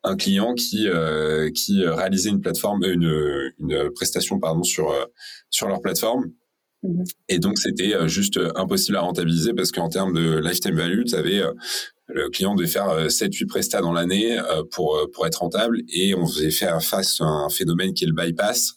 un 0.05 0.17
client 0.17 0.55
qui 0.55 0.89
euh, 0.89 1.51
qui 1.51 1.87
réalisait 1.87 2.31
une 2.31 2.41
plateforme 2.41 2.85
une 2.85 3.53
une 3.59 3.91
prestation 3.95 4.39
pardon 4.39 4.63
sur 4.63 4.91
euh, 4.91 5.05
sur 5.51 5.69
leur 5.69 5.81
plateforme 5.81 6.33
mhm. 6.83 7.05
et 7.29 7.39
donc 7.39 7.59
c'était 7.59 7.95
euh, 7.95 8.09
juste 8.09 8.39
impossible 8.57 8.97
à 8.97 9.01
rentabiliser 9.01 9.55
parce 9.55 9.71
qu'en 9.71 9.89
termes 9.89 10.13
de 10.13 10.39
lifetime 10.39 10.77
value 10.77 11.05
tu 11.05 11.15
avais 11.15 11.43
le 12.09 12.29
client 12.31 12.55
devait 12.55 12.69
faire 12.69 13.11
7 13.11 13.33
8 13.33 13.47
prestats 13.47 13.81
dans 13.81 13.93
l'année 13.93 14.39
pour 14.73 14.99
pour 15.15 15.27
être 15.27 15.37
rentable 15.37 15.83
et 15.89 16.15
on 16.15 16.27
faisait 16.27 16.51
faire 16.51 16.83
face 16.83 17.21
à 17.21 17.25
un 17.25 17.49
phénomène 17.49 17.95
qui 17.95 18.05
est 18.05 18.09
le 18.09 18.15
bypass 18.15 18.75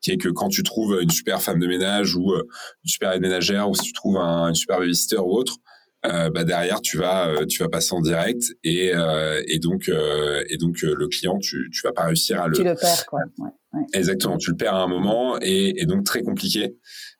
qui 0.00 0.12
est 0.12 0.16
que 0.16 0.30
quand 0.30 0.48
tu 0.48 0.62
trouves 0.62 0.98
une 1.02 1.10
super 1.10 1.42
femme 1.42 1.60
de 1.60 1.66
ménage 1.66 2.16
ou 2.16 2.34
une 2.34 2.42
super 2.86 3.12
aide 3.12 3.20
ménagère 3.20 3.68
ou 3.68 3.74
si 3.74 3.82
tu 3.82 3.92
trouves 3.92 4.16
un, 4.16 4.48
une 4.48 4.54
super 4.54 4.78
babysitter 4.78 5.18
ou 5.18 5.32
autre 5.32 5.58
euh, 6.06 6.30
bah 6.30 6.44
derrière 6.44 6.80
tu 6.80 6.96
vas 6.96 7.28
euh, 7.28 7.46
tu 7.46 7.62
vas 7.62 7.68
passer 7.68 7.92
en 7.94 8.00
direct 8.00 8.42
et 8.64 8.94
euh, 8.94 9.42
et 9.46 9.58
donc 9.58 9.88
et 9.90 10.56
donc 10.56 10.80
le 10.82 11.08
client 11.08 11.38
tu 11.38 11.68
tu 11.72 11.80
vas 11.84 11.92
pas 11.92 12.04
réussir 12.04 12.40
à 12.40 12.48
le 12.48 12.56
tu 12.56 12.64
le 12.64 12.74
perds 12.74 13.06
quoi. 13.06 13.20
Ouais, 13.38 13.82
exactement 13.92 14.38
tu 14.38 14.50
le 14.50 14.56
perds 14.56 14.74
à 14.74 14.82
un 14.82 14.88
moment 14.88 15.38
et, 15.42 15.80
et 15.80 15.84
donc 15.84 16.04
très 16.04 16.22
compliqué 16.22 16.76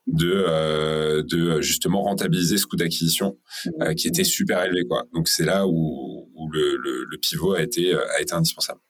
de 0.07 1.23
de 1.23 1.61
justement 1.61 2.03
rentabiliser 2.03 2.57
ce 2.57 2.67
coût 2.67 2.77
d'acquisition 2.77 3.39
mmh. 3.67 3.95
qui 3.95 4.09
était 4.09 4.25
super 4.25 4.65
élevé 4.65 4.85
quoi. 4.89 5.05
Donc 5.13 5.29
c'est 5.29 5.45
là 5.45 5.67
où, 5.67 6.31
où 6.35 6.51
le, 6.51 6.77
le, 6.77 7.05
le 7.05 7.19
pivot 7.19 7.53
a 7.53 7.63
été 7.63 7.95
a 7.95 8.21
été 8.21 8.33
indispensable 8.33 8.81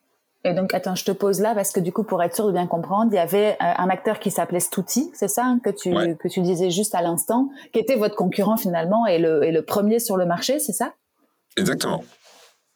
et 0.43 0.53
donc, 0.53 0.73
attends, 0.73 0.95
je 0.95 1.05
te 1.05 1.11
pose 1.11 1.39
là 1.39 1.53
parce 1.53 1.71
que 1.71 1.79
du 1.79 1.91
coup, 1.91 2.03
pour 2.03 2.23
être 2.23 2.35
sûr 2.35 2.47
de 2.47 2.51
bien 2.51 2.65
comprendre, 2.65 3.11
il 3.11 3.15
y 3.15 3.19
avait 3.19 3.51
euh, 3.61 3.73
un 3.77 3.89
acteur 3.89 4.19
qui 4.19 4.31
s'appelait 4.31 4.59
Stouti, 4.59 5.11
c'est 5.13 5.27
ça 5.27 5.45
hein, 5.45 5.59
que 5.63 5.69
tu 5.69 5.91
que 5.91 6.27
tu 6.27 6.41
disais 6.41 6.71
juste 6.71 6.95
à 6.95 7.01
l'instant, 7.01 7.49
qui 7.73 7.79
était 7.79 7.95
votre 7.95 8.15
concurrent 8.15 8.57
finalement 8.57 9.05
et 9.05 9.19
le 9.19 9.43
et 9.43 9.51
le 9.51 9.61
premier 9.63 9.99
sur 9.99 10.17
le 10.17 10.25
marché, 10.25 10.57
c'est 10.57 10.73
ça? 10.73 10.93
Exactement. 11.57 12.03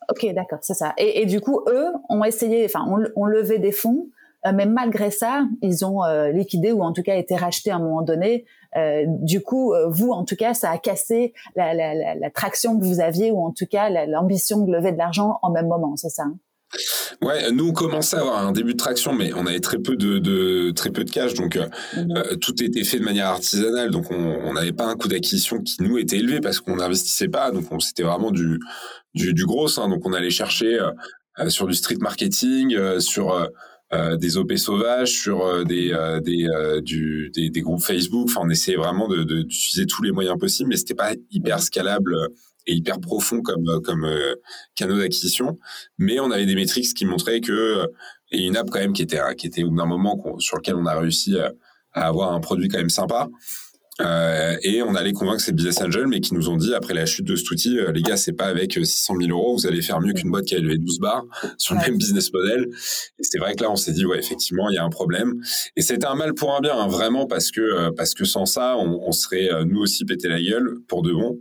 Ok, 0.09 0.27
d'accord, 0.35 0.59
c'est 0.61 0.75
ça. 0.75 0.93
Et, 0.99 1.21
et, 1.21 1.25
du 1.25 1.41
coup, 1.41 1.61
eux 1.67 1.87
ont 2.09 2.23
essayé, 2.23 2.63
enfin, 2.65 2.85
ont, 3.15 3.25
levé 3.25 3.57
des 3.57 3.71
fonds, 3.71 4.09
euh, 4.45 4.51
mais 4.53 4.67
malgré 4.67 5.09
ça, 5.09 5.47
ils 5.63 5.83
ont 5.83 6.03
euh, 6.03 6.29
liquidé 6.29 6.71
ou 6.71 6.83
en 6.83 6.93
tout 6.93 7.01
cas 7.01 7.15
été 7.15 7.35
rachetés 7.35 7.71
à 7.71 7.77
un 7.77 7.79
moment 7.79 8.03
donné. 8.03 8.45
du 9.07 9.41
coup, 9.41 9.73
vous, 9.87 10.11
en 10.11 10.23
tout 10.23 10.35
cas, 10.35 10.53
ça 10.53 10.69
a 10.69 10.77
cassé 10.77 11.33
la, 11.55 11.73
la, 11.73 11.95
la, 11.95 12.13
la 12.13 12.29
traction 12.29 12.77
que 12.77 12.85
vous 12.85 12.99
aviez 12.99 13.31
ou 13.31 13.43
en 13.43 13.51
tout 13.51 13.65
cas 13.65 13.89
l'ambition 14.05 14.59
de 14.59 14.71
lever 14.71 14.91
de 14.91 14.97
l'argent 14.97 15.39
en 15.41 15.49
même 15.49 15.67
moment, 15.67 15.95
c'est 15.95 16.09
ça 16.09 16.23
hein? 16.23 16.35
Ouais, 17.21 17.51
nous 17.51 17.69
on 17.69 17.73
commençait 17.73 18.17
à 18.17 18.21
avoir 18.21 18.45
un 18.45 18.51
début 18.51 18.73
de 18.73 18.77
traction, 18.77 19.13
mais 19.13 19.33
on 19.33 19.45
avait 19.45 19.59
très 19.59 19.77
peu 19.77 19.95
de, 19.95 20.19
de 20.19 20.71
très 20.71 20.89
peu 20.89 21.03
de 21.03 21.11
cash, 21.11 21.33
donc 21.33 21.55
euh, 21.55 21.67
mhm. 21.95 22.17
euh, 22.17 22.35
tout 22.35 22.61
était 22.61 22.83
fait 22.83 22.99
de 22.99 23.03
manière 23.03 23.27
artisanale, 23.27 23.91
donc 23.91 24.11
on 24.11 24.53
n'avait 24.53 24.73
pas 24.73 24.85
un 24.85 24.95
coût 24.95 25.07
d'acquisition 25.07 25.61
qui 25.61 25.81
nous 25.81 25.97
était 25.97 26.17
élevé 26.17 26.41
parce 26.41 26.59
qu'on 26.59 26.75
n'investissait 26.75 27.27
pas, 27.27 27.51
donc 27.51 27.65
c'était 27.81 28.03
vraiment 28.03 28.31
du 28.31 28.59
du, 29.13 29.33
du 29.33 29.45
gros, 29.45 29.79
hein, 29.79 29.89
donc 29.89 30.05
on 30.05 30.13
allait 30.13 30.29
chercher 30.29 30.79
euh, 30.79 31.49
sur 31.49 31.67
du 31.67 31.73
street 31.73 31.97
marketing, 31.99 32.77
sur 32.99 33.49
des 34.17 34.37
OP 34.37 34.53
sauvages, 34.57 35.11
sur 35.11 35.63
des 35.65 35.95
des, 36.23 36.49
du, 36.81 37.29
des, 37.33 37.49
des 37.49 37.61
groupes 37.61 37.81
Facebook, 37.81 38.27
enfin 38.29 38.41
on 38.43 38.49
essayait 38.49 38.77
vraiment 38.77 39.07
de 39.07 39.23
d'utiliser 39.23 39.85
tous 39.85 40.03
les 40.03 40.11
moyens 40.11 40.37
possibles, 40.37 40.69
mais 40.69 40.75
c'était 40.75 40.95
pas 40.95 41.13
hyper 41.31 41.61
scalable 41.61 42.15
et 42.67 42.73
hyper 42.73 42.99
profond 42.99 43.41
comme 43.41 43.67
euh, 43.69 43.79
comme 43.79 44.05
euh, 44.05 44.35
canaux 44.75 44.97
d'acquisition, 44.97 45.57
mais 45.97 46.19
on 46.19 46.31
avait 46.31 46.45
des 46.45 46.55
métriques 46.55 46.93
qui 46.93 47.05
montraient 47.05 47.41
que 47.41 47.51
euh, 47.51 47.87
et 48.31 48.45
une 48.45 48.57
app 48.57 48.69
quand 48.69 48.79
même 48.79 48.93
qui 48.93 49.03
était 49.03 49.19
qui 49.37 49.47
était 49.47 49.63
d'un 49.63 49.85
moment 49.85 50.39
sur 50.39 50.57
lequel 50.57 50.75
on 50.75 50.85
a 50.85 50.99
réussi 50.99 51.37
à, 51.39 51.53
avoir 51.93 52.33
un 52.33 52.39
produit 52.39 52.67
quand 52.67 52.79
même 52.79 52.89
sympa. 52.89 53.29
Euh, 54.01 54.57
et 54.61 54.81
on 54.83 54.93
allait 54.93 55.13
convaincre 55.13 55.41
ces 55.41 55.53
business 55.53 55.81
angels, 55.81 56.07
mais 56.07 56.19
qui 56.19 56.33
nous 56.33 56.49
ont 56.49 56.57
dit 56.57 56.73
après 56.73 56.93
la 56.93 57.05
chute 57.05 57.25
de 57.25 57.35
cet 57.35 57.49
outil, 57.49 57.79
euh, 57.79 57.91
les 57.93 58.01
gars, 58.01 58.17
c'est 58.17 58.33
pas 58.33 58.45
avec 58.45 58.73
600 58.73 59.15
000 59.21 59.31
euros, 59.31 59.55
vous 59.55 59.67
allez 59.67 59.81
faire 59.81 60.01
mieux 60.01 60.11
qu'une 60.13 60.31
boîte 60.31 60.45
qui 60.45 60.55
a 60.55 60.59
levé 60.59 60.77
12 60.77 60.99
bars 60.99 61.23
sur 61.57 61.75
le 61.75 61.81
même 61.81 61.97
business 61.97 62.31
model. 62.33 62.67
Et 63.19 63.23
c'est 63.23 63.37
vrai 63.37 63.55
que 63.55 63.63
là, 63.63 63.71
on 63.71 63.77
s'est 63.77 63.93
dit, 63.93 64.05
ouais, 64.05 64.19
effectivement, 64.19 64.69
il 64.69 64.75
y 64.75 64.77
a 64.77 64.83
un 64.83 64.89
problème. 64.89 65.35
Et 65.77 65.81
c'était 65.81 66.07
un 66.07 66.15
mal 66.15 66.33
pour 66.33 66.53
un 66.55 66.59
bien, 66.59 66.77
hein, 66.77 66.87
vraiment, 66.87 67.25
parce 67.25 67.51
que 67.51 67.61
euh, 67.61 67.91
parce 67.95 68.13
que 68.13 68.25
sans 68.25 68.45
ça, 68.45 68.75
on, 68.77 69.01
on, 69.07 69.11
serait 69.13 69.49
nous 69.65 69.79
aussi 69.79 70.03
pété 70.03 70.27
la 70.27 70.41
gueule 70.41 70.79
pour 70.89 71.01
de 71.01 71.13
bon, 71.13 71.39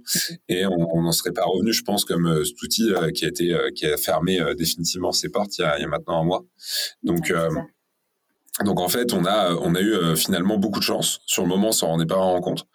et 0.48 0.64
on 0.64 1.02
n'en 1.02 1.12
serait 1.12 1.32
pas 1.32 1.44
revenu, 1.44 1.72
je 1.72 1.82
pense, 1.82 2.04
comme 2.04 2.44
cet 2.44 2.62
outil 2.62 2.92
qui 3.14 3.24
a 3.24 3.28
été 3.28 3.56
qui 3.74 3.86
a 3.86 3.96
fermé 3.96 4.40
définitivement 4.56 5.10
ses 5.10 5.28
portes 5.28 5.58
il 5.58 5.62
y 5.62 5.64
a, 5.64 5.76
il 5.78 5.82
y 5.82 5.84
a 5.84 5.88
maintenant 5.88 6.20
un 6.20 6.24
mois. 6.24 6.44
Donc 7.02 7.32
donc 8.62 8.80
en 8.80 8.88
fait, 8.88 9.12
on 9.12 9.24
a 9.24 9.52
on 9.54 9.74
a 9.74 9.80
eu 9.80 9.94
euh, 9.94 10.14
finalement 10.14 10.58
beaucoup 10.58 10.78
de 10.78 10.84
chance. 10.84 11.20
Sur 11.26 11.42
le 11.42 11.48
moment, 11.48 11.68
on 11.68 11.72
s'en 11.72 11.88
rendait 11.88 12.06
pas 12.06 12.16
vraiment 12.16 12.40
compte, 12.40 12.66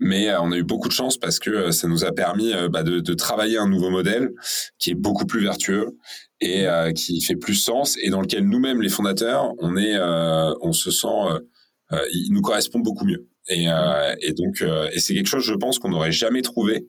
mais 0.00 0.28
euh, 0.28 0.40
on 0.40 0.50
a 0.50 0.56
eu 0.56 0.64
beaucoup 0.64 0.88
de 0.88 0.92
chance 0.92 1.16
parce 1.16 1.38
que 1.38 1.50
euh, 1.50 1.70
ça 1.70 1.86
nous 1.86 2.04
a 2.04 2.10
permis 2.10 2.52
bah, 2.70 2.82
de, 2.82 2.98
de, 2.98 3.14
travailler 3.14 3.56
un 3.56 3.68
nouveau 3.68 3.90
modèle 3.90 4.30
qui 4.78 4.90
est 4.90 4.96
beaucoup 4.96 5.26
plus 5.26 5.40
vertueux 5.40 5.96
et 6.40 6.66
qui 6.94 7.20
fait 7.20 7.34
plus 7.34 7.54
sens 7.54 7.96
et 8.00 8.10
dans 8.10 8.20
lequel 8.20 8.44
nous-mêmes 8.44 8.80
les 8.80 8.88
fondateurs, 8.88 9.52
on 9.58 9.76
est, 9.76 9.98
on 9.98 10.72
se 10.72 10.92
sent, 10.92 11.08
il 12.12 12.32
nous 12.32 12.42
correspond 12.42 12.78
beaucoup 12.78 13.04
mieux. 13.04 13.28
Et, 13.48 13.66
et 14.20 14.32
donc 14.34 14.62
et 14.92 15.00
c'est 15.00 15.14
quelque 15.14 15.26
chose, 15.26 15.42
je 15.42 15.54
pense, 15.54 15.80
qu'on 15.80 15.88
n'aurait 15.88 16.12
jamais 16.12 16.42
trouvé 16.42 16.86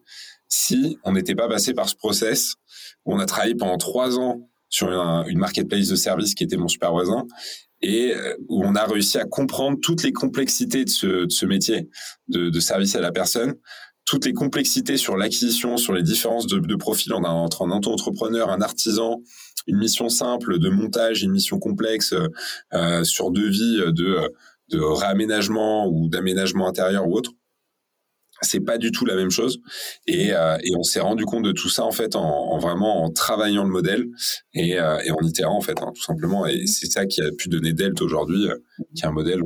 si 0.49 0.99
on 1.03 1.13
n'était 1.13 1.33
pas 1.33 1.47
passé 1.47 1.73
par 1.73 1.89
ce 1.89 1.95
process 1.95 2.55
où 3.05 3.15
on 3.15 3.19
a 3.19 3.25
travaillé 3.25 3.55
pendant 3.55 3.77
trois 3.77 4.19
ans 4.19 4.47
sur 4.69 4.89
une 5.27 5.39
marketplace 5.39 5.87
de 5.87 5.95
services 5.95 6.35
qui 6.35 6.43
était 6.43 6.57
mon 6.57 6.67
super 6.67 6.91
voisin 6.91 7.25
et 7.81 8.13
euh, 8.13 8.35
où 8.47 8.63
on 8.63 8.75
a 8.75 8.85
réussi 8.85 9.17
à 9.17 9.25
comprendre 9.25 9.77
toutes 9.81 10.03
les 10.03 10.11
complexités 10.11 10.85
de 10.85 10.89
ce, 10.89 11.25
de 11.25 11.31
ce 11.31 11.45
métier 11.45 11.89
de, 12.27 12.49
de, 12.49 12.59
service 12.59 12.95
à 12.95 13.01
la 13.01 13.11
personne, 13.11 13.55
toutes 14.05 14.25
les 14.25 14.33
complexités 14.33 14.97
sur 14.97 15.15
l'acquisition, 15.15 15.77
sur 15.77 15.93
les 15.93 16.03
différences 16.03 16.47
de, 16.47 16.59
de 16.59 16.75
profil 16.75 17.13
entre 17.13 17.61
un 17.61 17.71
auto-entrepreneur, 17.71 18.49
un 18.49 18.61
artisan, 18.61 19.21
une 19.67 19.77
mission 19.77 20.09
simple 20.09 20.59
de 20.59 20.69
montage, 20.69 21.23
une 21.23 21.31
mission 21.31 21.59
complexe 21.59 22.13
euh, 22.73 23.03
sur 23.03 23.31
devis 23.31 23.77
de, 23.93 24.29
de 24.69 24.79
réaménagement 24.79 25.87
ou 25.87 26.09
d'aménagement 26.09 26.67
intérieur 26.67 27.07
ou 27.07 27.15
autre 27.15 27.31
c'est 28.41 28.59
pas 28.61 28.77
du 28.77 28.91
tout 28.91 29.05
la 29.05 29.15
même 29.15 29.29
chose. 29.29 29.59
Et, 30.07 30.33
euh, 30.33 30.57
et 30.63 30.75
on 30.77 30.83
s'est 30.83 30.99
rendu 30.99 31.25
compte 31.25 31.43
de 31.43 31.51
tout 31.51 31.69
ça 31.69 31.83
en 31.83 31.91
fait 31.91 32.15
en, 32.15 32.21
en 32.23 32.57
vraiment 32.59 33.03
en 33.03 33.11
travaillant 33.11 33.63
le 33.63 33.69
modèle 33.69 34.05
et, 34.53 34.79
euh, 34.79 34.99
et 35.05 35.11
en 35.11 35.19
itérant 35.21 35.57
en 35.57 35.61
fait 35.61 35.81
hein, 35.81 35.91
tout 35.93 36.03
simplement. 36.03 36.45
Et 36.45 36.65
c'est 36.67 36.87
ça 36.87 37.05
qui 37.05 37.21
a 37.21 37.31
pu 37.37 37.49
donner 37.49 37.73
Delt 37.73 38.01
aujourd'hui 38.01 38.47
euh, 38.47 38.55
qui 38.95 39.03
est 39.03 39.07
un 39.07 39.11
modèle 39.11 39.41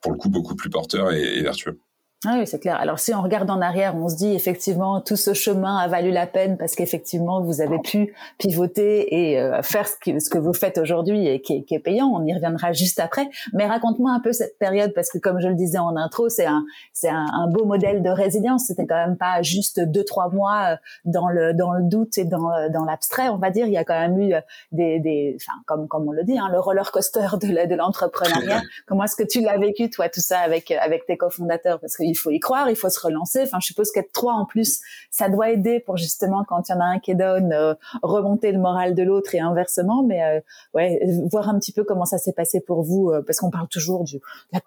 pour 0.00 0.12
le 0.12 0.18
coup 0.18 0.30
beaucoup 0.30 0.56
plus 0.56 0.70
porteur 0.70 1.12
et, 1.12 1.38
et 1.38 1.42
vertueux. 1.42 1.78
Ah 2.26 2.34
oui, 2.36 2.48
c'est 2.48 2.58
clair. 2.58 2.74
Alors 2.80 2.98
si 2.98 3.14
on 3.14 3.22
regarde 3.22 3.48
en 3.48 3.60
arrière, 3.60 3.94
on 3.94 4.08
se 4.08 4.16
dit 4.16 4.34
effectivement 4.34 5.00
tout 5.00 5.14
ce 5.14 5.34
chemin 5.34 5.76
a 5.76 5.86
valu 5.86 6.10
la 6.10 6.26
peine 6.26 6.58
parce 6.58 6.74
qu'effectivement 6.74 7.42
vous 7.42 7.60
avez 7.60 7.78
pu 7.78 8.12
pivoter 8.38 9.14
et 9.14 9.40
euh, 9.40 9.62
faire 9.62 9.86
ce 9.86 9.94
que, 10.00 10.18
ce 10.18 10.28
que 10.28 10.38
vous 10.38 10.52
faites 10.52 10.78
aujourd'hui 10.78 11.28
et 11.28 11.40
qui 11.40 11.58
est, 11.58 11.62
qui 11.62 11.76
est, 11.76 11.78
payant. 11.78 12.06
On 12.06 12.26
y 12.26 12.34
reviendra 12.34 12.72
juste 12.72 12.98
après. 12.98 13.28
Mais 13.52 13.68
raconte-moi 13.68 14.10
un 14.10 14.18
peu 14.18 14.32
cette 14.32 14.58
période 14.58 14.94
parce 14.94 15.10
que 15.10 15.18
comme 15.18 15.40
je 15.40 15.46
le 15.46 15.54
disais 15.54 15.78
en 15.78 15.94
intro, 15.94 16.28
c'est 16.28 16.46
un 16.46 16.64
c'est 16.92 17.08
un, 17.08 17.24
un, 17.32 17.46
beau 17.52 17.64
modèle 17.64 18.02
de 18.02 18.10
résilience. 18.10 18.64
C'était 18.66 18.86
quand 18.86 18.96
même 18.96 19.16
pas 19.16 19.40
juste 19.42 19.78
deux 19.78 20.02
trois 20.02 20.28
mois 20.28 20.72
euh, 20.72 20.76
dans 21.04 21.28
le 21.28 21.54
dans 21.54 21.72
le 21.72 21.84
doute 21.84 22.18
et 22.18 22.24
dans 22.24 22.68
dans 22.72 22.84
l'abstrait, 22.84 23.28
on 23.28 23.38
va 23.38 23.50
dire. 23.50 23.66
Il 23.66 23.72
y 23.72 23.76
a 23.78 23.84
quand 23.84 23.94
même 23.98 24.18
eu 24.20 24.34
des 24.72 24.98
des 24.98 25.36
enfin 25.36 25.56
comme 25.66 25.86
comme 25.86 26.08
on 26.08 26.12
le 26.12 26.24
dit, 26.24 26.36
hein, 26.36 26.48
le 26.50 26.58
roller 26.58 26.90
coaster 26.90 27.28
de 27.40 27.74
l'entrepreneuriat. 27.76 28.60
Comment 28.88 29.04
est-ce 29.04 29.14
que 29.14 29.22
tu 29.22 29.40
l'as 29.40 29.56
vécu 29.56 29.88
toi 29.88 30.08
tout 30.08 30.20
ça 30.20 30.40
avec 30.40 30.72
avec 30.72 31.06
tes 31.06 31.16
cofondateurs? 31.16 31.78
Parce 31.78 31.96
que 31.96 32.07
il 32.08 32.14
faut 32.14 32.30
y 32.30 32.40
croire, 32.40 32.70
il 32.70 32.76
faut 32.76 32.88
se 32.88 33.00
relancer. 33.00 33.42
Enfin, 33.42 33.58
je 33.60 33.66
suppose 33.66 33.90
qu'être 33.90 34.12
trois 34.12 34.34
en 34.34 34.44
plus, 34.44 34.80
ça 35.10 35.28
doit 35.28 35.50
aider 35.50 35.80
pour 35.80 35.96
justement 35.96 36.44
quand 36.44 36.68
il 36.68 36.72
y 36.72 36.74
en 36.74 36.80
a 36.80 36.84
un 36.84 36.98
qui 36.98 37.14
donne 37.14 37.52
euh, 37.52 37.74
remonter 38.02 38.52
le 38.52 38.58
moral 38.58 38.94
de 38.94 39.02
l'autre 39.02 39.34
et 39.34 39.40
inversement. 39.40 40.02
Mais 40.02 40.22
euh, 40.22 40.40
ouais, 40.74 41.00
voir 41.30 41.48
un 41.48 41.58
petit 41.58 41.72
peu 41.72 41.84
comment 41.84 42.04
ça 42.04 42.18
s'est 42.18 42.32
passé 42.32 42.60
pour 42.60 42.82
vous, 42.82 43.10
euh, 43.10 43.22
parce 43.22 43.38
qu'on 43.40 43.50
parle 43.50 43.68
toujours 43.68 44.04
du, 44.04 44.20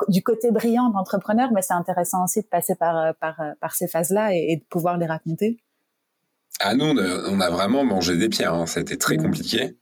du 0.07 0.23
côté 0.23 0.51
brillant 0.51 0.89
d'entrepreneur, 0.89 1.49
mais 1.53 1.61
c'est 1.61 1.73
intéressant 1.73 2.23
aussi 2.23 2.41
de 2.41 2.47
passer 2.47 2.75
par 2.75 3.15
par, 3.15 3.41
par 3.59 3.73
ces 3.73 3.87
phases-là 3.87 4.33
et, 4.33 4.57
de 4.57 4.63
pouvoir 4.69 4.97
les 4.97 5.05
raconter. 5.05 5.57
Ah 6.59 6.75
nous, 6.75 6.85
on 6.85 7.39
a 7.39 7.49
vraiment 7.49 7.83
mangé 7.83 8.17
des 8.17 8.29
pierres. 8.29 8.53
Hein. 8.53 8.65
C'était 8.65 8.97
très 8.97 9.17
mmh. 9.17 9.23
compliqué. 9.23 9.77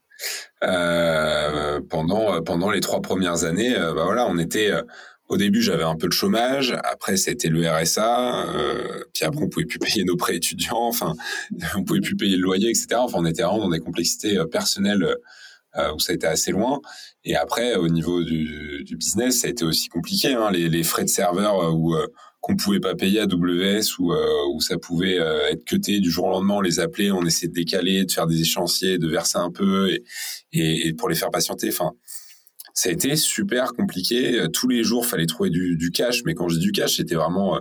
Euh, 0.62 1.80
pendant 1.88 2.42
pendant 2.42 2.70
les 2.70 2.80
trois 2.80 3.00
premières 3.00 3.44
années, 3.44 3.74
bah 3.74 4.04
voilà, 4.04 4.26
on 4.26 4.38
était 4.38 4.70
au 5.30 5.36
début, 5.36 5.62
j'avais 5.62 5.84
un 5.84 5.94
peu 5.94 6.08
de 6.08 6.12
chômage. 6.12 6.76
Après, 6.82 7.16
c'était 7.16 7.48
le 7.48 7.66
RSA. 7.70 8.48
Euh, 8.48 9.04
puis 9.14 9.24
après, 9.24 9.44
on 9.44 9.48
pouvait 9.48 9.64
plus 9.64 9.78
payer 9.78 10.04
nos 10.04 10.16
prêts 10.16 10.34
étudiants. 10.34 10.88
Enfin, 10.88 11.14
on 11.76 11.84
pouvait 11.84 12.00
plus 12.00 12.16
payer 12.16 12.36
le 12.36 12.42
loyer, 12.42 12.68
etc. 12.68 12.88
Enfin, 12.96 13.18
on 13.20 13.24
était 13.24 13.42
vraiment 13.42 13.60
dans 13.60 13.70
des 13.70 13.78
complexités 13.78 14.36
euh, 14.36 14.46
personnelles 14.46 15.04
euh, 15.76 15.94
où 15.94 16.00
ça 16.00 16.10
a 16.10 16.14
été 16.16 16.26
assez 16.26 16.50
loin. 16.50 16.80
Et 17.22 17.36
après, 17.36 17.76
au 17.76 17.88
niveau 17.88 18.24
du, 18.24 18.82
du 18.82 18.96
business, 18.96 19.42
ça 19.42 19.46
a 19.46 19.50
été 19.50 19.64
aussi 19.64 19.88
compliqué. 19.88 20.34
Hein, 20.34 20.50
les, 20.50 20.68
les, 20.68 20.82
frais 20.82 21.04
de 21.04 21.08
serveur 21.08 21.60
euh, 21.62 21.70
où 21.70 21.94
qu'on 22.40 22.56
pouvait 22.56 22.80
pas 22.80 22.96
payer 22.96 23.20
à 23.20 23.26
WS 23.26 23.98
ou 23.98 24.12
où 24.12 24.60
ça 24.62 24.78
pouvait 24.78 25.16
être 25.52 25.62
cuté 25.66 26.00
du 26.00 26.10
jour 26.10 26.24
au 26.24 26.30
lendemain, 26.30 26.54
on 26.54 26.60
les 26.62 26.80
appelait, 26.80 27.10
on 27.10 27.22
essayait 27.26 27.48
de 27.48 27.52
décaler, 27.52 28.06
de 28.06 28.10
faire 28.10 28.26
des 28.26 28.40
échéanciers, 28.40 28.96
de 28.96 29.06
verser 29.06 29.36
un 29.36 29.50
peu 29.50 29.90
et, 29.90 30.02
et, 30.52 30.88
et 30.88 30.94
pour 30.94 31.10
les 31.10 31.14
faire 31.16 31.30
patienter. 31.30 31.68
Enfin, 31.68 31.92
ça 32.74 32.88
a 32.88 32.92
été 32.92 33.16
super 33.16 33.72
compliqué. 33.72 34.46
Tous 34.52 34.68
les 34.68 34.84
jours, 34.84 35.06
fallait 35.06 35.26
trouver 35.26 35.50
du, 35.50 35.76
du 35.76 35.90
cash, 35.90 36.22
mais 36.24 36.34
quand 36.34 36.48
je 36.48 36.56
dis 36.58 36.66
du 36.66 36.72
cash, 36.72 36.96
c'était 36.96 37.14
vraiment 37.14 37.56
euh, 37.56 37.60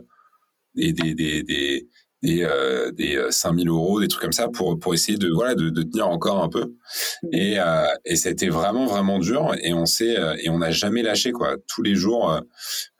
des 0.76 0.94
des 0.94 1.14
des 1.14 1.44
des 1.44 1.90
des, 2.22 2.44
euh, 2.44 2.92
des 2.92 3.18
5000 3.30 3.68
euh, 3.68 3.72
euros, 3.72 4.02
des 4.02 4.08
trucs 4.08 4.22
comme 4.22 4.34
ça 4.34 4.50
pour 4.50 4.78
pour 4.80 4.94
essayer 4.94 5.18
de 5.18 5.30
voilà 5.30 5.56
de, 5.56 5.70
de 5.70 5.84
tenir 5.84 6.08
encore 6.08 6.44
un 6.44 6.50
peu. 6.50 6.74
Et 7.32 7.60
euh, 7.60 7.86
et 8.06 8.16
ça 8.16 8.30
a 8.30 8.32
été 8.32 8.50
vraiment 8.50 8.86
vraiment 8.86 9.20
dur. 9.20 9.56
Et 9.62 9.74
on 9.74 9.86
s'est 9.86 10.18
et 10.42 10.50
on 10.50 10.60
n'a 10.60 10.72
jamais 10.72 11.02
lâché 11.02 11.32
quoi. 11.32 11.56
Tous 11.68 11.82
les 11.82 11.96
jours, 11.96 12.40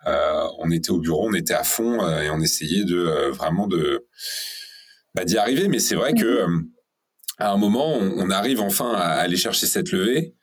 euh, 0.08 0.48
on 0.60 0.72
était 0.72 0.92
au 0.92 1.00
bureau, 1.00 1.28
on 1.30 1.34
était 1.34 1.54
à 1.54 1.64
fond 1.64 2.00
et 2.22 2.30
on 2.30 2.40
essayait 2.40 2.86
de 2.86 3.30
vraiment 3.32 3.68
de 3.68 4.06
bah, 5.16 5.26
d'y 5.26 5.38
arriver. 5.38 5.68
Mais 5.68 5.80
c'est 5.80 5.96
vrai 5.96 6.14
que 6.14 6.46
à 7.40 7.52
un 7.52 7.58
moment, 7.58 7.96
on, 7.98 8.30
arrive 8.30 8.60
enfin 8.60 8.92
à 8.94 9.14
aller 9.14 9.38
chercher 9.38 9.66
cette 9.66 9.92
levée 9.92 10.36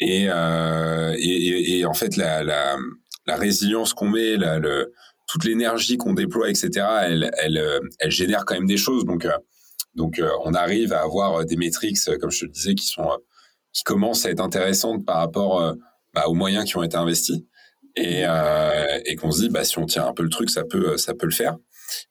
et, 0.00 0.26
euh, 0.28 1.14
et, 1.16 1.78
et, 1.78 1.86
en 1.86 1.94
fait, 1.94 2.16
la, 2.16 2.42
la, 2.42 2.76
la 3.26 3.36
résilience 3.36 3.94
qu'on 3.94 4.08
met, 4.08 4.36
la, 4.36 4.58
le, 4.58 4.92
toute 5.30 5.44
l'énergie 5.44 5.96
qu'on 5.96 6.12
déploie, 6.12 6.50
etc., 6.50 6.70
elle, 7.02 7.30
elle, 7.38 7.58
euh, 7.58 7.78
elle 8.00 8.10
génère 8.10 8.44
quand 8.44 8.54
même 8.54 8.66
des 8.66 8.76
choses. 8.76 9.04
Donc, 9.04 9.24
euh, 9.24 9.36
donc 9.94 10.18
euh, 10.18 10.28
on 10.44 10.54
arrive 10.54 10.92
à 10.92 11.02
avoir 11.02 11.44
des 11.44 11.56
métriques, 11.56 11.98
comme 12.20 12.30
je 12.30 12.40
te 12.40 12.44
le 12.46 12.50
disais, 12.50 12.74
qui 12.74 12.86
sont 12.86 13.08
qui 13.72 13.84
commencent 13.84 14.26
à 14.26 14.30
être 14.30 14.40
intéressantes 14.40 15.06
par 15.06 15.18
rapport 15.18 15.76
bah, 16.12 16.24
aux 16.26 16.34
moyens 16.34 16.64
qui 16.64 16.76
ont 16.76 16.82
été 16.82 16.96
investis 16.96 17.38
et, 17.94 18.24
et 19.04 19.14
qu'on 19.14 19.30
se 19.30 19.42
dit 19.42 19.48
bah 19.48 19.62
si 19.62 19.78
on 19.78 19.86
tient 19.86 20.08
un 20.08 20.12
peu 20.12 20.24
le 20.24 20.28
truc, 20.28 20.50
ça 20.50 20.64
peut 20.64 20.96
ça 20.96 21.14
peut 21.14 21.26
le 21.26 21.32
faire. 21.32 21.56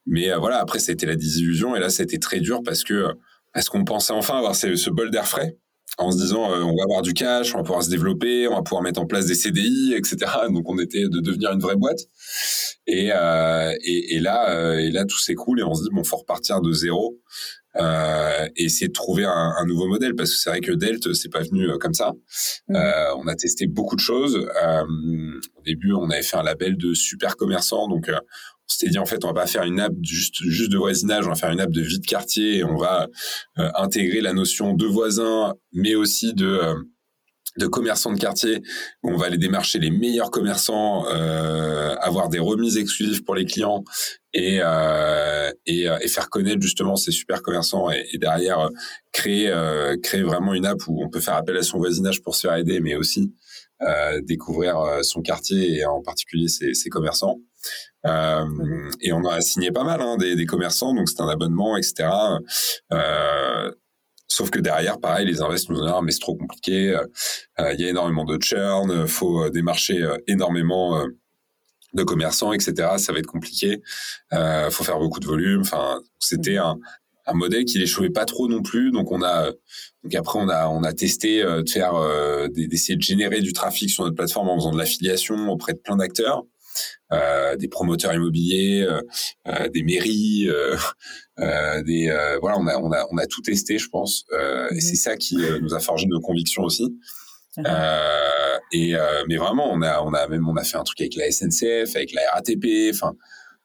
Mais 0.06 0.34
voilà, 0.38 0.58
après 0.58 0.78
c'était 0.78 1.04
la 1.04 1.16
désillusion 1.16 1.76
et 1.76 1.80
là 1.80 1.90
c'était 1.90 2.16
très 2.16 2.40
dur 2.40 2.62
parce 2.64 2.82
que 2.82 3.08
parce 3.52 3.68
qu'on 3.68 3.84
pensait 3.84 4.12
enfin 4.12 4.38
avoir 4.38 4.54
ce, 4.54 4.76
ce 4.76 4.90
bol 4.90 5.10
d'air 5.10 5.26
frais 5.26 5.56
en 5.98 6.10
se 6.12 6.18
disant 6.18 6.52
euh, 6.52 6.62
on 6.62 6.76
va 6.76 6.84
avoir 6.84 7.02
du 7.02 7.12
cash, 7.12 7.54
on 7.54 7.58
va 7.58 7.64
pouvoir 7.64 7.82
se 7.82 7.90
développer, 7.90 8.48
on 8.48 8.54
va 8.54 8.62
pouvoir 8.62 8.82
mettre 8.82 9.00
en 9.00 9.06
place 9.06 9.26
des 9.26 9.34
CDI, 9.34 9.94
etc. 9.96 10.16
Donc 10.50 10.68
on 10.68 10.78
était 10.78 11.08
de 11.08 11.20
devenir 11.20 11.52
une 11.52 11.60
vraie 11.60 11.76
boîte. 11.76 12.00
Et, 12.86 13.10
euh, 13.12 13.72
et, 13.84 14.16
et, 14.16 14.20
là, 14.20 14.50
euh, 14.50 14.78
et 14.78 14.90
là 14.90 15.04
tout 15.04 15.18
s'écroule 15.18 15.60
et 15.60 15.62
on 15.62 15.74
se 15.74 15.82
dit 15.82 15.90
bon 15.92 16.02
faut 16.02 16.16
repartir 16.16 16.60
de 16.60 16.72
zéro 16.72 17.18
et 17.76 18.64
essayer 18.64 18.88
de 18.88 18.92
trouver 18.92 19.24
un, 19.24 19.54
un, 19.56 19.64
nouveau 19.64 19.86
modèle 19.86 20.16
parce 20.16 20.30
que 20.30 20.36
c'est 20.38 20.50
vrai 20.50 20.60
que 20.60 20.72
Delt 20.72 21.12
c'est 21.14 21.28
pas 21.28 21.42
venu 21.42 21.68
comme 21.78 21.94
ça. 21.94 22.14
Mmh. 22.68 22.76
on 23.16 23.28
a 23.28 23.36
testé 23.36 23.68
beaucoup 23.68 23.94
de 23.94 24.00
choses. 24.00 24.36
au 24.36 25.62
début 25.62 25.92
on 25.92 26.10
avait 26.10 26.22
fait 26.22 26.36
un 26.36 26.42
label 26.42 26.76
de 26.76 26.94
super 26.94 27.36
commerçant 27.36 27.86
donc 27.86 28.10
on 28.10 28.59
s'était 28.72 28.90
dit 28.90 28.98
en 28.98 29.06
fait 29.06 29.24
on 29.24 29.28
va 29.28 29.34
pas 29.34 29.46
faire 29.46 29.64
une 29.64 29.80
app 29.80 29.92
juste 30.02 30.36
juste 30.48 30.70
de 30.70 30.78
voisinage, 30.78 31.26
on 31.26 31.30
va 31.30 31.34
faire 31.34 31.50
une 31.50 31.60
app 31.60 31.70
de 31.70 31.80
vie 31.80 31.98
de 31.98 32.06
quartier 32.06 32.64
on 32.64 32.76
va 32.76 33.08
euh, 33.58 33.70
intégrer 33.76 34.20
la 34.20 34.32
notion 34.32 34.74
de 34.74 34.86
voisin, 34.86 35.54
mais 35.72 35.94
aussi 35.94 36.34
de 36.34 36.46
euh, 36.46 36.74
de 37.58 37.66
commerçants 37.66 38.12
de 38.12 38.18
quartier. 38.18 38.62
On 39.02 39.16
va 39.16 39.26
aller 39.26 39.36
démarcher 39.36 39.80
les 39.80 39.90
meilleurs 39.90 40.30
commerçants, 40.30 41.04
euh, 41.08 41.96
avoir 41.96 42.28
des 42.28 42.38
remises 42.38 42.76
exclusives 42.76 43.24
pour 43.24 43.34
les 43.34 43.44
clients 43.44 43.82
et, 44.32 44.60
euh, 44.62 45.50
et, 45.66 45.86
et, 46.00 46.08
faire 46.08 46.30
connaître 46.30 46.62
justement 46.62 46.94
ces 46.94 47.10
super 47.10 47.42
commerçants 47.42 47.90
et, 47.90 48.18
derrière 48.18 48.68
créer 49.10 49.52
créer 50.00 50.22
vraiment 50.22 50.54
une 50.54 50.64
app 50.64 50.78
où 50.86 51.02
on 51.04 51.10
peut 51.10 51.18
faire 51.18 51.34
appel 51.34 51.56
à 51.56 51.64
son 51.64 51.78
voisinage 51.78 52.22
pour 52.22 52.36
se 52.36 52.42
faire 52.46 52.56
aider, 52.56 52.78
mais 52.78 52.94
aussi 52.94 53.34
découvrir 54.22 55.00
son 55.02 55.20
quartier 55.20 55.78
et 55.78 55.84
en 55.84 56.02
particulier 56.02 56.46
ses, 56.46 56.72
ses 56.74 56.88
commerçants. 56.88 57.40
Euh, 58.06 58.90
et 59.00 59.12
on 59.12 59.24
a 59.24 59.40
signé 59.40 59.70
pas 59.70 59.84
mal 59.84 60.00
hein, 60.00 60.16
des, 60.16 60.34
des, 60.34 60.46
commerçants, 60.46 60.94
donc 60.94 61.08
c'est 61.08 61.20
un 61.20 61.28
abonnement, 61.28 61.76
etc. 61.76 62.08
Euh, 62.92 63.70
sauf 64.26 64.50
que 64.50 64.58
derrière, 64.58 64.98
pareil, 64.98 65.26
les 65.26 65.42
investisseurs 65.42 65.76
nous 65.76 65.82
disent 65.82 65.94
ah, 65.94 66.00
mais 66.02 66.12
c'est 66.12 66.20
trop 66.20 66.36
compliqué, 66.36 66.96
euh, 67.58 67.72
il 67.74 67.80
y 67.80 67.84
a 67.84 67.90
énormément 67.90 68.24
de 68.24 68.40
churn, 68.40 69.06
faut 69.06 69.50
démarcher 69.50 70.08
énormément 70.26 71.04
de 71.92 72.02
commerçants, 72.04 72.52
etc. 72.52 72.88
Ça 72.96 73.12
va 73.12 73.18
être 73.18 73.26
compliqué, 73.26 73.82
faut 74.32 74.84
faire 74.84 74.98
beaucoup 74.98 75.20
de 75.20 75.26
volume. 75.26 75.60
Enfin, 75.60 76.00
c'était 76.18 76.56
un, 76.56 76.78
un 77.26 77.34
modèle 77.34 77.64
qui 77.66 77.78
n'échouait 77.78 78.10
pas 78.10 78.24
trop 78.24 78.48
non 78.48 78.62
plus. 78.62 78.92
Donc 78.92 79.12
on 79.12 79.22
a, 79.22 79.50
donc 80.04 80.14
après 80.14 80.38
on 80.38 80.48
a, 80.48 80.68
on 80.68 80.84
a 80.84 80.92
testé 80.94 81.42
de 81.42 81.68
faire, 81.68 81.92
d'essayer 82.50 82.96
de 82.96 83.02
générer 83.02 83.42
du 83.42 83.52
trafic 83.52 83.90
sur 83.90 84.04
notre 84.04 84.16
plateforme 84.16 84.48
en 84.48 84.56
faisant 84.56 84.70
de 84.70 84.78
l'affiliation 84.78 85.50
auprès 85.50 85.74
de 85.74 85.78
plein 85.78 85.96
d'acteurs. 85.96 86.44
Euh, 87.12 87.56
des 87.56 87.66
promoteurs 87.66 88.14
immobiliers, 88.14 88.86
euh, 88.88 89.00
euh, 89.48 89.68
des 89.68 89.82
mairies, 89.82 90.46
des 91.84 92.36
voilà, 92.40 92.58
on 92.58 92.66
a 92.68 92.76
on 92.76 92.92
a 92.92 93.04
on 93.10 93.18
a 93.18 93.26
tout 93.26 93.42
testé, 93.42 93.78
je 93.78 93.88
pense, 93.88 94.24
et 94.70 94.80
c'est 94.80 94.94
ça 94.94 95.16
qui 95.16 95.36
nous 95.60 95.74
a 95.74 95.80
forgé 95.80 96.06
nos 96.06 96.20
convictions 96.20 96.62
aussi. 96.62 96.96
Et 98.72 98.94
mais 99.28 99.36
vraiment, 99.36 99.72
on 99.72 99.82
a, 99.82 100.02
on 100.02 100.12
a 100.12 100.28
même, 100.28 100.48
on 100.48 100.56
a 100.56 100.62
fait 100.62 100.76
un 100.76 100.84
truc 100.84 101.00
avec 101.00 101.16
la 101.16 101.30
SNCF, 101.30 101.96
avec 101.96 102.12
la 102.12 102.22
RATP. 102.32 102.92
Enfin, 102.94 103.14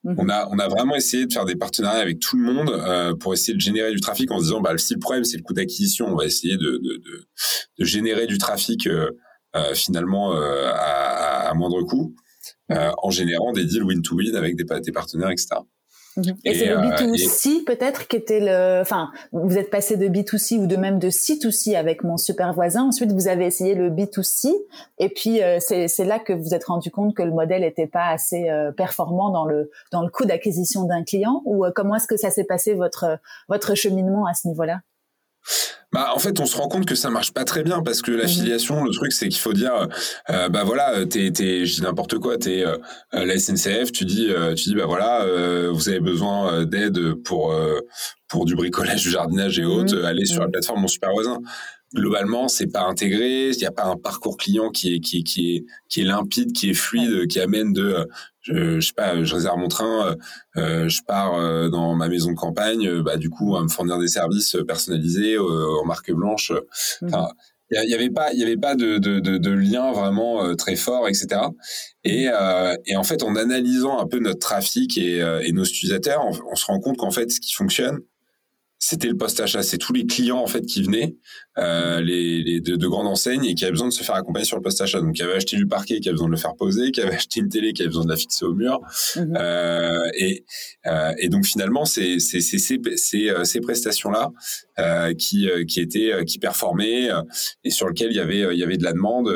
mm-hmm. 0.04 0.16
on 0.18 0.30
a, 0.30 0.48
on 0.50 0.58
a 0.58 0.68
vraiment 0.68 0.96
essayé 0.96 1.28
de 1.28 1.34
faire 1.34 1.46
des 1.46 1.56
partenariats 1.56 2.02
avec 2.02 2.20
tout 2.20 2.38
le 2.38 2.52
monde 2.52 2.72
euh, 2.72 3.16
pour 3.16 3.34
essayer 3.34 3.54
de 3.54 3.62
générer 3.62 3.92
du 3.92 4.00
trafic 4.00 4.32
en 4.32 4.40
se 4.40 4.46
disant, 4.46 4.62
bah, 4.62 4.76
si 4.78 4.96
le 4.96 5.00
problème 5.00 5.24
c'est 5.24 5.38
le 5.38 5.44
coût 5.44 5.54
d'acquisition, 5.54 6.08
on 6.08 6.16
va 6.16 6.26
essayer 6.26 6.58
de, 6.58 6.64
de, 6.64 6.98
de, 6.98 7.28
de 7.78 7.86
générer 7.86 8.26
du 8.26 8.40
trafic 8.40 8.88
euh, 8.88 9.12
euh 9.56 9.76
finalement 9.76 10.34
à, 10.34 11.50
à, 11.50 11.54
moindre 11.54 11.84
coût, 11.84 12.16
en 12.70 13.10
générant 13.10 13.52
des 13.54 13.66
deals 13.66 13.84
win-to-win 13.84 14.36
avec 14.36 14.56
des, 14.56 14.66
des 14.82 14.92
partenaires, 14.92 15.32
etc. 15.32 15.58
Mhm. 16.18 16.38
Et, 16.46 16.54
c'est 16.54 16.68
le 16.68 16.78
B2C 16.78 17.48
euh, 17.48 17.66
peut-être 17.66 18.08
qui 18.08 18.16
était 18.16 18.40
le, 18.40 18.82
enfin, 18.82 19.12
vous 19.34 19.58
êtes 19.58 19.70
passé 19.70 19.98
de 19.98 20.08
B2C 20.08 20.58
ou 20.58 20.68
de 20.68 20.78
même 20.78 20.98
de 20.98 21.10
C2C 21.10 21.76
avec 21.76 22.04
mon 22.04 22.18
super 22.18 22.54
voisin. 22.54 22.84
Ensuite, 22.84 23.12
vous 23.12 23.28
avez 23.28 23.46
essayé 23.46 23.76
le 23.76 23.90
B2C 23.90 24.54
et 24.98 25.10
puis 25.10 25.44
euh, 25.44 25.58
c'est 25.60 26.06
là 26.06 26.20
que 26.20 26.32
vous 26.32 26.54
êtes 26.54 26.66
rendu 26.66 26.90
compte 26.90 27.16
que 27.16 27.24
le 27.24 27.32
modèle 27.32 27.62
n'était 27.62 27.88
pas 27.88 28.08
assez 28.08 28.50
euh, 28.50 28.72
performant 28.72 29.30
dans 29.30 29.46
le 29.46 29.70
dans 29.92 30.04
le 30.04 30.10
coût 30.10 30.26
d'acquisition 30.26 30.86
d'un 30.86 31.04
client. 31.04 31.42
Ou 31.46 31.66
comment 31.76 31.96
est-ce 31.96 32.08
que 32.08 32.18
ça 32.18 32.32
s'est 32.32 32.46
passé 32.46 32.74
votre 32.74 33.20
votre 33.50 33.76
cheminement 33.76 34.26
à 34.26 34.34
ce 34.34 34.48
niveau-là? 34.48 34.82
Bah, 35.96 36.12
en 36.14 36.20
fait, 36.20 36.42
on 36.42 36.46
se 36.46 36.58
rend 36.58 36.68
compte 36.68 36.86
que 36.86 36.94
ça 36.94 37.10
marche 37.10 37.32
pas 37.32 37.46
très 37.46 37.64
bien 37.64 37.82
parce 37.82 38.02
que 38.02 38.12
l'affiliation, 38.12 38.84
le 38.84 38.92
truc, 38.92 39.14
c'est 39.14 39.30
qu'il 39.30 39.40
faut 39.40 39.54
dire, 39.54 39.88
euh, 40.30 40.50
bah 40.50 40.66
voilà, 40.66 41.06
t'es, 41.06 41.32
t'es, 41.32 41.66
je 41.66 41.76
dis 41.76 41.82
n'importe 41.84 42.20
quoi, 42.20 42.38
t'es 42.38 42.66
euh, 42.66 42.76
la 43.14 43.40
SNCF, 43.40 43.94
tu 43.94 44.04
dis, 44.04 44.28
euh, 44.30 44.54
tu 44.56 44.68
dis, 44.68 44.76
bah 44.76 44.88
voilà, 44.88 45.22
euh, 45.22 45.72
vous 45.72 45.88
avez 45.88 46.02
besoin 46.02 46.66
d'aide 46.66 47.14
pour 47.24 47.56
pour 48.28 48.44
du 48.44 48.56
bricolage, 48.56 49.04
du 49.04 49.10
jardinage 49.10 49.58
et 49.58 49.64
autres, 49.64 50.04
allez 50.04 50.26
sur 50.26 50.42
la 50.42 50.50
plateforme 50.50 50.82
Mon 50.82 50.90
Super 50.90 51.14
Voisin. 51.14 51.40
Globalement, 51.94 52.50
c'est 52.50 52.68
pas 52.68 52.82
intégré. 52.82 53.52
Il 53.52 53.58
n'y 53.58 53.66
a 53.66 53.72
pas 53.72 53.86
un 53.86 53.96
parcours 53.96 54.36
client 54.36 54.72
qui 54.72 54.96
est 54.96 55.00
qui 55.00 55.20
est 55.20 55.24
qui 55.24 55.56
est 55.56 55.66
qui 55.88 56.02
est 56.02 56.04
limpide, 56.04 56.52
qui 56.52 56.72
est 56.72 56.74
fluide, 56.74 57.28
qui 57.28 57.40
amène 57.40 57.72
de 57.72 58.06
je, 58.46 58.80
je 58.80 58.88
sais 58.88 58.94
pas, 58.94 59.24
je 59.24 59.36
réserve 59.36 59.58
mon 59.58 59.68
train, 59.68 60.16
euh, 60.56 60.88
je 60.88 61.02
pars 61.06 61.34
euh, 61.36 61.70
dans 61.70 61.96
ma 61.96 62.08
maison 62.08 62.30
de 62.32 62.36
campagne, 62.36 63.02
bah 63.02 63.18
du 63.18 63.30
coup 63.30 63.56
à 63.56 63.64
me 63.64 63.68
fournir 63.68 63.98
des 63.98 64.08
services 64.08 64.56
personnalisés 64.68 65.36
euh, 65.36 65.82
en 65.82 65.86
marque 65.86 66.12
blanche. 66.12 66.52
Mmh. 67.02 67.08
Enfin, 67.08 67.30
il 67.72 67.90
y 67.90 67.96
avait 67.96 68.12
pas 68.12 68.32
il 68.32 68.40
y 68.40 68.44
avait 68.44 68.58
pas 68.58 68.76
de, 68.76 69.00
de, 69.00 69.20
de, 69.20 69.38
de 69.40 69.50
lien 69.50 69.92
vraiment 69.92 70.46
euh, 70.46 70.54
très 70.54 70.76
fort 70.76 71.08
etc 71.08 71.42
et, 72.04 72.30
euh, 72.32 72.76
et 72.86 72.96
en 72.96 73.04
fait 73.04 73.24
en 73.24 73.36
analysant 73.36 73.98
un 73.98 74.06
peu 74.06 74.20
notre 74.20 74.38
trafic 74.38 75.00
et, 75.00 75.18
et 75.18 75.52
nos 75.52 75.64
utilisateurs 75.64 76.24
on, 76.24 76.52
on 76.52 76.56
se 76.56 76.66
rend 76.68 76.80
compte 76.80 76.98
qu'en 76.98 77.10
fait 77.10 77.32
ce 77.32 77.40
qui 77.40 77.54
fonctionne 77.54 78.02
c'était 78.88 79.08
le 79.08 79.18
post-achat. 79.18 79.64
C'est 79.64 79.80
tous 79.80 79.94
les 79.94 80.06
clients 80.06 80.38
en 80.38 80.46
fait 80.46 80.64
qui 80.64 80.84
venaient, 80.84 81.16
euh, 81.58 82.02
les, 82.02 82.44
les 82.44 82.62
de, 82.62 82.76
de, 82.76 82.88
grandes 82.88 83.08
enseignes 83.08 83.44
et 83.44 83.56
qui 83.56 83.64
avaient 83.64 83.72
besoin 83.72 83.88
de 83.88 83.94
se 83.94 84.04
faire 84.04 84.14
accompagner 84.14 84.46
sur 84.46 84.58
le 84.58 84.62
post-achat. 84.62 85.02
Donc, 85.02 85.16
qui 85.16 85.24
avaient 85.24 85.34
acheté 85.34 85.58
du 85.58 85.66
parquet, 85.66 86.00
qui 86.00 86.08
avaient 86.08 86.14
besoin 86.14 86.28
de 86.28 86.34
le 86.34 86.38
faire 86.38 86.56
poser, 86.56 86.92
qui 86.92 87.02
avaient 87.02 87.16
acheté 87.16 87.40
une 87.40 87.50
télé, 87.50 87.74
qui 87.74 87.82
avaient 87.82 87.90
besoin 87.90 88.06
de 88.06 88.12
la 88.12 88.16
fixer 88.16 88.46
au 88.46 88.54
mur. 88.54 88.80
Mhm. 89.16 89.38
Euh, 89.40 90.08
et, 90.14 90.46
euh, 90.86 91.14
et 91.18 91.30
donc 91.30 91.48
finalement, 91.48 91.86
c'est 91.86 92.20
ces 92.20 93.60
prestations 93.62 94.12
là 94.12 94.32
qui 95.18 95.48
qui 95.68 95.80
étaient 95.80 96.24
qui 96.26 96.38
performaient 96.38 97.10
et 97.64 97.72
sur 97.72 97.88
lesquelles 97.88 98.12
il 98.12 98.18
y 98.18 98.20
avait 98.20 98.54
il 98.54 98.60
y 98.60 98.64
avait 98.64 98.78
de 98.78 98.84
la 98.84 98.94
demande 98.94 99.32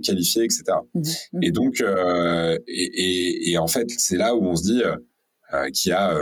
qualifiée, 0.00 0.42
etc. 0.42 0.64
Mhm. 0.94 1.02
Mhm. 1.34 1.42
Et 1.44 1.50
donc 1.52 1.80
et, 1.80 2.66
et, 2.66 3.52
et, 3.52 3.58
en 3.58 3.68
fait, 3.68 3.88
c'est 3.96 4.16
là 4.16 4.34
où 4.34 4.44
on 4.44 4.56
se 4.56 4.64
dit 4.64 4.82
qu'il 5.72 5.90
y 5.90 5.94
a 5.94 6.18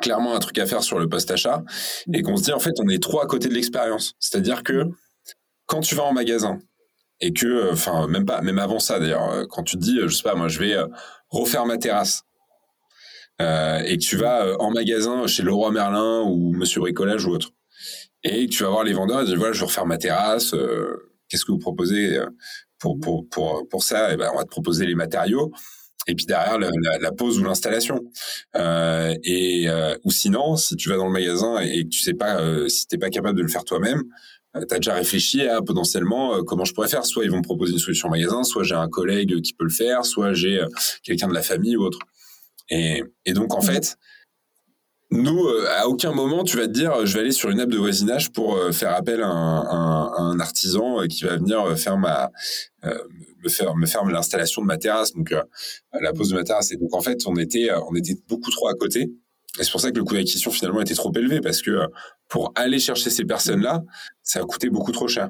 clairement 0.00 0.34
un 0.34 0.38
truc 0.38 0.58
à 0.58 0.66
faire 0.66 0.82
sur 0.82 0.98
le 0.98 1.08
post-achat 1.08 1.64
et 2.12 2.22
qu'on 2.22 2.36
se 2.36 2.44
dit 2.44 2.52
en 2.52 2.58
fait 2.58 2.72
on 2.78 2.88
est 2.88 3.02
trop 3.02 3.20
à 3.20 3.26
côté 3.26 3.48
de 3.48 3.54
l'expérience. 3.54 4.14
C'est-à-dire 4.18 4.62
que 4.62 4.84
quand 5.66 5.80
tu 5.80 5.94
vas 5.94 6.04
en 6.04 6.12
magasin 6.12 6.58
et 7.20 7.32
que, 7.32 7.46
euh, 7.46 7.72
enfin 7.72 8.06
même 8.08 8.24
pas, 8.24 8.40
même 8.42 8.58
avant 8.58 8.78
ça 8.78 8.98
d'ailleurs, 8.98 9.30
euh, 9.30 9.44
quand 9.48 9.62
tu 9.62 9.76
te 9.76 9.82
dis, 9.82 9.98
je 10.02 10.08
sais 10.08 10.22
pas, 10.22 10.34
moi 10.34 10.48
je 10.48 10.58
vais 10.58 10.74
euh, 10.74 10.86
refaire 11.28 11.66
ma 11.66 11.78
terrasse 11.78 12.22
euh, 13.40 13.80
et 13.80 13.98
que 13.98 14.02
tu 14.02 14.16
vas 14.16 14.56
en 14.60 14.70
magasin 14.70 15.26
chez 15.26 15.42
Leroy 15.42 15.70
Merlin 15.70 16.22
ou 16.22 16.52
Monsieur 16.54 16.80
Bricolage 16.80 17.26
ou 17.26 17.30
autre 17.30 17.50
et 18.24 18.46
que 18.46 18.52
tu 18.52 18.62
vas 18.62 18.70
voir 18.70 18.84
les 18.84 18.92
vendeurs 18.92 19.22
et 19.22 19.24
dis 19.24 19.34
voilà 19.34 19.52
je 19.52 19.60
vais 19.60 19.66
refaire 19.66 19.86
ma 19.86 19.98
terrasse, 19.98 20.54
qu'est-ce 21.28 21.44
que 21.44 21.52
vous 21.52 21.58
proposez 21.58 22.20
pour 22.78 23.00
pour 23.00 23.28
pour 23.28 23.68
pour 23.68 23.82
ça? 23.82 24.10
Et 24.10 24.14
eh 24.14 24.16
ben 24.16 24.30
on 24.32 24.36
va 24.36 24.44
te 24.44 24.50
proposer 24.50 24.86
les 24.86 24.94
matériaux 24.94 25.52
et 26.06 26.14
puis 26.14 26.26
derrière 26.26 26.58
la, 26.58 26.70
la, 27.00 27.12
pose 27.12 27.38
ou 27.38 27.44
l'installation. 27.44 28.00
Euh, 28.56 29.14
et 29.24 29.68
euh, 29.68 29.96
ou 30.04 30.10
sinon, 30.10 30.56
si 30.56 30.76
tu 30.76 30.88
vas 30.88 30.96
dans 30.96 31.06
le 31.06 31.12
magasin 31.12 31.60
et, 31.60 31.84
que 31.84 31.88
tu 31.88 32.00
sais 32.00 32.14
pas, 32.14 32.40
euh, 32.40 32.68
si 32.68 32.86
t'es 32.86 32.98
pas 32.98 33.10
capable 33.10 33.36
de 33.36 33.42
le 33.42 33.48
faire 33.48 33.64
toi-même, 33.64 34.02
euh, 34.56 34.64
tu 34.68 34.74
as 34.74 34.78
déjà 34.78 34.94
réfléchi 34.94 35.42
à 35.42 35.62
potentiellement 35.62 36.42
comment 36.44 36.64
je 36.64 36.74
pourrais 36.74 36.88
faire. 36.88 37.04
Soit 37.04 37.24
ils 37.24 37.30
vont 37.30 37.38
me 37.38 37.42
proposer 37.42 37.72
une 37.72 37.78
solution 37.78 38.08
magasin, 38.08 38.42
soit 38.42 38.64
j'ai 38.64 38.74
un 38.74 38.88
collègue 38.88 39.40
qui 39.40 39.54
peut 39.54 39.64
le 39.64 39.70
faire, 39.70 40.04
soit 40.04 40.32
j'ai 40.32 40.60
quelqu'un 41.02 41.28
de 41.28 41.34
la 41.34 41.42
famille 41.42 41.76
ou 41.76 41.84
autre. 41.84 41.98
Et, 42.70 43.04
et 43.24 43.32
donc 43.32 43.54
en 43.54 43.62
mmh. 43.62 43.66
fait, 43.66 43.96
nous, 45.10 45.46
à 45.76 45.88
aucun 45.88 46.12
moment, 46.12 46.42
tu 46.42 46.56
vas 46.56 46.66
te 46.66 46.72
dire, 46.72 47.04
je 47.04 47.12
vais 47.14 47.20
aller 47.20 47.32
sur 47.32 47.50
une 47.50 47.60
app 47.60 47.68
de 47.68 47.76
voisinage 47.76 48.32
pour 48.32 48.58
faire 48.72 48.94
appel 48.94 49.20
à 49.22 49.26
un 49.26 50.40
artisan 50.40 51.06
qui 51.06 51.24
va 51.24 51.36
venir 51.36 51.78
faire 51.78 51.98
ma 51.98 52.30
me 53.42 53.48
faire 53.48 53.74
me 53.76 53.86
faire 53.86 54.04
l'installation 54.04 54.62
de 54.62 54.66
ma 54.66 54.78
terrasse, 54.78 55.12
donc 55.14 55.32
euh, 55.32 55.42
la 56.00 56.12
pose 56.12 56.30
de 56.30 56.36
ma 56.36 56.44
terrasse. 56.44 56.72
Et 56.72 56.76
donc 56.76 56.94
en 56.94 57.00
fait, 57.00 57.26
on 57.26 57.36
était 57.36 57.70
euh, 57.70 57.80
on 57.88 57.94
était 57.94 58.16
beaucoup 58.28 58.50
trop 58.50 58.68
à 58.68 58.74
côté. 58.74 59.12
Et 59.58 59.64
c'est 59.64 59.70
pour 59.70 59.80
ça 59.80 59.90
que 59.90 59.98
le 59.98 60.04
coût 60.04 60.14
d'acquisition 60.14 60.50
finalement 60.50 60.80
était 60.80 60.94
trop 60.94 61.12
élevé 61.14 61.40
parce 61.40 61.60
que 61.60 61.86
pour 62.28 62.52
aller 62.54 62.78
chercher 62.78 63.10
ces 63.10 63.24
personnes-là, 63.24 63.82
ça 64.22 64.40
a 64.40 64.44
coûté 64.44 64.70
beaucoup 64.70 64.92
trop 64.92 65.08
cher. 65.08 65.28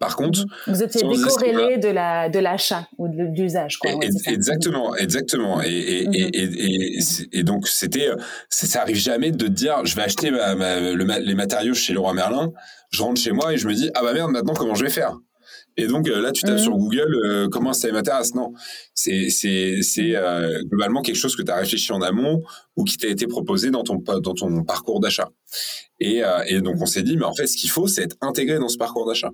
Par 0.00 0.16
contre, 0.16 0.44
vous 0.66 0.82
étiez 0.82 1.02
décorrélé 1.08 1.78
de 1.78 1.88
la 1.88 2.28
de 2.28 2.40
l'achat 2.40 2.88
ou 2.98 3.06
de 3.06 3.40
l'usage, 3.40 3.78
quoi. 3.78 3.92
exactement, 4.26 4.96
exactement. 4.96 5.62
Et 5.62 5.68
et, 5.68 6.08
et, 6.12 6.96
et, 6.96 6.98
et, 7.32 7.42
donc 7.44 7.68
c'était, 7.68 8.10
ça 8.48 8.82
arrive 8.82 8.96
jamais 8.96 9.30
de 9.30 9.46
te 9.46 9.50
dire, 9.50 9.84
je 9.84 9.94
vais 9.94 10.02
acheter 10.02 10.32
ma, 10.32 10.80
les 11.20 11.34
matériaux 11.36 11.74
chez 11.74 11.92
Leroy 11.92 12.14
Merlin, 12.14 12.52
je 12.90 13.02
rentre 13.02 13.20
chez 13.20 13.30
moi 13.30 13.52
et 13.52 13.58
je 13.58 13.68
me 13.68 13.74
dis, 13.74 13.88
ah 13.94 14.02
bah 14.02 14.12
merde, 14.12 14.32
maintenant 14.32 14.54
comment 14.54 14.74
je 14.74 14.84
vais 14.84 14.90
faire? 14.90 15.16
Et 15.76 15.86
donc 15.86 16.08
euh, 16.08 16.20
là, 16.20 16.32
tu 16.32 16.42
tapes 16.42 16.58
sur 16.58 16.76
Google 16.76 17.14
euh, 17.24 17.48
comment 17.48 17.72
ma 17.92 18.02
terrasse. 18.02 18.34
Non, 18.34 18.52
c'est 18.94 19.28
euh, 20.16 20.62
globalement 20.64 21.02
quelque 21.02 21.16
chose 21.16 21.36
que 21.36 21.42
tu 21.42 21.50
as 21.50 21.56
réfléchi 21.56 21.92
en 21.92 22.00
amont 22.00 22.42
ou 22.76 22.84
qui 22.84 22.96
t'a 22.96 23.08
été 23.08 23.26
proposé 23.26 23.70
dans 23.70 23.82
ton 23.82 23.96
dans 23.96 24.34
ton 24.34 24.64
parcours 24.64 25.00
d'achat. 25.00 25.30
Et, 26.00 26.22
et 26.48 26.60
donc 26.60 26.76
on 26.80 26.86
s'est 26.86 27.02
dit, 27.02 27.16
mais 27.16 27.24
en 27.24 27.34
fait, 27.34 27.46
ce 27.46 27.56
qu'il 27.56 27.70
faut, 27.70 27.86
c'est 27.86 28.02
être 28.02 28.16
intégré 28.20 28.58
dans 28.58 28.68
ce 28.68 28.76
parcours 28.76 29.06
d'achat. 29.06 29.30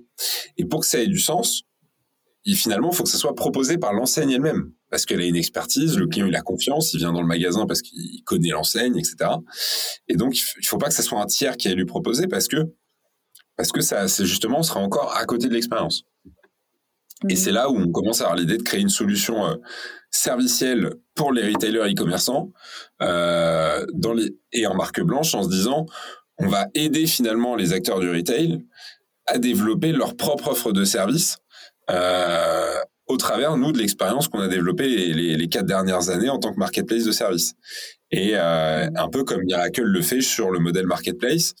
Et 0.57 0.65
pour 0.65 0.81
que 0.81 0.85
ça 0.85 1.01
ait 1.01 1.07
du 1.07 1.19
sens, 1.19 1.63
il, 2.45 2.55
finalement, 2.55 2.89
il 2.91 2.95
faut 2.95 3.03
que 3.03 3.09
ça 3.09 3.17
soit 3.17 3.35
proposé 3.35 3.77
par 3.77 3.93
l'enseigne 3.93 4.31
elle-même, 4.31 4.71
parce 4.89 5.05
qu'elle 5.05 5.21
a 5.21 5.25
une 5.25 5.35
expertise, 5.35 5.97
le 5.97 6.07
client 6.07 6.27
il 6.27 6.35
a 6.35 6.41
confiance, 6.41 6.93
il 6.93 6.99
vient 6.99 7.13
dans 7.13 7.21
le 7.21 7.27
magasin 7.27 7.65
parce 7.65 7.81
qu'il 7.81 8.23
connaît 8.25 8.49
l'enseigne, 8.49 8.97
etc. 8.97 9.31
Et 10.07 10.15
donc 10.15 10.37
il 10.37 10.65
faut 10.65 10.77
pas 10.77 10.87
que 10.87 10.93
ça 10.93 11.03
soit 11.03 11.21
un 11.21 11.25
tiers 11.25 11.57
qui 11.57 11.67
aille 11.67 11.75
lui 11.75 11.85
proposer, 11.85 12.27
parce 12.27 12.47
que 12.47 12.73
parce 13.55 13.71
que 13.71 13.81
ça, 13.81 14.07
c'est 14.07 14.25
justement, 14.25 14.59
on 14.59 14.63
sera 14.63 14.79
encore 14.79 15.15
à 15.15 15.25
côté 15.25 15.47
de 15.47 15.53
l'expérience. 15.53 16.03
Et 17.29 17.35
c'est 17.35 17.51
là 17.51 17.69
où 17.69 17.77
on 17.77 17.91
commence 17.91 18.21
à 18.21 18.25
avoir 18.25 18.37
l'idée 18.37 18.57
de 18.57 18.63
créer 18.63 18.81
une 18.81 18.89
solution 18.89 19.45
euh, 19.45 19.55
servicielle 20.11 20.95
pour 21.15 21.31
les 21.31 21.53
retailers 21.53 21.91
e-commerçants 21.91 22.51
euh, 23.01 23.85
dans 23.93 24.13
les, 24.13 24.35
et 24.51 24.67
en 24.67 24.75
marque 24.75 25.01
blanche 25.01 25.33
en 25.33 25.43
se 25.43 25.49
disant 25.49 25.85
on 26.37 26.47
va 26.47 26.67
aider 26.73 27.05
finalement 27.05 27.55
les 27.55 27.73
acteurs 27.73 27.99
du 27.99 28.09
retail 28.09 28.65
à 29.27 29.37
développer 29.37 29.91
leur 29.91 30.17
propre 30.17 30.49
offre 30.49 30.71
de 30.71 30.83
service 30.83 31.37
euh, 31.89 32.75
au 33.07 33.17
travers, 33.17 33.57
nous, 33.57 33.71
de 33.71 33.77
l'expérience 33.77 34.27
qu'on 34.27 34.39
a 34.39 34.47
développée 34.47 34.87
les, 34.87 35.35
les, 35.35 35.47
quatre 35.49 35.65
dernières 35.65 36.09
années 36.09 36.29
en 36.29 36.39
tant 36.39 36.53
que 36.53 36.59
marketplace 36.59 37.03
de 37.03 37.11
service. 37.11 37.53
Et 38.11 38.31
euh, 38.33 38.87
un 38.95 39.09
peu 39.09 39.23
comme 39.23 39.43
Miracle 39.43 39.83
le 39.83 40.01
fait 40.01 40.21
sur 40.21 40.51
le 40.51 40.59
modèle 40.59 40.87
marketplace, 40.87 41.53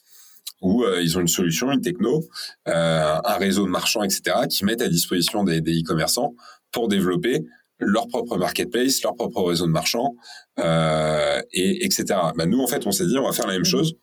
où 0.63 0.83
euh, 0.83 1.01
ils 1.03 1.17
ont 1.17 1.21
une 1.21 1.27
solution, 1.27 1.71
une 1.71 1.81
techno, 1.81 2.23
euh, 2.67 3.15
un 3.23 3.35
réseau 3.35 3.65
de 3.65 3.69
marchands, 3.69 4.01
etc., 4.01 4.23
qui 4.49 4.65
mettent 4.65 4.81
à 4.81 4.87
disposition 4.87 5.43
des, 5.43 5.59
e-commerçants 5.59 6.33
pour 6.71 6.87
développer 6.87 7.45
leur 7.79 8.07
propre 8.07 8.37
marketplace, 8.37 9.03
leur 9.03 9.13
propre 9.13 9.43
réseau 9.43 9.67
de 9.67 9.71
marchands, 9.71 10.15
euh, 10.59 11.41
et 11.51 11.85
etc. 11.85 12.05
Bah, 12.35 12.45
nous, 12.45 12.61
en 12.61 12.67
fait, 12.67 12.87
on 12.87 12.91
s'est 12.91 13.05
dit, 13.05 13.17
on 13.17 13.25
va 13.25 13.33
faire 13.33 13.47
la 13.47 13.53
même 13.53 13.61
mhm. 13.61 13.65
chose 13.65 13.95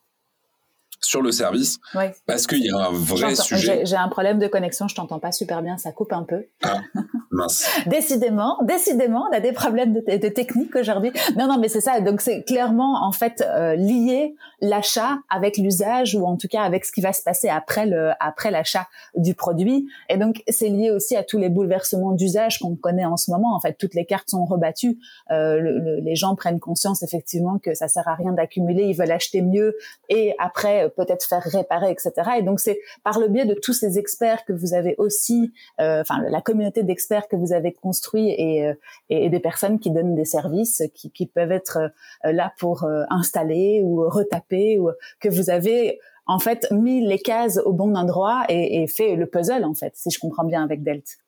sur 1.01 1.23
le 1.23 1.33
service, 1.33 1.79
parce 2.27 2.47
qu'il 2.47 2.65
y 2.65 2.71
a 2.71 2.77
un 2.77 2.93
vrai 2.93 3.35
sujet. 3.35 3.85
J'ai 3.85 3.97
un 3.97 4.09
problème 4.09 4.39
de 4.39 4.47
connexion, 4.47 4.89
je 4.89 4.95
t'entends 4.95 5.19
pas 5.19 5.33
super 5.33 5.63
bien, 5.63 5.79
ça 5.79 5.93
coupe 5.93 6.13
un 6.13 6.25
peu. 6.25 6.45
Ah. 6.63 6.81
Décidément, 7.87 8.59
décidément, 8.65 9.27
on 9.31 9.37
a 9.37 9.41
des 9.41 9.53
problèmes 9.53 9.95
de, 9.95 10.01
de 10.01 10.29
technique 10.29 10.75
aujourd'hui. 10.77 11.13
Non, 11.39 11.47
non, 11.47 11.59
mais 11.59 11.69
c'est 11.69 11.81
ça. 11.81 12.01
Donc 12.01 12.21
c'est 12.21 12.43
clairement 12.43 13.07
en 13.07 13.13
fait 13.13 13.43
euh, 13.47 13.77
lié 13.77 14.35
l'achat 14.61 15.19
avec 15.31 15.57
l'usage 15.57 16.15
ou 16.15 16.27
en 16.27 16.37
tout 16.37 16.49
cas 16.49 16.63
avec 16.63 16.85
ce 16.85 16.93
qui 16.93 17.01
va 17.01 17.13
se 17.13 17.23
passer 17.23 17.49
après 17.49 17.87
le 17.87 18.11
après 18.21 18.51
l'achat 18.51 18.89
du 19.15 19.35
produit. 19.35 19.89
Et 20.09 20.17
donc 20.17 20.43
c'est 20.49 20.69
lié 20.69 20.91
aussi 20.91 21.17
à 21.17 21.23
tous 21.23 21.39
les 21.39 21.49
bouleversements 21.49 22.13
d'usage 22.13 22.59
qu'on 22.59 22.77
connaît 22.77 23.07
en 23.07 23.17
ce 23.17 23.31
moment. 23.31 23.55
En 23.55 23.61
fait, 23.61 23.77
toutes 23.79 23.95
les 23.95 24.05
cartes 24.05 24.29
sont 24.29 24.45
rebattues. 24.45 24.99
Euh, 25.31 25.59
le, 25.61 26.01
les 26.01 26.17
gens 26.17 26.35
prennent 26.35 26.61
conscience 26.61 27.03
effectivement 27.03 27.59
que 27.59 27.75
ça 27.75 27.89
sert 27.89 28.07
à 28.09 28.15
rien 28.15 28.33
d'accumuler. 28.33 28.85
Ils 28.85 28.97
veulent 28.97 29.13
acheter 29.13 29.41
mieux 29.41 29.77
et 30.09 30.35
après 30.39 30.90
peut-être 30.97 31.25
faire 31.25 31.43
réparer, 31.43 31.91
etc. 31.91 32.13
Et 32.39 32.43
donc 32.43 32.61
c'est 32.61 32.81
par 33.05 33.19
le 33.19 33.29
biais 33.29 33.47
de 33.47 33.55
tous 33.55 33.73
ces 33.73 33.99
experts 33.99 34.45
que 34.45 34.53
vous 34.53 34.75
avez 34.75 34.95
aussi, 34.99 35.53
euh, 35.81 36.01
enfin 36.01 36.23
la 36.29 36.41
communauté 36.41 36.83
d'experts 36.83 37.29
que 37.29 37.37
vous 37.37 37.53
avez 37.53 37.73
construit 37.73 38.33
euh, 38.33 38.75
et, 39.09 39.27
et, 39.27 39.31
des 39.31 39.41
personnes 39.41 39.79
qui 39.79 39.91
donnent 39.91 40.15
des 40.15 40.25
services 40.25 40.83
qui, 40.95 41.27
peuvent 41.27 41.53
être 41.53 41.79
euh, 42.25 42.33
là 42.33 42.53
pour 42.59 42.85
euh, 42.85 43.05
installer 43.11 43.83
ou 43.85 44.09
retaper 44.09 44.79
ou 44.79 44.91
que 45.21 45.29
vous 45.29 45.51
avez 45.51 46.01
en 46.27 46.39
fait 46.39 46.71
mis 46.71 47.07
les 47.07 47.19
cases 47.19 47.59
au 47.65 47.73
bon 47.73 47.97
endroit 47.97 48.45
et, 48.49 48.83
et 48.83 48.87
fait 48.87 49.17
le 49.17 49.27
puzzle 49.27 49.65
en 49.65 49.75
fait, 49.75 49.93
si 49.95 50.11
je 50.11 50.19
comprends 50.19 50.45
bien 50.45 50.63
avec 50.63 50.83
Delt. 50.83 51.19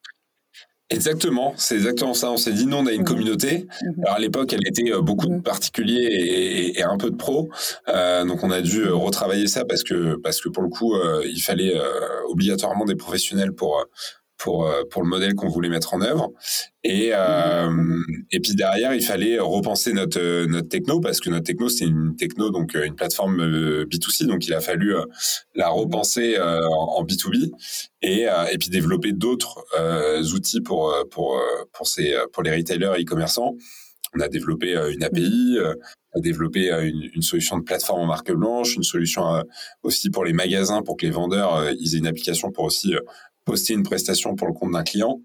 Exactement, 0.92 1.54
c'est 1.56 1.74
exactement 1.74 2.14
ça. 2.14 2.30
On 2.30 2.36
s'est 2.36 2.52
dit, 2.52 2.66
non, 2.66 2.78
on 2.78 2.86
a 2.86 2.92
une 2.92 3.00
mhm. 3.00 3.06
communauté. 3.06 3.66
Mhm. 3.82 4.04
Alors 4.04 4.16
à 4.16 4.18
l'époque, 4.18 4.52
elle 4.52 4.66
était 4.66 4.90
beaucoup 5.00 5.26
de 5.26 5.34
mhm. 5.34 5.42
particuliers 5.42 6.04
et, 6.04 6.78
et, 6.78 6.82
un 6.82 6.96
peu 6.96 7.10
de 7.10 7.16
pros. 7.16 7.50
Euh, 7.88 8.24
donc 8.24 8.42
on 8.42 8.50
a 8.50 8.60
dû 8.60 8.88
retravailler 8.88 9.46
ça 9.46 9.64
parce 9.64 9.82
que 9.82 10.16
parce 10.16 10.40
que 10.40 10.48
pour 10.48 10.62
le 10.62 10.68
coup, 10.68 10.94
il 11.24 11.40
fallait 11.40 11.74
obligatoirement 12.28 12.84
des 12.84 12.96
professionnels 12.96 13.52
pour 13.52 13.86
pour 14.42 14.66
euh, 14.66 14.82
pour 14.90 15.02
le 15.02 15.08
modèle 15.08 15.34
qu'on 15.34 15.48
voulait 15.48 15.68
mettre 15.68 15.94
en 15.94 16.02
œuvre. 16.02 16.32
Et 16.84 17.10
euh, 17.12 18.02
et 18.32 18.40
puis 18.40 18.54
derrière, 18.54 18.92
il 18.94 19.02
fallait 19.02 19.38
repenser 19.38 19.92
notre 19.92 20.20
euh, 20.20 20.46
notre 20.46 20.68
techno 20.68 21.00
parce 21.00 21.20
que 21.20 21.30
notre 21.30 21.44
techno 21.44 21.68
c'est 21.68 21.84
une 21.84 22.16
techno 22.16 22.50
donc 22.50 22.74
une 22.74 22.96
plateforme 22.96 23.40
B2C, 23.84 24.26
donc 24.26 24.46
il 24.46 24.54
a 24.54 24.60
fallu 24.60 24.94
la 25.54 25.68
repenser 25.68 26.38
en 26.40 27.04
B2B 27.04 27.50
et 28.02 28.26
et 28.50 28.58
puis 28.58 28.68
développer 28.68 29.12
d'autres 29.12 29.64
outils 30.34 30.60
pour 30.60 30.94
pour 31.10 31.40
pour 31.72 31.86
ces 31.86 32.14
pour 32.32 32.42
les 32.42 32.54
retailers 32.54 32.94
et 32.98 33.02
e-commerçants. 33.02 33.54
On 34.14 34.20
a 34.20 34.28
développé 34.28 34.74
une 34.92 35.02
API, 35.04 35.56
on 36.12 36.18
a 36.18 36.20
développé 36.20 36.70
une, 36.70 37.10
une, 37.14 37.22
solution 37.22 37.56
de 37.56 37.62
plateforme 37.62 38.02
en 38.02 38.06
marque 38.06 38.30
blanche, 38.30 38.76
une 38.76 38.82
solution 38.82 39.42
aussi 39.82 40.10
pour 40.10 40.24
les 40.24 40.34
magasins 40.34 40.82
pour 40.82 40.96
que 40.96 41.06
les 41.06 41.12
vendeurs 41.12 41.70
ils 41.80 41.94
aient 41.94 41.98
une 41.98 42.06
application 42.06 42.50
pour 42.50 42.64
aussi 42.64 42.94
poster 43.44 43.74
une 43.74 43.82
prestation 43.82 44.34
pour 44.34 44.46
le 44.46 44.52
compte 44.52 44.72
d'un 44.72 44.82
client. 44.82 45.20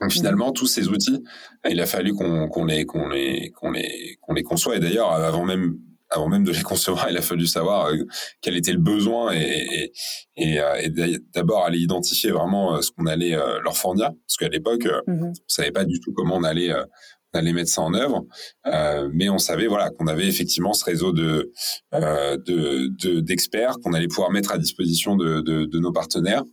Donc 0.00 0.12
finalement, 0.12 0.52
tous 0.52 0.66
ces 0.66 0.88
outils, 0.88 1.22
il 1.68 1.80
a 1.80 1.86
fallu 1.86 2.14
qu'on 2.14 2.64
les 2.64 2.84
qu'on 2.84 3.08
les 3.08 3.50
qu'on 3.50 3.70
les 3.70 4.18
qu'on 4.20 4.34
les 4.34 4.42
conçoit. 4.42 4.76
Et 4.76 4.80
d'ailleurs, 4.80 5.12
avant 5.12 5.44
même 5.44 5.78
avant 6.10 6.28
même 6.28 6.44
de 6.44 6.50
les 6.50 6.62
concevoir, 6.62 7.08
il 7.10 7.16
a 7.16 7.22
fallu 7.22 7.46
savoir 7.46 7.86
euh, 7.86 7.96
quel 8.40 8.56
était 8.56 8.72
le 8.72 8.78
besoin 8.78 9.32
et, 9.32 9.92
et, 10.36 10.54
et, 10.54 10.60
euh, 10.60 11.18
d'abord 11.32 11.64
aller 11.64 11.78
identifier 11.78 12.30
vraiment 12.30 12.76
euh, 12.76 12.80
ce 12.80 12.90
qu'on 12.90 13.06
allait 13.06 13.36
leur 13.62 13.76
fournir, 13.76 14.10
parce 14.26 14.36
qu'à 14.38 14.48
l'époque, 14.48 14.84
mm-hmm. 14.84 15.28
on 15.28 15.32
savait 15.46 15.72
pas 15.72 15.84
du 15.84 16.00
tout 16.00 16.12
comment 16.12 16.36
on 16.36 16.44
allait 16.44 16.72
on 16.72 17.38
allait 17.38 17.52
mettre 17.52 17.70
ça 17.70 17.82
en 17.82 17.94
œuvre, 17.94 18.24
euh, 18.66 19.08
mais 19.12 19.28
on 19.28 19.38
savait 19.38 19.66
voilà 19.66 19.90
qu'on 19.90 20.06
avait 20.06 20.28
effectivement 20.28 20.72
ce 20.72 20.84
réseau 20.84 21.12
de 21.12 21.52
de 21.92 23.20
d'experts 23.20 23.76
qu'on 23.82 23.92
allait 23.92 24.08
pouvoir 24.08 24.30
mettre 24.30 24.52
à 24.52 24.58
disposition 24.58 25.16
de, 25.16 25.40
de 25.40 25.78
nos 25.78 25.92
partenaires 25.92 26.44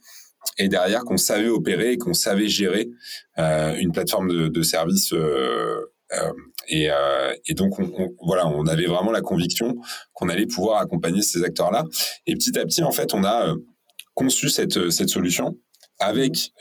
et 0.58 0.68
derrière 0.68 1.04
qu'on 1.04 1.18
savait 1.18 1.48
opérer 1.48 1.94
et 1.94 1.98
qu'on 1.98 2.14
savait 2.14 2.48
gérer 2.48 2.90
euh, 3.40 3.76
une 3.76 3.92
plateforme 3.92 4.30
de, 4.30 4.48
de 4.48 4.62
service 4.62 5.14
euh, 5.14 5.80
euh, 6.14 7.34
et, 7.48 7.54
donc 7.54 7.80
on, 7.80 8.10
voilà 8.26 8.48
on 8.48 8.66
avait 8.68 8.86
vraiment 8.86 9.12
la 9.12 9.22
conviction 9.22 9.76
qu'on 10.14 10.30
allait 10.30 10.46
pouvoir 10.46 10.82
accompagner 10.82 11.22
ces 11.22 11.44
acteurs 11.44 11.72
là 11.72 11.86
et 12.28 12.36
petit 12.36 12.58
à 12.58 12.66
petit 12.66 12.84
en 12.84 12.92
fait 12.92 13.14
on 13.14 13.24
a 13.24 13.56
conçu 14.14 14.50
cette 14.50 14.92
cette 14.92 15.10
solution 15.10 15.58
avec 16.00 16.52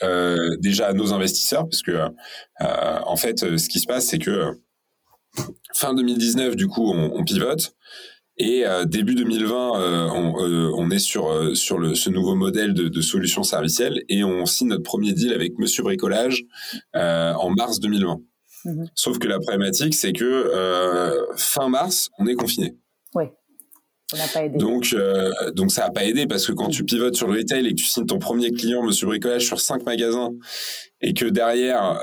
déjà 0.61 0.93
nos 0.93 1.13
investisseurs 1.13 1.69
parce 1.69 1.83
que 1.83 2.07
en 2.61 3.17
fait 3.17 3.41
ce 3.41 3.69
qui 3.69 3.81
se 3.81 3.87
passe 3.87 4.07
c'est 4.07 4.19
que 4.19 4.53
fin 5.75 5.95
2019 5.95 6.55
du 6.55 6.69
coup 6.69 6.93
on 6.93 7.25
pivote 7.25 7.75
et 8.41 8.67
euh, 8.67 8.87
début 8.87 9.15
2020, 9.15 9.81
euh, 9.81 10.09
on, 10.15 10.43
euh, 10.43 10.73
on, 10.75 10.91
est 10.91 10.99
sur 10.99 11.55
sur 11.55 11.79
le, 11.79 11.95
ce 11.95 12.09
nouveau 12.09 12.35
modèle 12.35 12.73
de, 12.73 12.89
de 12.89 13.01
solution 13.03 13.43
servicielle 13.43 14.03
et 14.09 14.25
on 14.25 14.47
signe 14.47 14.69
notre 14.69 14.83
premier 14.83 15.13
deal 15.13 15.35
avec 15.35 15.59
Monsieur 15.59 15.83
Bricolage 15.83 16.45
en 16.95 17.51
mars 17.51 17.81
2020. 17.81 18.21
Mhm. 18.65 18.87
Sauf 18.95 19.19
que 19.19 19.29
la 19.29 19.39
problématique, 19.39 19.95
c'est 19.95 20.13
que 20.13 20.51
fin 21.37 21.69
mars, 21.69 22.09
on 22.19 22.27
est 22.27 22.35
confiné. 22.35 22.77
Oui. 23.15 23.25
N'a 24.17 24.27
pas 24.27 24.45
aidé. 24.45 24.57
Donc, 24.57 24.97
donc 25.55 25.71
ça 25.71 25.83
n'a 25.83 25.91
pas 25.91 26.05
aidé 26.05 26.27
parce 26.27 26.47
que 26.47 26.53
quand 26.53 26.69
tu 26.69 26.85
pivotes 26.85 27.17
sur 27.17 27.29
le 27.29 27.39
retail 27.39 27.67
et 27.67 27.71
que 27.71 27.75
tu 27.75 27.85
signes 27.85 28.07
ton 28.07 28.19
premier 28.19 28.53
client, 28.53 28.83
Monsieur 28.83 29.07
Bricolage, 29.07 29.45
sur 29.45 29.61
cinq 29.61 29.85
magasins 29.85 30.31
et 31.03 31.13
que 31.13 31.27
derrière 31.27 32.01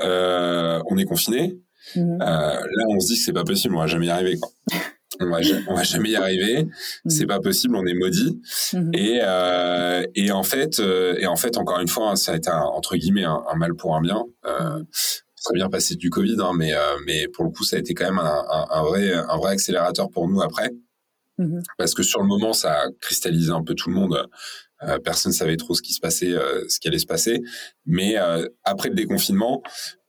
on 0.88 0.96
est 0.96 1.04
confiné, 1.04 1.58
mhm. 1.96 2.18
là 2.20 2.60
on 2.90 3.00
se 3.00 3.08
dit 3.08 3.14
que 3.18 3.24
c'est 3.24 3.32
pas 3.32 3.44
possible, 3.44 3.74
on 3.74 3.80
va 3.80 3.88
jamais 3.88 4.06
y 4.06 4.10
arriver. 4.10 4.38
Quoi. 4.38 4.50
on 5.20 5.30
va, 5.30 5.38
on 5.68 5.74
va 5.74 5.82
jamais 5.84 6.10
y 6.10 6.16
arriver, 6.16 6.64
mm. 6.64 7.10
c'est 7.10 7.26
pas 7.26 7.40
possible, 7.40 7.76
on 7.76 7.86
est 7.86 7.94
maudit. 7.94 8.40
Mm-hmm. 8.72 8.96
Et, 8.96 9.20
euh, 9.22 10.06
et 10.14 10.30
en 10.30 10.42
fait, 10.42 10.80
euh, 10.80 11.16
et 11.18 11.26
en 11.26 11.36
fait, 11.36 11.56
encore 11.56 11.80
une 11.80 11.88
fois, 11.88 12.16
ça 12.16 12.32
a 12.32 12.36
été 12.36 12.50
un, 12.50 12.60
entre 12.60 12.96
guillemets 12.96 13.24
un, 13.24 13.42
mal 13.56 13.74
pour 13.74 13.96
un 13.96 14.00
bien. 14.00 14.24
Euh, 14.46 14.82
très 15.44 15.54
bien 15.54 15.70
passé 15.70 15.94
du 15.94 16.10
Covid, 16.10 16.36
hein, 16.40 16.52
mais 16.56 16.74
euh, 16.74 16.96
mais 17.06 17.28
pour 17.28 17.44
le 17.44 17.50
coup, 17.50 17.64
ça 17.64 17.76
a 17.76 17.78
été 17.78 17.94
quand 17.94 18.04
même 18.04 18.18
un, 18.18 18.66
un, 18.70 18.82
vrai 18.82 19.12
un 19.14 19.36
vrai 19.36 19.52
accélérateur 19.52 20.10
pour 20.10 20.28
nous 20.28 20.42
après, 20.42 20.70
mm-hmm. 21.38 21.62
parce 21.78 21.94
que 21.94 22.02
sur 22.02 22.20
le 22.20 22.26
moment, 22.26 22.52
ça 22.52 22.72
a 22.72 22.90
cristallisé 23.00 23.50
un 23.50 23.62
peu 23.62 23.74
tout 23.74 23.88
le 23.88 23.94
monde. 23.94 24.26
Personne 25.02 25.32
savait 25.32 25.56
trop 25.56 25.74
ce 25.74 25.82
qui 25.82 25.92
se 25.92 25.98
passait, 25.98 26.36
ce 26.68 26.78
qui 26.78 26.86
allait 26.86 27.00
se 27.00 27.06
passer. 27.06 27.42
Mais 27.84 28.14
après 28.62 28.90
le 28.90 28.94
déconfinement, 28.94 29.60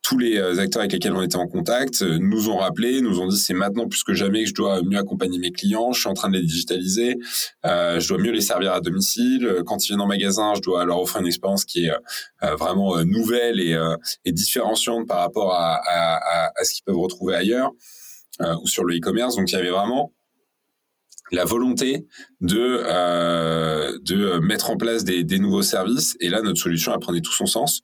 tous 0.09 0.17
les 0.17 0.37
euh, 0.39 0.57
acteurs 0.57 0.81
avec 0.81 0.91
lesquels 0.91 1.13
on 1.13 1.21
était 1.21 1.35
en 1.35 1.47
contact 1.47 2.01
euh, 2.01 2.17
nous 2.19 2.49
ont 2.49 2.57
rappelé, 2.57 2.99
nous 2.99 3.19
ont 3.19 3.27
dit 3.27 3.37
c'est 3.37 3.53
maintenant 3.53 3.87
plus 3.87 4.03
que 4.03 4.15
jamais 4.15 4.41
que 4.41 4.49
je 4.49 4.55
dois 4.55 4.81
mieux 4.81 4.97
accompagner 4.97 5.37
mes 5.37 5.51
clients, 5.51 5.91
je 5.91 5.99
suis 5.99 6.09
en 6.09 6.15
train 6.15 6.29
de 6.29 6.37
les 6.37 6.41
digitaliser, 6.41 7.17
euh, 7.67 7.99
je 7.99 8.07
dois 8.07 8.17
mieux 8.17 8.31
les 8.31 8.41
servir 8.41 8.73
à 8.73 8.81
domicile, 8.81 9.61
quand 9.67 9.85
ils 9.85 9.89
viennent 9.89 10.01
en 10.01 10.07
magasin, 10.07 10.53
je 10.55 10.61
dois 10.61 10.83
leur 10.83 10.99
offrir 10.99 11.21
une 11.21 11.27
expérience 11.27 11.63
qui 11.63 11.85
est 11.85 11.91
euh, 11.91 12.55
vraiment 12.55 13.03
nouvelle 13.03 13.59
et, 13.59 13.77
et, 14.25 14.31
différenciante 14.31 15.07
par 15.07 15.19
rapport 15.19 15.53
à, 15.53 15.75
à, 15.75 16.51
à 16.55 16.63
ce 16.63 16.73
qu'ils 16.73 16.83
peuvent 16.85 16.97
retrouver 16.97 17.35
ailleurs 17.35 17.71
ou 18.63 18.67
sur 18.67 18.85
le 18.85 18.95
e-commerce. 18.95 19.35
Donc 19.35 19.51
il 19.51 19.55
y 19.55 19.57
avait 19.57 19.69
vraiment 19.69 20.11
la 21.31 21.45
volonté 21.45 22.05
de 22.41 22.57
euh, 22.59 23.97
de 24.01 24.39
mettre 24.39 24.69
en 24.69 24.77
place 24.77 25.03
des, 25.03 25.23
des, 25.23 25.39
nouveaux 25.39 25.61
services. 25.61 26.15
Et 26.19 26.29
là 26.29 26.41
notre 26.41 26.59
solution 26.59 26.93
elle 26.93 26.99
prenait 26.99 27.21
tout 27.21 27.33
son 27.33 27.45
sens. 27.45 27.81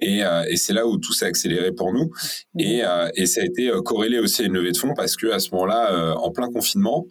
Et, 0.00 0.24
euh, 0.24 0.44
et 0.48 0.56
c'est 0.56 0.72
là 0.72 0.86
où 0.86 0.98
tout 0.98 1.12
s'est 1.12 1.24
accéléré 1.24 1.72
pour 1.72 1.92
nous. 1.92 2.10
Et, 2.58 2.84
euh, 2.84 3.08
et 3.14 3.26
ça 3.26 3.40
a 3.40 3.44
été 3.44 3.70
euh, 3.70 3.80
corrélé 3.80 4.18
aussi 4.18 4.42
à 4.42 4.44
une 4.44 4.52
levée 4.52 4.72
de 4.72 4.76
fonds 4.76 4.94
parce 4.94 5.16
que 5.16 5.28
à 5.28 5.38
ce 5.38 5.50
moment-là 5.52 5.92
euh, 5.92 6.14
en 6.14 6.30
plein 6.30 6.50
confinement 6.50 7.06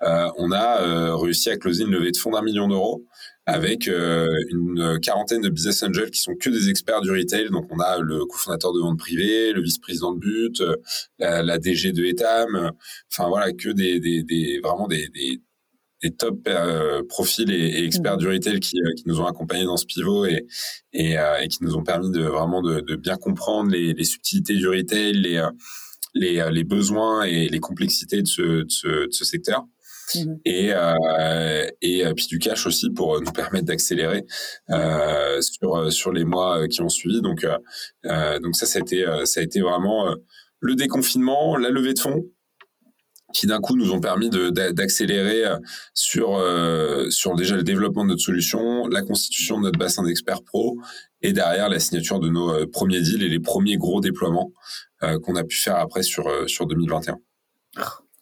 on 0.00 0.52
a 0.52 1.16
réussi 1.16 1.50
à 1.50 1.56
closer 1.56 1.84
une 1.84 1.90
levée 1.90 2.10
de 2.10 2.16
fonds 2.16 2.30
d'un 2.30 2.42
million 2.42 2.68
d'euros 2.68 3.04
avec 3.46 3.86
une 3.86 5.00
quarantaine 5.02 5.40
de 5.40 5.48
business 5.48 5.82
angels 5.82 6.10
qui 6.10 6.20
sont 6.20 6.34
que 6.34 6.50
des 6.50 6.68
experts 6.68 7.00
du 7.00 7.10
retail. 7.10 7.50
Donc 7.50 7.66
on 7.70 7.80
a 7.80 7.98
le 7.98 8.24
cofondateur 8.26 8.72
de 8.72 8.80
vente 8.80 8.98
privée, 8.98 9.52
le 9.52 9.62
vice-président 9.62 10.12
de 10.12 10.18
but, 10.20 10.62
la, 11.18 11.42
la, 11.42 11.58
DG 11.58 11.92
de 11.92 12.04
Etam, 12.04 12.72
enfin 13.10 13.28
voilà 13.28 13.52
que 13.52 13.70
des, 13.70 13.98
des, 13.98 14.22
des 14.22 14.60
vraiment 14.62 14.86
des, 14.86 15.08
des 15.08 15.40
des 16.02 16.10
top 16.10 16.40
euh, 16.48 17.02
profils 17.08 17.50
et, 17.50 17.84
experts 17.84 18.16
mmh. 18.16 18.20
du 18.20 18.28
retail 18.28 18.60
qui, 18.60 18.80
euh, 18.80 18.92
qui, 18.96 19.04
nous 19.06 19.20
ont 19.20 19.26
accompagnés 19.26 19.64
dans 19.64 19.76
ce 19.76 19.86
pivot 19.86 20.26
et, 20.26 20.46
et, 20.92 21.18
euh, 21.18 21.38
et 21.42 21.48
qui 21.48 21.62
nous 21.62 21.76
ont 21.76 21.82
permis 21.82 22.10
de 22.10 22.22
vraiment 22.22 22.62
de, 22.62 22.80
de 22.80 22.96
bien 22.96 23.16
comprendre 23.16 23.70
les, 23.70 23.92
les, 23.92 24.04
subtilités 24.04 24.54
du 24.54 24.68
retail, 24.68 25.12
les, 25.12 25.46
les, 26.14 26.50
les, 26.50 26.64
besoins 26.64 27.24
et 27.24 27.48
les 27.48 27.60
complexités 27.60 28.22
de 28.22 28.26
ce, 28.26 28.42
de 28.42 28.66
ce, 28.68 29.06
de 29.06 29.12
ce 29.12 29.24
secteur. 29.24 29.66
Mmh. 30.14 30.34
Et, 30.44 30.72
et 31.82 32.04
puis 32.14 32.26
du 32.26 32.38
cash 32.38 32.66
aussi 32.66 32.90
pour 32.90 33.20
nous 33.20 33.32
permettre 33.32 33.66
d'accélérer 33.66 34.24
sur 35.40 35.92
sur 35.92 36.12
les 36.12 36.24
mois 36.24 36.68
qui 36.68 36.82
ont 36.82 36.88
suivi. 36.88 37.20
Donc 37.22 37.46
donc 38.04 38.56
ça 38.56 38.66
ça 38.66 38.78
a 38.78 38.82
été 38.82 39.04
ça 39.24 39.40
a 39.40 39.42
été 39.42 39.60
vraiment 39.60 40.14
le 40.60 40.74
déconfinement, 40.74 41.56
la 41.56 41.70
levée 41.70 41.94
de 41.94 41.98
fonds 41.98 42.24
qui 43.32 43.46
d'un 43.46 43.60
coup 43.60 43.76
nous 43.76 43.92
ont 43.92 44.00
permis 44.00 44.30
d'accélérer 44.30 45.44
euh, 45.46 45.56
sur 45.94 46.36
euh, 46.36 47.08
sur 47.10 47.34
déjà 47.34 47.56
le 47.56 47.62
développement 47.62 48.04
de 48.04 48.10
notre 48.10 48.22
solution, 48.22 48.86
la 48.88 49.02
constitution 49.02 49.58
de 49.58 49.64
notre 49.64 49.78
bassin 49.78 50.02
d'experts 50.02 50.42
pro 50.42 50.78
et 51.22 51.32
derrière 51.32 51.68
la 51.68 51.78
signature 51.78 52.18
de 52.20 52.28
nos 52.28 52.50
euh, 52.50 52.66
premiers 52.66 53.00
deals 53.00 53.22
et 53.22 53.28
les 53.28 53.40
premiers 53.40 53.76
gros 53.76 54.00
déploiements 54.00 54.52
qu'on 55.22 55.34
a 55.34 55.44
pu 55.44 55.56
faire 55.56 55.76
après 55.76 56.02
sur 56.02 56.28
sur 56.46 56.66
2021. 56.66 57.16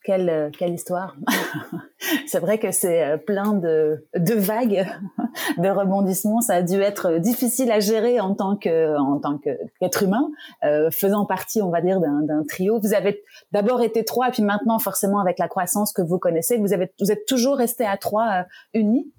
Quelle, 0.08 0.50
quelle 0.58 0.72
histoire 0.72 1.16
C'est 2.26 2.38
vrai 2.38 2.58
que 2.58 2.72
c'est 2.72 3.04
euh, 3.04 3.16
plein 3.18 3.52
de, 3.52 4.06
de 4.16 4.32
vagues, 4.32 4.86
de 5.58 5.68
rebondissements. 5.68 6.40
Ça 6.40 6.54
a 6.54 6.62
dû 6.62 6.80
être 6.80 7.18
difficile 7.18 7.70
à 7.70 7.78
gérer 7.78 8.18
en 8.18 8.34
tant 8.34 8.56
que 8.56 8.96
en 8.96 9.18
tant 9.18 9.36
qu'être 9.36 10.02
humain, 10.02 10.30
euh, 10.64 10.90
faisant 10.90 11.26
partie, 11.26 11.60
on 11.60 11.68
va 11.68 11.82
dire, 11.82 12.00
d'un 12.00 12.42
trio. 12.48 12.80
Vous 12.80 12.94
avez 12.94 13.22
d'abord 13.52 13.82
été 13.82 14.02
trois, 14.02 14.30
puis 14.30 14.42
maintenant, 14.42 14.78
forcément, 14.78 15.20
avec 15.20 15.38
la 15.38 15.46
croissance 15.46 15.92
que 15.92 16.00
vous 16.00 16.18
connaissez, 16.18 16.56
vous 16.56 16.72
avez 16.72 16.90
vous 16.98 17.12
êtes 17.12 17.26
toujours 17.26 17.58
resté 17.58 17.84
à 17.84 17.98
trois 17.98 18.28
euh, 18.30 18.42
unis? 18.72 19.12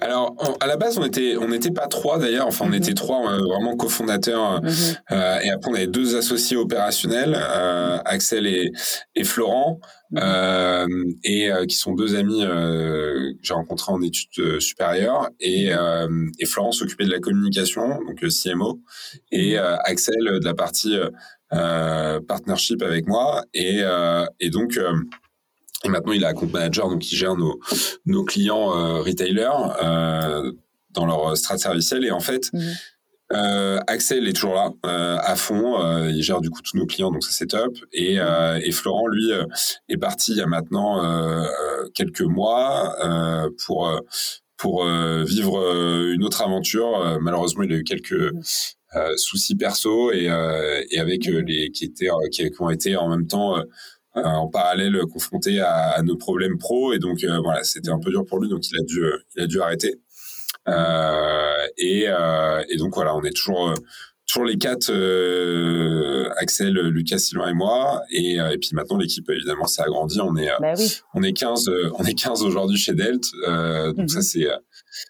Alors, 0.00 0.36
à 0.60 0.66
la 0.66 0.76
base, 0.76 0.98
on 0.98 1.04
était, 1.04 1.36
on 1.36 1.48
n'était 1.48 1.70
pas 1.70 1.86
trois 1.86 2.18
d'ailleurs. 2.18 2.46
Enfin, 2.46 2.64
on 2.66 2.68
mhm. 2.68 2.74
était 2.74 2.94
trois 2.94 3.20
vraiment 3.22 3.76
cofondateurs. 3.76 4.62
Mhm. 4.62 4.72
Euh, 5.12 5.40
et 5.40 5.50
après, 5.50 5.70
on 5.70 5.74
avait 5.74 5.86
deux 5.86 6.16
associés 6.16 6.56
opérationnels, 6.56 7.36
euh, 7.36 7.98
Axel 8.04 8.46
et, 8.46 8.72
et 9.14 9.24
Florent, 9.24 9.80
mhm. 10.10 10.20
euh, 10.22 10.86
et 11.24 11.50
qui 11.68 11.76
sont 11.76 11.94
deux 11.94 12.16
amis 12.16 12.42
que 12.42 13.34
j'ai 13.42 13.54
rencontrés 13.54 13.92
en 13.92 14.02
études 14.02 14.60
supérieures. 14.60 15.28
Et, 15.40 15.70
et 16.38 16.46
Florent 16.46 16.72
s'occupait 16.72 17.04
de 17.04 17.12
la 17.12 17.20
communication, 17.20 17.88
donc 17.88 18.20
CMO, 18.28 18.80
et 19.32 19.58
Axel 19.58 20.16
de 20.18 20.44
la 20.44 20.54
partie 20.54 20.96
partnership 21.50 22.82
avec 22.82 23.06
moi. 23.06 23.44
Et, 23.54 23.82
et 24.40 24.50
donc 24.50 24.78
et 25.84 25.88
maintenant, 25.88 26.12
il 26.12 26.24
est 26.24 26.34
compte 26.34 26.52
manager, 26.52 26.88
donc 26.88 27.10
il 27.10 27.16
gère 27.16 27.36
nos, 27.36 27.60
nos 28.04 28.24
clients 28.24 28.76
euh, 28.76 29.00
retailers 29.00 29.48
euh, 29.82 30.52
dans 30.90 31.06
leur 31.06 31.36
strat 31.36 31.58
serviciel. 31.58 32.04
Et 32.04 32.10
en 32.10 32.20
fait, 32.20 32.52
mhm. 32.52 32.72
euh, 33.32 33.78
Axel 33.86 34.26
est 34.26 34.32
toujours 34.32 34.54
là, 34.54 34.70
euh, 34.86 35.18
à 35.20 35.36
fond. 35.36 35.80
Euh, 35.80 36.10
il 36.10 36.22
gère 36.22 36.40
du 36.40 36.50
coup 36.50 36.60
tous 36.62 36.76
nos 36.76 36.86
clients, 36.86 37.12
donc 37.12 37.22
ça 37.22 37.30
c'est 37.32 37.46
top. 37.46 37.76
Et, 37.92 38.18
mhm. 38.18 38.60
et 38.62 38.72
Florent, 38.72 39.06
lui, 39.06 39.30
est 39.88 39.98
parti 39.98 40.32
il 40.32 40.38
y 40.38 40.40
a 40.40 40.46
maintenant 40.46 41.00
quelques 41.94 42.22
mois 42.22 42.96
pour 43.64 43.90
pour 44.56 44.84
vivre 44.84 46.10
une 46.12 46.24
autre 46.24 46.42
aventure. 46.42 47.18
malheureusement, 47.20 47.62
il 47.62 47.72
a 47.72 47.76
eu 47.76 47.84
quelques 47.84 48.32
mhm. 48.32 49.16
soucis 49.16 49.54
perso 49.54 50.10
et, 50.10 50.24
et 50.90 50.98
avec 50.98 51.26
les 51.26 51.70
qui 51.70 51.84
étaient 51.84 52.08
qui, 52.32 52.50
qui, 52.50 52.62
ont 52.62 52.70
été 52.70 52.96
en 52.96 53.08
même 53.08 53.28
temps 53.28 53.58
euh, 53.58 53.62
en 54.24 54.48
parallèle 54.48 54.98
confronté 55.12 55.60
à, 55.60 56.00
nos 56.02 56.16
problèmes 56.16 56.58
pro 56.58 56.92
et 56.92 56.98
donc 56.98 57.24
euh, 57.24 57.38
voilà 57.42 57.64
c'était 57.64 57.90
un 57.90 57.98
peu 57.98 58.10
dur 58.10 58.24
pour 58.24 58.40
lui 58.40 58.48
donc 58.48 58.68
il 58.70 58.78
a 58.78 58.82
dû 58.82 59.04
il 59.36 59.42
a 59.42 59.46
dû 59.46 59.60
arrêter 59.60 60.00
euh, 60.68 61.66
et, 61.76 62.06
et 62.68 62.76
donc 62.76 62.94
voilà 62.94 63.14
on 63.14 63.22
est 63.22 63.34
toujours 63.34 63.74
toujours 64.26 64.44
les 64.44 64.58
quatre, 64.58 64.92
Axel, 66.36 66.74
Lucas, 66.74 67.16
Sylvain 67.18 67.48
et 67.48 67.54
moi. 67.54 68.02
Et, 68.10 68.34
et 68.34 68.58
puis 68.58 68.72
maintenant, 68.74 68.98
l'équipe, 68.98 69.26
évidemment, 69.30 69.66
s'est 69.66 69.80
agrandie. 69.80 70.20
On 70.20 70.36
est, 70.36 70.50
bah 70.60 70.74
on 71.14 71.22
est 71.22 71.32
15, 71.32 71.70
on 71.94 72.04
est 72.04 72.12
15 72.12 72.42
aujourd'hui 72.42 72.76
chez 72.76 72.92
Delt. 72.92 73.24
donc 73.96 74.10
ça, 74.10 74.18
mhm. 74.18 74.22
c'est, 74.22 74.48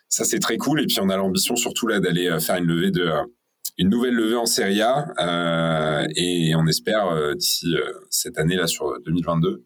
ça, 0.08 0.24
c'est 0.24 0.38
très 0.38 0.56
cool. 0.56 0.82
Et 0.82 0.86
puis, 0.86 0.98
on 1.00 1.08
a 1.08 1.16
l'ambition 1.16 1.56
surtout 1.56 1.88
là 1.88 1.98
d'aller 1.98 2.38
faire 2.38 2.58
une 2.58 2.66
levée 2.66 2.92
de, 2.92 3.10
une 3.78 3.88
nouvelle 3.88 4.14
levée 4.14 4.36
en 4.36 4.46
Serie 4.46 4.82
A 4.82 5.06
euh, 5.20 6.06
et 6.16 6.54
on 6.56 6.66
espère 6.66 7.06
euh, 7.06 7.34
d'ici 7.34 7.74
euh, 7.76 7.92
cette 8.10 8.36
année 8.38 8.56
là 8.56 8.66
sur 8.66 9.00
2022, 9.02 9.64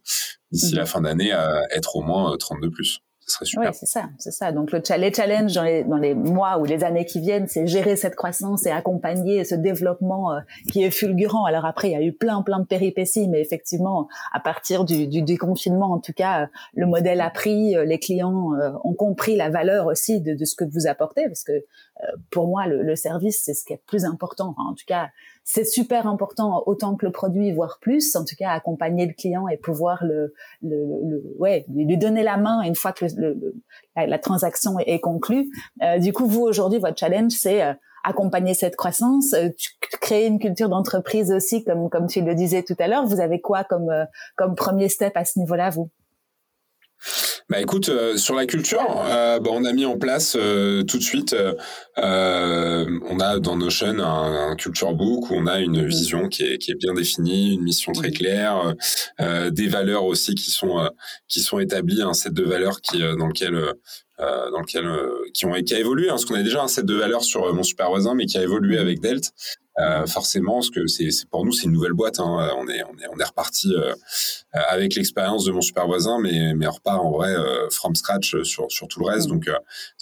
d'ici 0.50 0.72
mhm. 0.72 0.78
la 0.78 0.86
fin 0.86 1.00
d'année, 1.00 1.32
être 1.70 1.96
au 1.96 2.02
moins 2.02 2.36
32 2.36 2.70
plus. 2.70 3.00
Ce 3.26 3.34
serait 3.34 3.44
super. 3.46 3.70
Oui, 3.70 3.76
c'est 3.78 3.86
ça, 3.86 4.10
c'est 4.18 4.30
ça. 4.30 4.52
Donc 4.52 4.72
le 4.72 4.82
les 4.98 5.12
challenges 5.12 5.54
dans 5.54 5.62
les, 5.62 5.84
dans 5.84 5.96
les 5.96 6.14
mois 6.14 6.58
ou 6.58 6.64
les 6.64 6.84
années 6.84 7.04
qui 7.04 7.20
viennent, 7.20 7.46
c'est 7.46 7.66
gérer 7.66 7.96
cette 7.96 8.16
croissance 8.16 8.66
et 8.66 8.70
accompagner 8.70 9.44
ce 9.44 9.54
développement 9.54 10.32
qui 10.70 10.82
est 10.82 10.90
fulgurant. 10.90 11.44
Alors 11.44 11.64
après, 11.64 11.88
il 11.88 11.92
y 11.92 11.96
a 11.96 12.02
eu 12.02 12.12
plein 12.12 12.42
plein 12.42 12.58
de 12.58 12.66
péripéties, 12.66 13.28
mais 13.28 13.40
effectivement, 13.40 14.08
à 14.32 14.40
partir 14.40 14.84
du, 14.84 15.06
du 15.06 15.22
déconfinement, 15.22 15.92
en 15.92 16.00
tout 16.00 16.12
cas, 16.12 16.48
le 16.74 16.86
modèle 16.86 17.20
a 17.20 17.30
pris, 17.30 17.74
les 17.86 17.98
clients 17.98 18.50
ont 18.84 18.94
compris 18.94 19.36
la 19.36 19.50
valeur 19.50 19.86
aussi 19.86 20.20
de, 20.20 20.34
de 20.34 20.44
ce 20.44 20.54
que 20.54 20.64
vous 20.64 20.86
apportez, 20.86 21.24
parce 21.26 21.44
que 21.44 21.64
pour 22.30 22.48
moi, 22.48 22.66
le, 22.66 22.82
le 22.82 22.96
service, 22.96 23.42
c'est 23.44 23.54
ce 23.54 23.64
qui 23.64 23.72
est 23.72 23.82
plus 23.86 24.04
important. 24.04 24.54
en 24.58 24.74
tout 24.74 24.84
cas, 24.86 25.08
c'est 25.45 25.64
super 25.64 26.07
important 26.07 26.62
autant 26.66 26.97
que 26.97 27.05
le 27.05 27.12
produit, 27.12 27.53
voire 27.53 27.78
plus. 27.80 28.14
En 28.16 28.24
tout 28.24 28.36
cas, 28.38 28.51
accompagner 28.51 29.07
le 29.07 29.12
client 29.12 29.49
et 29.49 29.57
pouvoir 29.57 30.05
le, 30.05 30.34
le, 30.62 30.84
le 31.05 31.22
ouais, 31.38 31.64
lui 31.74 31.97
donner 31.97 32.22
la 32.22 32.36
main 32.36 32.62
une 32.62 32.74
fois 32.74 32.93
que 32.93 33.07
le, 33.16 33.55
la, 33.97 34.07
la, 34.07 34.18
transaction 34.18 34.78
est, 34.78 35.01
conclue. 35.01 35.51
Euh, 35.82 35.99
du 35.99 36.12
coup, 36.12 36.26
vous 36.26 36.43
aujourd'hui, 36.43 36.78
votre 36.78 36.99
challenge, 36.99 37.32
c'est 37.32 37.62
euh, 37.62 37.72
accompagner 38.05 38.55
cette 38.55 38.76
croissance, 38.76 39.32
euh, 39.34 39.49
créer 40.01 40.26
une 40.26 40.38
culture 40.38 40.68
d'entreprise 40.68 41.32
aussi, 41.32 41.64
comme 41.64 41.90
comme 41.90 42.07
tu 42.07 42.20
le 42.22 42.34
disais 42.34 42.62
tout 42.62 42.76
à 42.78 42.86
l'heure. 42.86 43.07
Vous 43.07 43.20
avez 43.20 43.40
quoi 43.40 43.64
comme 43.64 43.90
comme 44.36 44.55
premier 44.55 44.88
step 44.88 45.16
à 45.16 45.24
ce 45.24 45.38
niveau-là, 45.38 45.70
vous? 45.70 45.90
Bah 47.53 47.61
écoute, 47.61 47.90
euh, 47.90 48.16
sur 48.16 48.34
la 48.34 48.46
culture, 48.46 49.05
euh, 49.05 49.38
bah, 49.38 49.50
on 49.53 49.66
a 49.66 49.74
mis 49.74 49.84
en 49.84 49.98
place 49.98 50.38
euh, 50.40 50.84
tout 50.84 50.96
de 50.96 51.03
suite, 51.03 51.36
on 51.98 53.20
a 53.20 53.38
dans 53.40 53.57
Notion 53.57 53.98
un, 53.98 54.53
un, 54.53 54.57
culture 54.57 54.94
book 54.94 55.30
où 55.30 55.34
on 55.34 55.46
a 55.46 55.61
une 55.61 55.84
vision 55.84 56.28
qui 56.28 56.44
est, 56.44 56.57
qui 56.57 56.70
est 56.70 56.76
bien 56.76 56.94
définie, 56.94 57.53
une 57.53 57.62
mission 57.62 57.92
très 57.92 58.11
claire, 58.11 58.74
des 59.50 59.68
valeurs 59.68 60.05
aussi 60.05 60.34
qui 60.34 60.50
sont 60.50 60.88
qui 61.28 61.40
sont 61.40 61.59
établies, 61.59 62.00
un 62.00 62.14
set 62.14 62.32
de 62.32 62.42
valeurs 62.42 62.80
qui 62.80 63.00
dans 63.00 63.26
lequel 63.26 63.53
dans 64.18 64.61
lequel 64.61 64.88
qui 65.34 65.44
ont 65.44 65.53
qui 65.53 65.74
a 65.74 65.78
évolué, 65.78 66.07
hein, 66.09 66.12
parce 66.12 66.24
qu'on 66.24 66.36
a 66.36 66.42
déjà 66.42 66.62
un 66.62 66.68
set 66.68 66.86
de 66.86 66.94
valeurs 66.94 67.22
sur 67.22 67.53
mon 67.53 67.62
super 67.62 67.90
voisin, 67.90 68.14
mais 68.14 68.24
qui 68.24 68.38
a 68.38 68.42
évolué 68.42 68.78
avec 68.78 69.00
Delt. 69.00 69.30
Euh, 69.78 70.06
forcément, 70.06 70.60
ce 70.60 70.70
que 70.70 70.86
c'est 70.86 71.08
pour 71.30 71.44
nous, 71.44 71.52
c'est 71.52 71.64
une 71.64 71.72
nouvelle 71.72 71.94
boîte. 71.94 72.20
Hein. 72.20 72.50
On 72.58 72.68
est 72.68 72.82
on 72.84 72.98
est 72.98 73.06
on 73.12 73.18
est 73.18 73.24
reparti 73.24 73.74
euh, 73.74 73.94
avec 74.52 74.94
l'expérience 74.94 75.44
de 75.44 75.52
mon 75.52 75.62
super 75.62 75.86
voisin, 75.86 76.18
mais 76.20 76.54
mais 76.54 76.66
on 76.66 76.72
repart 76.72 77.00
en 77.00 77.10
vrai 77.10 77.34
euh, 77.34 77.68
from 77.70 77.94
scratch 77.94 78.42
sur 78.42 78.70
sur 78.70 78.88
tout 78.88 79.00
le 79.00 79.06
reste. 79.06 79.28
Donc, 79.28 79.50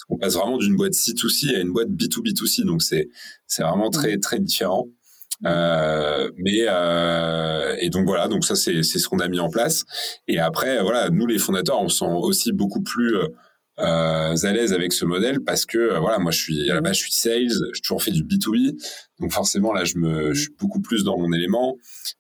on 0.09 0.19
passe 0.19 0.35
vraiment 0.35 0.59
d'une 0.59 0.77
boîte 0.77 0.95
C2C 0.95 1.55
à 1.57 1.61
une 1.61 1.73
boîte 1.73 1.89
B2B2C. 1.89 2.65
Donc 2.65 2.83
c'est 2.83 3.09
c'est 3.47 3.63
vraiment 3.63 3.91
très 3.91 4.19
très 4.19 4.41
différent. 4.41 4.89
Euh, 5.47 6.31
mais 6.37 6.67
euh, 6.69 7.75
et 7.81 7.89
donc 7.89 8.07
voilà, 8.07 8.29
donc 8.29 8.45
ça 8.45 8.57
c'est 8.57 8.83
c'est 8.83 8.99
ce 8.99 9.09
qu'on 9.09 9.21
a 9.21 9.29
mis 9.29 9.41
en 9.41 9.49
place. 9.49 9.85
Et 10.29 10.39
après 10.39 10.83
voilà, 10.83 11.11
nous 11.11 11.27
les 11.27 11.39
fondateurs, 11.39 11.81
on 11.81 11.89
sent 11.89 12.05
aussi 12.09 12.53
beaucoup 12.53 12.83
plus 12.83 13.17
euh, 13.17 13.29
à 13.81 14.53
l'aise 14.53 14.73
avec 14.73 14.93
ce 14.93 15.05
modèle 15.05 15.41
parce 15.41 15.67
que 15.67 15.79
euh, 15.79 15.99
voilà 15.99 16.19
moi 16.19 16.31
je 16.31 16.39
suis 16.39 16.71
à 16.71 16.75
la 16.75 16.81
base 16.81 16.97
je 16.97 17.03
suis 17.03 17.13
sales 17.13 17.49
j'ai 17.73 17.81
toujours 17.81 18.03
fait 18.03 18.11
du 18.11 18.23
B2B 18.23 18.77
donc 19.21 19.33
forcément 19.33 19.73
là 19.73 19.85
je 19.85 19.97
me 19.99 20.33
je 20.33 20.43
suis 20.43 20.55
beaucoup 20.59 20.81
plus 20.81 21.05
dans 21.05 21.19
mon 21.19 21.33
élément. 21.33 21.77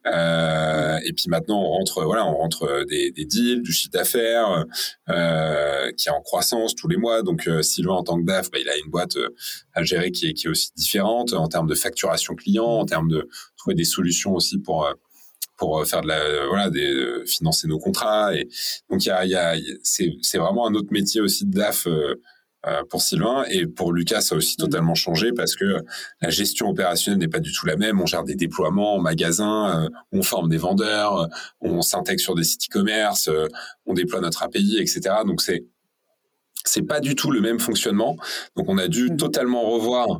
Euh, 0.06 0.98
et 1.04 1.12
puis 1.12 1.24
maintenant 1.28 1.60
on 1.60 1.70
rentre 1.70 2.04
voilà 2.04 2.26
on 2.26 2.36
rentre 2.36 2.84
des, 2.88 3.10
des 3.10 3.24
deals 3.24 3.62
du 3.62 3.72
chiffre 3.72 3.92
d'affaires 3.92 4.66
euh, 5.08 5.92
qui 5.96 6.08
est 6.08 6.12
en 6.12 6.20
croissance 6.20 6.74
tous 6.74 6.88
les 6.88 6.98
mois. 6.98 7.22
Donc 7.22 7.48
euh, 7.48 7.62
Sylvain 7.62 7.94
en 7.94 8.02
tant 8.02 8.20
que 8.20 8.24
DAF 8.24 8.50
bah, 8.50 8.58
il 8.60 8.68
a 8.68 8.76
une 8.76 8.90
boîte 8.90 9.16
euh, 9.16 9.30
à 9.72 9.82
gérer 9.82 10.12
qui 10.12 10.26
est 10.28 10.34
qui 10.34 10.46
est 10.46 10.50
aussi 10.50 10.70
différente 10.76 11.32
en 11.32 11.48
termes 11.48 11.66
de 11.66 11.74
facturation 11.74 12.34
client 12.34 12.66
en 12.66 12.84
termes 12.84 13.08
de 13.08 13.28
trouver 13.56 13.74
des 13.74 13.84
solutions 13.84 14.34
aussi 14.34 14.58
pour 14.58 14.86
pour 15.60 15.78
euh, 15.78 15.84
faire 15.84 16.00
de 16.00 16.08
la 16.08 16.18
euh, 16.18 16.46
voilà 16.48 16.70
des 16.70 16.90
euh, 16.90 17.24
financer 17.26 17.68
nos 17.68 17.78
contrats 17.78 18.34
et 18.34 18.48
donc 18.90 19.04
il 19.04 19.08
y 19.08 19.12
a, 19.12 19.24
y 19.26 19.36
a 19.36 19.54
c'est 19.84 20.14
c'est 20.22 20.38
vraiment 20.38 20.66
un 20.66 20.74
autre 20.74 20.88
métier 20.90 21.20
aussi 21.20 21.44
de 21.46 21.52
DAF 21.52 21.86
pour 22.90 23.00
Sylvain 23.00 23.44
et 23.50 23.66
pour 23.66 23.92
Lucas 23.92 24.20
ça 24.20 24.34
a 24.34 24.38
aussi 24.38 24.56
totalement 24.56 24.94
changé 24.94 25.32
parce 25.32 25.56
que 25.56 25.82
la 26.20 26.28
gestion 26.28 26.68
opérationnelle 26.68 27.18
n'est 27.18 27.28
pas 27.28 27.40
du 27.40 27.52
tout 27.52 27.64
la 27.64 27.76
même. 27.76 28.02
On 28.02 28.06
gère 28.06 28.22
des 28.22 28.34
déploiements 28.34 28.96
en 28.96 29.00
magasin 29.00 29.88
on 30.12 30.22
forme 30.22 30.50
des 30.50 30.58
vendeurs 30.58 31.28
on 31.60 31.80
s'intègre 31.80 32.20
sur 32.20 32.34
des 32.34 32.44
sites 32.44 32.66
e-commerce 32.68 33.30
on 33.86 33.94
déploie 33.94 34.20
notre 34.20 34.42
API 34.42 34.76
etc 34.78 35.00
donc 35.24 35.40
c'est 35.40 35.64
c'est 36.64 36.82
pas 36.82 37.00
du 37.00 37.14
tout 37.14 37.30
le 37.30 37.40
même 37.40 37.58
fonctionnement. 37.58 38.16
Donc 38.56 38.68
on 38.68 38.78
a 38.78 38.88
dû 38.88 39.10
mmh. 39.10 39.16
totalement 39.16 39.62
revoir 39.62 40.08
euh, 40.10 40.18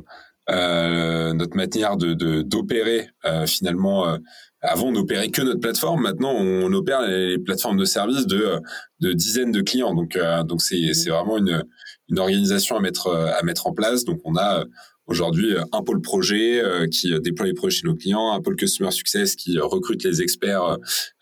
notre 0.49 1.55
manière 1.55 1.97
de 1.97 2.41
d'opérer 2.41 3.09
finalement 3.45 4.17
avant, 4.61 4.87
on 4.87 4.91
n'opérait 4.91 5.29
que 5.29 5.41
notre 5.41 5.59
plateforme. 5.59 6.03
Maintenant, 6.03 6.33
on 6.33 6.71
opère 6.73 7.01
les 7.01 7.39
plateformes 7.39 7.77
de 7.77 7.85
services 7.85 8.27
de, 8.27 8.59
de 8.99 9.11
dizaines 9.13 9.51
de 9.51 9.61
clients. 9.61 9.95
Donc, 9.95 10.15
euh, 10.15 10.43
donc 10.43 10.61
c'est, 10.61 10.93
c'est 10.93 11.09
vraiment 11.09 11.37
une, 11.37 11.63
une 12.09 12.19
organisation 12.19 12.77
à 12.77 12.79
mettre, 12.79 13.07
à 13.07 13.41
mettre 13.43 13.65
en 13.65 13.73
place. 13.73 14.05
Donc, 14.05 14.19
on 14.23 14.35
a 14.37 14.65
aujourd'hui 15.07 15.55
un 15.71 15.81
pôle 15.81 15.99
projet 16.01 16.63
euh, 16.63 16.87
qui 16.87 17.11
déploie 17.21 17.47
les 17.47 17.53
projets 17.53 17.77
chez 17.77 17.87
nos 17.87 17.95
clients, 17.95 18.33
un 18.33 18.39
pôle 18.39 18.55
customer 18.55 18.91
success 18.91 19.35
qui 19.35 19.57
recrute 19.57 20.03
les 20.03 20.21
experts, 20.21 20.77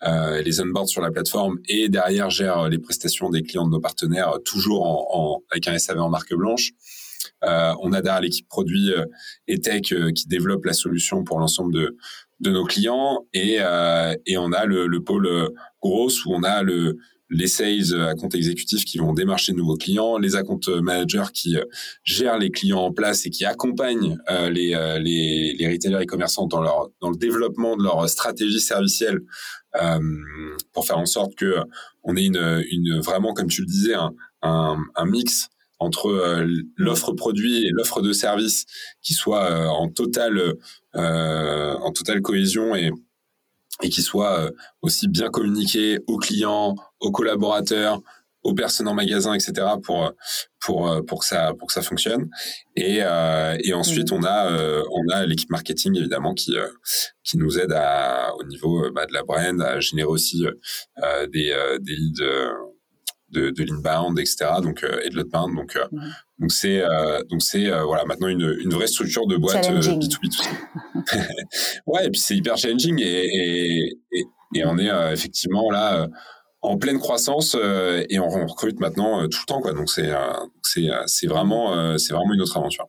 euh, 0.06 0.42
les 0.42 0.60
onboard 0.60 0.88
sur 0.88 1.00
la 1.00 1.10
plateforme 1.10 1.58
et 1.66 1.88
derrière 1.88 2.28
gère 2.28 2.68
les 2.68 2.78
prestations 2.78 3.30
des 3.30 3.42
clients 3.42 3.64
de 3.64 3.70
nos 3.70 3.80
partenaires, 3.80 4.34
toujours 4.44 4.84
en, 4.84 5.06
en 5.12 5.42
avec 5.50 5.66
un 5.66 5.78
SAV 5.78 5.98
en 5.98 6.10
marque 6.10 6.34
blanche. 6.34 6.72
Euh, 7.44 7.72
on 7.80 7.92
a 7.92 8.02
derrière 8.02 8.20
l'équipe 8.20 8.48
produit 8.48 8.90
et 9.48 9.60
tech 9.60 9.92
qui 10.14 10.28
développe 10.28 10.64
la 10.64 10.72
solution 10.72 11.24
pour 11.24 11.40
l'ensemble 11.40 11.72
de, 11.72 11.96
de 12.40 12.50
nos 12.50 12.64
clients. 12.64 13.26
Et, 13.32 13.58
euh, 13.60 14.14
et 14.26 14.38
on 14.38 14.52
a 14.52 14.64
le, 14.64 14.86
le 14.86 15.02
pôle 15.02 15.26
euh, 15.26 15.48
gros 15.80 16.08
où 16.26 16.34
on 16.34 16.42
a 16.42 16.62
le, 16.62 16.96
les 17.28 17.46
sales 17.46 17.94
à 18.08 18.14
compte 18.14 18.34
exécutif 18.34 18.84
qui 18.84 18.98
vont 18.98 19.12
démarcher 19.12 19.52
de 19.52 19.58
nouveaux 19.58 19.76
clients, 19.76 20.18
les 20.18 20.34
account 20.34 20.60
managers 20.82 21.30
qui 21.32 21.56
euh, 21.56 21.64
gèrent 22.02 22.38
les 22.38 22.50
clients 22.50 22.80
en 22.80 22.92
place 22.92 23.24
et 23.26 23.30
qui 23.30 23.44
accompagnent 23.44 24.18
les, 24.50 24.74
les, 25.00 25.54
les 25.56 25.68
retailers 25.68 26.02
et 26.02 26.06
commerçants 26.06 26.46
dans, 26.46 26.60
leur, 26.60 26.88
dans 27.00 27.10
le 27.10 27.16
développement 27.16 27.76
de 27.76 27.84
leur 27.84 28.08
stratégie 28.08 28.60
servicielle 28.60 29.20
pour 30.72 30.84
faire 30.84 30.98
en 30.98 31.06
sorte 31.06 31.36
que 31.36 31.54
on 32.02 32.16
ait 32.16 32.24
une, 32.24 32.64
une 32.70 32.98
vraiment, 32.98 33.32
comme 33.32 33.46
tu 33.46 33.60
le 33.60 33.68
disais, 33.68 33.94
un, 33.94 34.12
un 34.42 35.06
mix 35.06 35.48
entre 35.80 36.44
l'offre 36.76 37.12
produit 37.12 37.66
et 37.66 37.70
l'offre 37.70 38.02
de 38.02 38.12
service 38.12 38.66
qui 39.02 39.14
soit 39.14 39.68
en 39.68 39.88
totale 39.88 40.54
en 40.94 41.92
totale 41.92 42.20
cohésion 42.22 42.74
et 42.74 42.92
et 43.82 43.88
qui 43.88 44.02
soit 44.02 44.50
aussi 44.82 45.08
bien 45.08 45.30
communiqué 45.30 46.00
aux 46.06 46.18
clients, 46.18 46.74
aux 47.00 47.10
collaborateurs, 47.10 48.02
aux 48.42 48.54
personnes 48.54 48.88
en 48.88 48.94
magasin, 48.94 49.34
etc. 49.34 49.66
pour 49.82 50.12
pour 50.60 51.04
pour 51.06 51.20
que 51.20 51.26
ça 51.26 51.52
pour 51.58 51.68
que 51.68 51.74
ça 51.74 51.82
fonctionne. 51.82 52.30
Et 52.76 52.98
euh, 53.02 53.56
et 53.62 53.72
ensuite 53.72 54.12
on 54.12 54.22
a 54.22 54.50
euh, 54.50 54.82
on 54.92 55.08
a 55.12 55.26
l'équipe 55.26 55.50
marketing 55.50 55.96
évidemment 55.96 56.34
qui 56.34 56.56
euh, 56.56 56.68
qui 57.22 57.36
nous 57.36 57.58
aide 57.58 57.72
à 57.72 58.34
au 58.36 58.44
niveau 58.44 58.90
bah, 58.92 59.06
de 59.06 59.12
la 59.12 59.22
brand 59.22 59.60
à 59.60 59.80
générer 59.80 60.08
aussi 60.08 60.44
des 61.32 61.54
des 61.80 61.96
leads 61.96 62.24
de, 63.30 63.50
de 63.50 63.64
l'inbound, 63.64 64.18
etc. 64.18 64.46
Donc 64.62 64.84
et 64.84 65.08
de 65.10 65.16
l'outbound. 65.16 65.56
Donc 65.56 65.78
donc 66.38 66.52
c'est 66.52 66.82
donc 67.28 67.42
c'est 67.42 67.68
voilà 67.70 68.04
maintenant 68.04 68.28
une 68.28 68.56
une 68.60 68.70
vraie 68.70 68.86
structure 68.86 69.26
de 69.26 69.36
boîte 69.36 69.66
B2B. 69.66 70.48
ouais 71.86 72.06
et 72.06 72.10
puis 72.10 72.20
c'est 72.20 72.36
hyper 72.36 72.56
challenging 72.56 73.00
et 73.00 73.04
et, 73.04 73.98
et, 74.12 74.24
et 74.54 74.64
on 74.64 74.78
est 74.78 74.90
effectivement 75.12 75.70
là 75.70 76.08
en 76.62 76.78
pleine 76.78 76.98
croissance 76.98 77.56
euh, 77.58 78.04
et 78.08 78.18
on, 78.18 78.28
recrute 78.28 78.80
maintenant 78.80 79.22
euh, 79.22 79.28
tout 79.28 79.38
le 79.42 79.46
temps 79.46 79.60
quoi. 79.60 79.72
Donc 79.72 79.90
c'est 79.90 80.10
euh, 80.10 80.32
c'est 80.62 80.88
c'est 81.06 81.26
vraiment 81.26 81.98
c'est 81.98 82.12
vraiment 82.12 82.34
une 82.34 82.42
autre 82.42 82.56
aventure. 82.56 82.88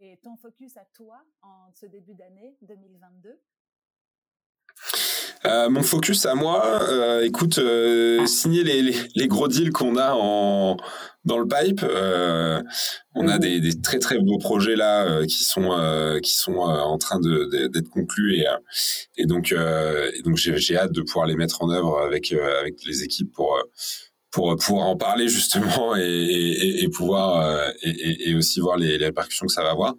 Et 0.00 0.18
ton 0.22 0.36
focus 0.36 0.76
à 0.76 0.84
toi 0.94 1.22
en 1.42 1.70
ce 1.74 1.86
début 1.86 2.14
d'année 2.14 2.56
2022 2.62 3.38
euh, 5.44 5.68
mon 5.68 5.82
focus 5.82 6.24
à 6.26 6.34
moi, 6.34 6.82
euh, 6.88 7.24
écoute, 7.24 7.58
euh, 7.58 8.24
signer 8.26 8.62
les, 8.62 8.82
les, 8.82 8.94
les, 9.16 9.26
gros 9.26 9.48
deals 9.48 9.72
qu'on 9.72 9.96
a 9.96 10.12
en, 10.14 10.76
dans 11.24 11.38
le 11.38 11.46
pipe. 11.46 11.84
on 13.14 13.28
a 13.28 13.34
mhm. 13.34 13.38
des, 13.38 13.60
des, 13.60 13.80
très 13.80 13.98
très 13.98 14.18
beaux 14.18 14.38
projets 14.38 14.76
là 14.76 15.24
qui 15.26 15.44
sont 15.44 15.70
qui 16.22 16.32
sont 16.32 16.58
en 16.58 16.98
train 16.98 17.20
de, 17.20 17.68
d'être 17.68 17.88
conclus 17.90 18.36
et, 18.36 18.46
et 19.16 19.26
donc 19.26 19.52
et 19.52 20.22
donc 20.22 20.36
j'ai, 20.36 20.56
j'ai 20.58 20.76
hâte 20.76 20.92
de 20.92 21.02
pouvoir 21.02 21.26
les 21.26 21.36
mettre 21.36 21.62
en 21.62 21.70
œuvre 21.70 21.98
avec 22.00 22.32
avec 22.32 22.84
les 22.86 23.02
équipes 23.02 23.32
pour 23.32 23.56
pour 24.32 24.56
pouvoir 24.56 24.86
en 24.88 24.96
parler 24.96 25.28
justement 25.28 25.94
et, 25.96 26.02
et, 26.02 26.82
et 26.84 26.88
pouvoir 26.88 27.70
et, 27.82 28.30
et, 28.30 28.34
aussi 28.34 28.60
voir 28.60 28.76
les, 28.78 28.98
les 28.98 29.06
répercussions 29.06 29.46
que 29.46 29.52
ça 29.52 29.62
va 29.62 29.70
avoir. 29.70 29.94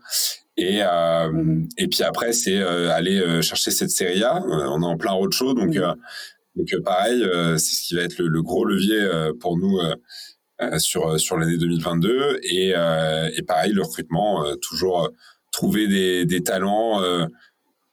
Et, 0.57 0.79
euh, 0.81 1.61
et 1.77 1.87
puis 1.87 2.03
après, 2.03 2.33
c'est 2.33 2.57
euh, 2.57 2.91
aller 2.91 3.19
euh, 3.19 3.41
chercher 3.41 3.71
cette 3.71 3.89
série 3.89 4.23
A. 4.23 4.43
on 4.45 4.81
est 4.81 4.85
en 4.85 4.97
plein 4.97 5.11
roadshow, 5.11 5.53
donc, 5.53 5.75
mhm. 5.75 5.95
donc 6.55 6.83
pareil, 6.83 7.23
c'est 7.57 7.75
ce 7.75 7.87
qui 7.87 7.95
va 7.95 8.03
être 8.03 8.19
le, 8.19 8.41
gros 8.43 8.65
levier 8.65 9.07
pour 9.39 9.57
nous 9.57 9.79
sur, 10.77 11.19
sur 11.19 11.37
l'année 11.37 11.57
2022. 11.57 12.39
Et, 12.43 12.69
et 12.69 13.41
pareil, 13.43 13.73
le 13.73 13.81
recrutement, 13.81 14.45
toujours 14.61 15.09
trouver 15.51 15.87
des, 15.87 16.25
des 16.25 16.43
talents 16.43 17.01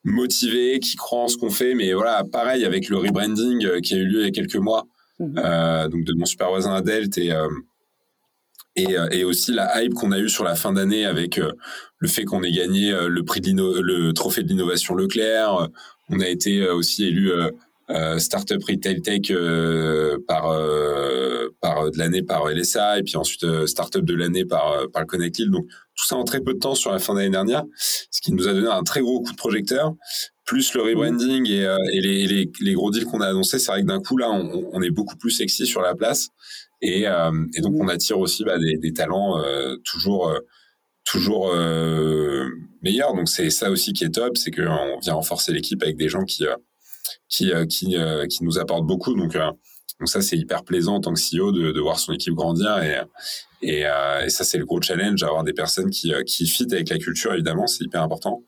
motivés, 0.04 0.80
qui 0.80 0.96
croient 0.96 1.24
en 1.24 1.28
ce 1.28 1.38
qu'on 1.38 1.50
fait. 1.50 1.74
Mais 1.74 1.94
voilà, 1.94 2.24
pareil, 2.30 2.64
avec 2.66 2.88
le 2.90 2.98
rebranding 2.98 3.80
qui 3.80 3.94
a 3.94 3.96
eu 3.96 4.04
lieu 4.04 4.20
il 4.20 4.24
y 4.24 4.28
a 4.28 4.30
quelques 4.30 4.56
mois, 4.56 4.86
mhm. 5.20 5.88
donc 5.90 6.04
de 6.04 6.14
mon 6.14 6.24
super 6.24 6.48
voisin 6.48 6.74
à 6.74 6.80
Delt 6.80 7.16
et 7.18 7.32
euh, 8.78 9.08
et, 9.10 9.24
aussi 9.24 9.52
la 9.52 9.82
hype 9.82 9.94
qu'on 9.94 10.12
a 10.12 10.18
eue 10.18 10.28
sur 10.28 10.44
la 10.44 10.54
fin 10.54 10.72
d'année 10.72 11.04
avec 11.04 11.38
euh, 11.38 11.52
le 11.98 12.08
fait 12.08 12.24
qu'on 12.24 12.42
ait 12.42 12.52
gagné 12.52 12.92
euh, 12.92 13.08
le 13.08 13.24
prix 13.24 13.40
de 13.40 13.50
le 13.50 14.12
trophée 14.12 14.42
de 14.42 14.48
l'innovation 14.48 14.94
Leclerc. 14.94 15.68
On 16.08 16.20
a 16.20 16.28
été 16.28 16.68
aussi 16.68 17.04
élu 17.04 17.30
Startup 18.18 18.62
Retail 18.62 19.00
Tech 19.00 19.32
par 20.26 20.56
par 21.60 21.90
de 21.90 21.98
l'année 21.98 22.22
par 22.22 22.48
LSA 22.48 22.98
et 22.98 23.02
puis 23.02 23.16
ensuite 23.16 23.66
Startup 23.66 24.04
de 24.04 24.14
l'année 24.14 24.44
par 24.44 24.88
par 24.92 25.02
le 25.02 25.06
Connect 25.06 25.38
Hill. 25.38 25.50
Donc 25.50 25.66
tout 25.66 26.06
ça 26.06 26.16
en 26.16 26.24
très 26.24 26.40
peu 26.40 26.54
de 26.54 26.58
temps 26.58 26.74
sur 26.74 26.90
la 26.90 26.98
fin 26.98 27.14
d'année 27.14 27.30
dernière, 27.30 27.64
ce 27.76 28.20
qui 28.20 28.32
nous 28.32 28.48
a 28.48 28.52
donné 28.52 28.66
un 28.66 28.82
très 28.82 29.00
gros 29.00 29.20
coup 29.20 29.30
de 29.30 29.36
projecteur. 29.36 29.94
Plus 30.50 30.74
le 30.74 30.82
rebranding 30.82 31.46
et, 31.48 31.62
et 31.92 32.00
les, 32.00 32.26
les, 32.26 32.50
les, 32.60 32.72
gros 32.74 32.90
deals 32.90 33.04
qu'on 33.04 33.20
a 33.20 33.28
annoncés, 33.28 33.60
c'est 33.60 33.70
vrai 33.70 33.82
que 33.82 33.86
d'un 33.86 34.00
coup 34.00 34.16
là, 34.16 34.28
on, 34.32 34.68
on, 34.72 34.82
est 34.82 34.90
beaucoup 34.90 35.16
plus 35.16 35.30
sexy 35.30 35.64
sur 35.64 35.80
la 35.80 35.94
place 35.94 36.30
et, 36.82 37.06
euh, 37.06 37.46
et 37.54 37.60
donc, 37.60 37.74
on 37.78 37.88
attire 37.88 38.18
aussi 38.18 38.44
bah, 38.44 38.58
des, 38.58 38.78
des, 38.78 38.92
talents 38.92 39.38
euh, 39.38 39.76
toujours, 39.84 40.28
euh, 40.28 40.38
toujours 41.04 41.54
meilleurs. 42.82 43.14
Donc, 43.14 43.28
c'est 43.28 43.50
ça 43.50 43.70
aussi 43.70 43.92
qui 43.92 44.04
est 44.04 44.10
top, 44.10 44.36
c'est 44.36 44.50
qu'on 44.50 44.98
vient 45.00 45.14
renforcer 45.14 45.52
l'équipe 45.52 45.82
avec 45.82 45.96
des 45.96 46.08
gens 46.08 46.24
qui, 46.24 46.44
qui, 47.28 47.52
qui, 47.68 47.96
qui 48.28 48.44
nous 48.44 48.58
apportent 48.58 48.86
beaucoup. 48.86 49.14
Donc, 49.14 49.36
donc 50.00 50.08
ça, 50.08 50.22
c'est 50.22 50.36
hyper 50.36 50.64
plaisant 50.64 50.96
en 50.96 51.00
tant 51.00 51.12
que 51.12 51.20
CEO 51.20 51.52
de, 51.52 51.72
de 51.72 51.80
voir 51.80 51.98
son 51.98 52.12
équipe 52.14 52.34
grandir 52.34 52.82
et, 52.82 53.00
et, 53.62 53.86
euh, 53.86 54.24
et 54.24 54.30
ça, 54.30 54.44
c'est 54.44 54.56
le 54.56 54.64
gros 54.64 54.80
challenge, 54.80 55.22
avoir 55.22 55.44
des 55.44 55.52
personnes 55.52 55.90
qui, 55.90 56.12
qui 56.26 56.46
fit 56.46 56.66
avec 56.72 56.88
la 56.88 56.98
culture, 56.98 57.34
évidemment, 57.34 57.66
c'est 57.66 57.84
hyper 57.84 58.02
important. 58.02 58.42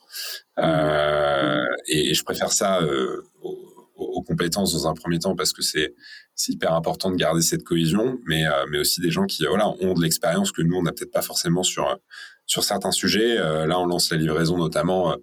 Euh, 0.59 1.63
et, 1.89 2.11
et, 2.11 2.15
je 2.15 2.25
préfère 2.25 2.53
ça 2.53 2.81
euh, 2.81 3.23
aux, 3.43 4.23
compétences 4.23 4.73
dans 4.73 4.89
un 4.89 4.95
premier 4.95 5.19
temps 5.19 5.35
parce 5.35 5.53
que 5.53 5.63
c'est 5.63 5.95
c'est 6.35 6.53
hyper 6.53 6.75
important 6.75 7.11
de 7.11 7.17
garder 7.17 7.43
cette 7.43 7.65
cohésion, 7.65 8.19
mais 8.27 8.47
euh, 8.47 8.65
mais 8.71 8.79
aussi 8.79 9.01
des 9.01 9.11
gens 9.11 9.27
qui 9.27 9.45
voilà 9.45 9.69
ont 9.69 9.95
de 9.95 10.03
l'expérience 10.03 10.53
que 10.53 10.63
nous 10.63 10.77
on 10.77 10.83
n'a 10.83 10.93
peut-être 10.93 11.11
pas 11.11 11.23
forcément 11.23 11.63
sur 11.63 11.99
sur 12.47 12.65
certains 12.65 12.93
sujets. 12.93 13.37
Euh, 13.39 13.67
là, 13.67 13.79
on 13.81 13.87
lance 13.87 14.11
la 14.11 14.17
livraison 14.17 14.57
notamment. 14.57 15.17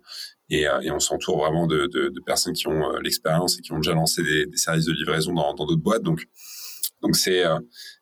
Euh, 0.52 0.82
et, 0.82 0.88
et, 0.88 0.92
on 0.92 1.00
s'entoure 1.00 1.38
vraiment 1.40 1.68
de, 1.68 1.88
de, 1.88 2.10
de, 2.10 2.22
personnes 2.26 2.54
qui 2.54 2.68
ont 2.68 2.98
l'expérience 3.00 3.58
et 3.58 3.62
qui 3.62 3.72
ont 3.72 3.78
déjà 3.78 3.94
lancé 3.94 4.24
des, 4.24 4.46
des 4.46 4.58
services 4.58 4.86
de 4.86 4.94
livraison 4.94 5.34
dans 5.34 5.54
d'autres 5.54 5.76
boîtes. 5.76 6.04
Donc, 6.04 6.26
donc 7.02 7.16
c'est 7.16 7.44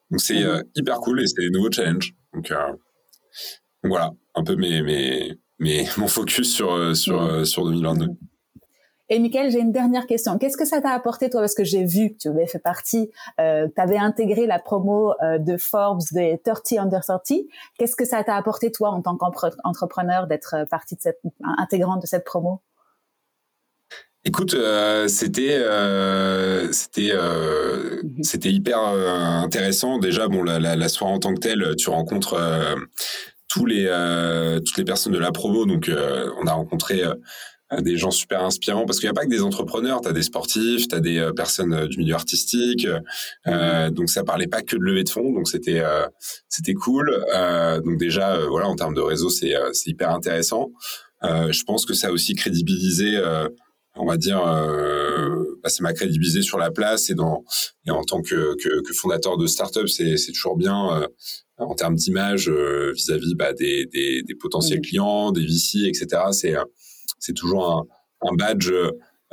donc 0.10 0.22
c'est 0.22 0.43
hyper 0.76 1.00
cool 1.00 1.22
et 1.22 1.28
c'est 1.28 1.41
des 1.41 1.50
nouveaux 1.50 1.72
challenges. 1.72 2.14
Donc, 2.34 2.50
donc 2.50 3.91
voilà, 3.91 4.12
un 4.36 4.43
peu 4.43 4.56
mes, 4.56 4.82
mes, 4.82 5.34
mes 5.60 5.88
mon 5.98 6.08
focus 6.08 6.54
sur 6.54 6.95
sur 6.95 7.45
sur 7.45 7.66
2022. 7.66 8.08
Et 9.10 9.20
Michael, 9.20 9.51
j'ai 9.51 9.60
une 9.60 9.72
dernière 9.72 10.05
question. 10.05 10.38
Qu'est-ce 10.38 10.58
que 10.58 10.66
ça 10.66 10.82
t'a 10.82 10.91
apporté 10.91 11.30
toi? 11.30 11.41
Parce 11.41 11.55
que 11.55 11.64
j'ai 11.64 11.86
vu 11.86 12.12
que 12.12 12.18
tu 12.18 12.28
avais 12.28 12.45
fait 12.45 12.60
partie, 12.60 13.10
euh, 13.39 13.68
tu 13.74 13.82
avais 13.82 13.97
intégré 13.97 14.45
la 14.45 14.60
promo 14.60 15.14
euh, 15.22 15.38
de 15.38 15.58
Forbes 15.58 16.01
des 16.12 16.41
30 16.43 16.80
under 16.80 17.01
30. 17.01 17.32
Qu'est-ce 17.78 17.95
que 17.95 18.05
ça 18.05 18.24
t'a 18.24 18.36
apporté 18.36 18.72
toi 18.72 18.89
en 18.89 19.01
tant 19.01 19.16
qu'entrepreneur 19.16 20.28
d'être 20.28 20.55
euh, 20.55 20.66
partie 20.66 20.95
de 20.95 21.01
cette 21.01 21.22
intégrante 21.41 22.01
de 22.01 22.08
cette 22.08 22.26
promo? 22.26 22.62
Écoute, 24.28 24.55
euh, 24.55 25.08
c'était 25.08 25.55
euh, 25.55 26.70
c'était 26.74 27.12
euh, 27.14 28.01
mhm. 28.03 28.24
c'était 28.24 28.51
hyper 28.51 28.78
intéressant. 28.78 29.99
Déjà, 29.99 30.28
bon, 30.28 30.43
la, 30.43 30.60
la, 30.60 30.76
la, 30.76 30.89
soirée 30.89 31.14
en 31.14 31.20
tant 31.20 31.34
que 31.34 31.39
telle, 31.39 31.76
tu 31.78 31.89
rencontres 31.89 32.38
tous 33.47 33.66
les 33.66 33.86
toutes 34.66 34.78
les 34.78 34.84
personnes 34.84 35.14
de 35.14 35.18
la 35.18 35.32
promo. 35.32 35.66
Donc, 35.66 35.89
on 36.41 36.45
a 36.45 36.51
rencontré 36.51 37.03
des 37.82 37.97
gens 37.97 38.11
super 38.11 38.43
inspirants 38.43 38.86
parce 38.86 38.99
qu'il 38.99 39.07
n'y 39.07 39.11
a 39.11 39.13
pas 39.13 39.26
que 39.26 39.30
des 39.30 39.41
entrepreneurs, 39.41 40.01
tu 40.01 40.07
as 40.07 40.13
des 40.13 40.24
sportifs, 40.24 40.88
tu 40.88 40.95
as 40.95 40.99
des 40.99 41.18
euh, 41.18 41.34
personnes 41.34 41.74
euh, 41.74 41.88
du 41.88 41.97
milieu 41.97 42.15
artistique. 42.15 42.86
Euh, 42.86 42.99
mm-hmm. 43.45 43.91
donc 43.91 44.09
ça 44.09 44.24
parlait 44.24 44.47
pas 44.47 44.61
que 44.61 44.76
de 44.78 44.82
levée 44.82 45.03
de 45.03 45.09
fonds, 45.09 45.34
donc 45.34 45.47
c'était 45.47 45.84
c'était 46.47 46.74
cool. 46.74 47.11
donc 47.84 47.97
déjà 47.97 48.39
voilà 48.47 48.68
en 48.68 48.76
termes 48.76 48.93
de 48.93 49.01
réseau 49.01 49.30
c'est 49.30 49.53
c'est 49.74 49.89
hyper 49.89 50.11
intéressant. 50.11 50.72
je 51.24 51.63
pense 51.63 51.86
que 51.86 51.93
ça 51.93 52.07
a 52.07 52.11
aussi 52.11 52.36
crédibilisé 52.36 53.20
on 53.95 54.05
va 54.05 54.18
dire 54.18 54.41
bah, 55.63 55.70
ça 55.70 55.84
m'a 55.84 55.93
crédibilisé 55.93 56.41
sur 56.41 56.57
la 56.57 56.72
place 56.72 57.09
et 57.09 57.15
dans 57.15 57.43
et 57.86 57.91
en 57.91 58.03
tant 58.03 58.22
que 58.22 58.55
que, 58.55 58.82
que 58.82 58.93
fondateur 58.93 59.38
de 59.38 59.47
start-up 59.47 59.88
c'est 59.88 60.18
c'est 60.18 60.32
toujours 60.32 60.57
bien 60.57 61.07
en 61.57 61.76
termes 61.76 61.95
d'image 61.95 62.49
vis-à-vis 62.49 63.36
bah, 63.36 63.53
des, 63.53 63.86
des, 63.88 64.24
des 64.24 64.36
potentiels 64.36 64.80
mm-hmm. 64.80 64.88
clients, 64.88 65.32
des 65.32 65.45
VC, 65.45 65.88
etc. 65.88 66.22
C'est 66.32 66.55
c'est 67.20 67.34
toujours 67.34 67.88
un, 68.22 68.36
badge 68.36 68.72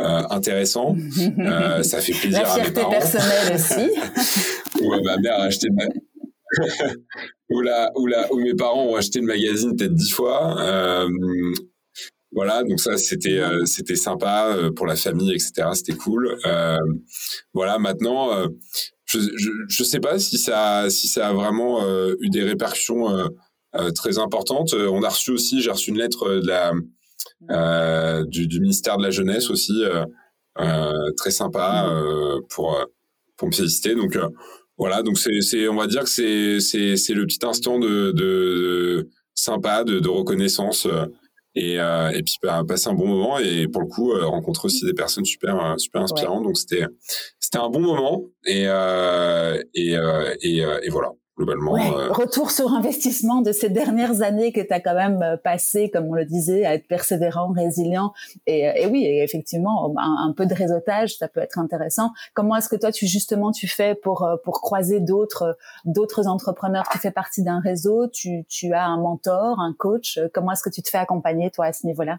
euh, 0.00 0.22
intéressant. 0.30 0.96
Euh, 1.38 1.82
ça 1.82 2.00
fait 2.00 2.12
plaisir 2.12 2.42
La 2.42 2.52
à 2.52 2.58
mes 2.64 2.70
parents. 2.72 2.90
personnelle 2.90 3.54
aussi. 3.54 4.82
ou 4.82 4.90
ma 5.02 5.16
mère 5.18 5.40
a 5.40 5.44
acheté 5.44 5.68
le 5.68 5.86
ou, 7.50 7.60
la, 7.60 7.90
ou, 7.96 8.06
la, 8.06 8.32
ou 8.32 8.38
mes 8.38 8.54
parents 8.54 8.86
ont 8.86 8.96
acheté 8.96 9.20
le 9.20 9.26
magazine 9.26 9.76
peut-être 9.76 9.94
dix 9.94 10.10
fois. 10.10 10.60
Euh, 10.60 11.08
voilà, 12.32 12.62
donc 12.64 12.80
ça 12.80 12.96
c'était 12.96 13.40
c'était 13.64 13.94
sympa 13.94 14.56
pour 14.74 14.86
la 14.86 14.96
famille, 14.96 15.32
etc. 15.32 15.68
C'était 15.74 15.94
cool. 15.94 16.36
voilà, 17.52 17.78
maintenant, 17.78 18.30
je, 19.04 19.18
je, 19.20 19.50
je 19.68 19.84
sais 19.84 20.00
pas 20.00 20.18
si 20.18 20.38
ça 20.38 20.90
si 20.90 21.06
ça 21.06 21.28
a 21.28 21.32
vraiment 21.32 21.84
eu 22.20 22.28
des 22.30 22.42
répercussions 22.42 23.30
très 23.94 24.18
importantes. 24.18 24.74
On 24.74 25.02
a 25.04 25.08
reçu 25.08 25.30
aussi, 25.30 25.60
j'ai 25.60 25.70
reçu 25.70 25.90
une 25.90 25.98
lettre 25.98 26.28
de 26.28 26.46
la 26.46 26.72
du, 28.28 28.46
du, 28.46 28.60
ministère 28.60 28.96
de 28.96 29.02
la 29.02 29.10
jeunesse 29.10 29.50
aussi, 29.50 29.84
euh, 29.84 30.04
euh, 30.60 31.10
très 31.16 31.30
sympa 31.30 31.90
pour 32.50 32.78
pour 33.36 33.48
me 33.48 33.52
féliciter. 33.52 33.94
Donc 33.94 34.18
voilà, 34.78 35.02
donc 35.02 35.18
c'est 35.18 35.68
on 35.68 35.76
va 35.76 35.86
dire 35.86 36.02
que 36.02 36.10
c'est 36.10 36.60
c'est 36.60 36.96
c'est 36.96 37.14
le 37.14 37.26
petit 37.26 37.44
instant 37.44 37.78
de, 37.78 38.12
de, 38.12 39.08
sympa 39.34 39.84
de, 39.84 40.00
de 40.00 40.08
reconnaissance 40.08 40.86
et, 41.54 41.80
euh, 41.80 42.10
et 42.10 42.22
puis 42.22 42.36
bah, 42.42 42.62
passer 42.66 42.88
un 42.88 42.94
bon 42.94 43.06
moment. 43.06 43.38
Et 43.38 43.68
pour 43.68 43.82
le 43.82 43.86
coup 43.86 44.12
euh, 44.12 44.26
rencontrer 44.26 44.66
aussi 44.66 44.84
des 44.84 44.94
personnes 44.94 45.24
super 45.24 45.58
euh, 45.64 45.76
super 45.76 46.02
inspirantes. 46.02 46.42
Donc 46.44 46.56
c'était 46.56 46.84
c'était 47.38 47.58
un 47.58 47.68
bon 47.68 47.80
moment. 47.80 48.24
Et 48.46 48.64
et, 49.74 49.96
et, 50.42 50.58
et 50.82 50.90
voilà 50.90 51.12
globalement. 51.36 51.76
Euh, 51.76 52.12
retour 52.12 52.50
sur 52.50 52.72
investissement 52.72 53.40
de 53.40 53.52
ces 53.52 53.68
dernières 53.68 54.22
années 54.22 54.52
que 54.52 54.60
tu 54.60 54.72
as 54.72 54.80
quand 54.80 54.94
même 54.94 55.22
euh, 55.22 55.36
passé, 55.36 55.90
comme 55.90 56.06
on 56.06 56.14
le 56.14 56.24
disait, 56.24 56.64
à 56.64 56.74
être 56.74 56.86
persévérant, 56.86 57.52
résilient. 57.52 58.12
Et, 58.46 58.68
euh, 58.68 58.72
et 58.76 58.86
oui, 58.86 59.04
effectivement, 59.06 59.94
un, 59.98 60.32
peu 60.32 60.46
de 60.46 60.54
réseautage, 60.54 61.16
ça 61.16 61.28
peut 61.28 61.40
être 61.40 61.58
intéressant. 61.58 62.10
Comment 62.34 62.56
est-ce 62.56 62.68
que 62.68 62.76
toi, 62.76 62.92
tu 62.92 63.06
justement, 63.06 63.52
tu 63.52 63.68
fais 63.68 63.94
pour 63.94 64.28
pour 64.44 64.60
croiser 64.60 65.00
d'autres 65.00 65.56
d'autres 65.84 66.26
entrepreneurs? 66.26 66.84
Tu 66.92 66.98
fais 66.98 67.10
partie 67.10 67.42
d'un 67.42 67.60
réseau, 67.60 68.08
tu, 68.08 68.44
tu 68.48 68.72
as 68.72 68.84
un 68.84 68.98
mentor, 68.98 69.60
un 69.60 69.74
coach? 69.76 70.18
Comment 70.32 70.52
est-ce 70.52 70.62
que 70.62 70.70
tu 70.70 70.82
te 70.82 70.88
fais 70.88 70.98
accompagner, 70.98 71.50
toi, 71.50 71.66
à 71.66 71.72
ce 71.72 71.86
niveau-là? 71.86 72.18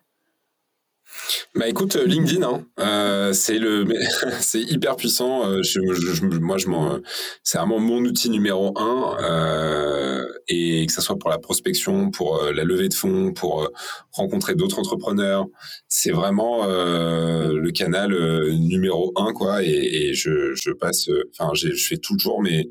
Bah 1.56 1.70
écoute, 1.70 1.96
euh, 1.96 2.06
LinkedIn, 2.06 2.44
hein, 2.44 2.66
euh, 2.80 3.34
c'est 3.34 3.58
le, 3.58 3.86
c'est 4.40 4.62
hyper 4.62 4.96
puissant. 4.96 5.50
Euh, 5.50 5.64
je, 5.64 5.80
je, 5.94 6.26
moi, 6.26 6.58
je 6.58 6.68
m'en, 6.68 7.00
c'est 7.44 7.58
vraiment 7.58 7.80
mon 7.80 8.00
outil 8.00 8.30
numéro 8.30 8.78
un, 8.78 9.18
euh, 9.24 10.26
et 10.48 10.86
que 10.86 10.92
ça 10.92 11.02
soit 11.02 11.18
pour 11.18 11.30
la 11.30 11.38
prospection, 11.38 12.12
pour 12.12 12.44
euh, 12.44 12.52
la 12.52 12.64
levée 12.64 12.90
de 12.90 12.94
fonds, 12.94 13.34
pour 13.34 13.70
rencontrer 14.12 14.56
d'autres 14.56 14.80
entrepreneurs, 14.80 15.46
c'est 15.88 16.12
vraiment 16.12 16.66
le 16.68 17.72
canal 17.72 18.12
numéro 18.52 19.14
un, 19.16 19.34
quoi. 19.34 19.64
Et, 19.64 19.70
et 19.70 20.14
je, 20.14 20.54
je 20.56 20.72
passe, 20.72 21.10
enfin, 21.38 21.52
je 21.54 21.70
fais 21.74 21.98
toujours 21.98 22.42
mes 22.42 22.70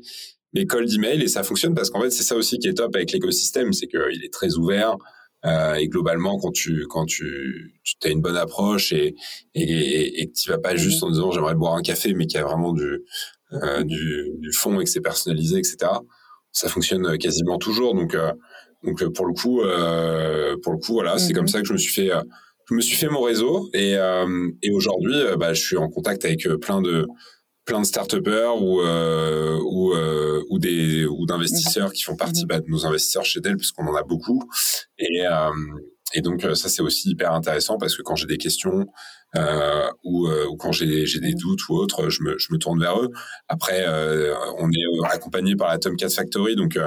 mes 0.53 0.65
calls 0.65 0.85
d'email 0.85 1.21
et 1.21 1.27
ça 1.27 1.43
fonctionne 1.43 1.75
parce 1.75 1.89
qu'en 1.89 2.01
fait, 2.01 2.09
c'est 2.09 2.23
ça 2.23 2.35
aussi 2.35 2.57
qui 2.57 2.69
est 2.69 2.75
top 2.75 2.95
avec 2.95 3.11
l'écosystème, 3.11 3.73
c'est 3.73 3.87
qu'il 3.87 4.23
est 4.23 4.33
très 4.33 4.55
ouvert. 4.55 4.95
Euh, 5.45 5.75
et 5.75 5.87
globalement, 5.87 6.39
quand 6.39 6.51
tu 6.51 6.85
quand 6.89 7.05
tu, 7.05 7.75
tu 7.83 8.07
as 8.07 8.09
une 8.09 8.21
bonne 8.21 8.37
approche 8.37 8.93
et 8.93 9.15
et, 9.53 10.21
et 10.21 10.27
que 10.27 10.33
tu 10.33 10.49
vas 10.49 10.57
pas 10.57 10.75
juste 10.75 11.03
en 11.03 11.09
disant 11.09 11.31
j'aimerais 11.31 11.55
boire 11.55 11.75
un 11.75 11.81
café, 11.81 12.13
mais 12.13 12.25
qu'il 12.25 12.39
y 12.39 12.43
a 12.43 12.45
vraiment 12.45 12.73
du 12.73 13.03
euh, 13.53 13.83
du, 13.83 14.31
du 14.39 14.51
fond 14.51 14.79
et 14.79 14.85
que 14.85 14.89
c'est 14.89 15.01
personnalisé, 15.01 15.59
etc. 15.59 15.77
Ça 16.51 16.67
fonctionne 16.67 17.17
quasiment 17.17 17.57
toujours. 17.59 17.93
Donc 17.93 18.15
euh, 18.15 18.31
donc 18.83 19.03
pour 19.13 19.25
le 19.27 19.33
coup 19.33 19.61
euh, 19.61 20.55
pour 20.63 20.73
le 20.73 20.79
coup 20.79 20.93
voilà, 20.93 21.17
c'est 21.19 21.33
comme 21.33 21.45
mm-hmm. 21.45 21.49
ça 21.49 21.61
que 21.61 21.67
je 21.67 21.73
me 21.73 21.77
suis 21.77 21.93
fait 21.93 22.11
je 22.67 22.73
me 22.73 22.81
suis 22.81 22.95
fait 22.95 23.07
mon 23.07 23.21
réseau 23.21 23.69
et 23.73 23.95
et 24.63 24.71
aujourd'hui 24.71 25.15
bah, 25.39 25.53
je 25.53 25.61
suis 25.61 25.77
en 25.77 25.89
contact 25.89 26.25
avec 26.25 26.47
plein 26.59 26.81
de 26.81 27.05
plein 27.65 27.81
de 27.81 27.85
start 27.85 28.13
ou 28.13 28.81
euh, 28.81 29.59
ou 29.63 29.93
euh, 29.93 30.43
ou 30.49 30.59
des 30.59 31.05
ou 31.05 31.25
d'investisseurs 31.25 31.91
qui 31.91 32.03
font 32.03 32.15
partie 32.15 32.45
bah, 32.45 32.59
de 32.59 32.69
nos 32.69 32.85
investisseurs 32.85 33.25
chez 33.25 33.41
Dell 33.41 33.57
puisqu'on 33.57 33.87
en 33.87 33.95
a 33.95 34.03
beaucoup. 34.03 34.43
Et 34.97 35.25
euh, 35.27 35.51
et 36.13 36.21
donc 36.21 36.41
ça 36.41 36.69
c'est 36.69 36.81
aussi 36.81 37.09
hyper 37.09 37.33
intéressant 37.33 37.77
parce 37.77 37.97
que 37.97 38.03
quand 38.03 38.15
j'ai 38.15 38.27
des 38.27 38.37
questions 38.37 38.85
euh, 39.35 39.89
ou, 40.03 40.29
ou 40.29 40.55
quand 40.55 40.71
j'ai 40.71 41.05
j'ai 41.05 41.19
des 41.19 41.33
doutes 41.33 41.67
ou 41.67 41.73
autres 41.73 42.09
je 42.09 42.23
me 42.23 42.37
je 42.37 42.53
me 42.53 42.57
tourne 42.57 42.79
vers 42.79 43.01
eux. 43.01 43.09
Après 43.47 43.85
on 44.59 44.69
est 44.69 45.07
accompagné 45.11 45.55
par 45.55 45.69
la 45.69 45.79
Tomcat 45.79 46.09
Factory 46.09 46.55
donc 46.55 46.77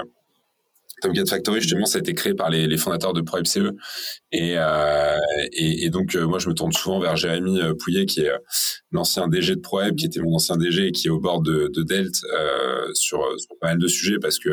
Tomcat 1.01 1.27
Factory, 1.27 1.61
justement, 1.61 1.87
ça 1.87 1.99
a 1.99 2.01
été 2.01 2.15
créé 2.15 2.35
par 2.35 2.51
les, 2.51 2.77
fondateurs 2.77 3.13
de 3.13 3.21
ProMCE. 3.21 3.73
Et, 4.33 4.55
euh, 4.57 5.19
et, 5.53 5.91
donc, 5.91 6.15
euh, 6.15 6.27
moi, 6.27 6.39
je 6.39 6.49
me 6.49 6.55
tourne 6.55 6.73
souvent 6.73 7.01
vers 7.01 7.17
Jérémy 7.17 7.61
euh, 7.61 7.75
Pouillet, 7.75 8.07
qui 8.07 8.23
est 8.23 8.31
euh, 8.31 8.39
l'ancien 8.91 9.29
DG 9.29 9.57
de 9.57 9.61
ProWeb, 9.61 9.97
qui 9.97 10.07
était 10.07 10.21
mon 10.21 10.35
ancien 10.35 10.57
DG 10.57 10.89
et 10.89 10.93
qui 10.93 11.09
est 11.09 11.11
au 11.11 11.21
bord 11.21 11.41
de, 11.41 11.71
de 11.73 11.83
Delt 11.83 12.15
euh, 12.33 12.93
sur, 12.95 13.21
sur, 13.39 13.59
pas 13.61 13.69
mal 13.69 13.79
de 13.79 13.89
sujets 13.89 14.19
parce 14.21 14.39
que 14.39 14.51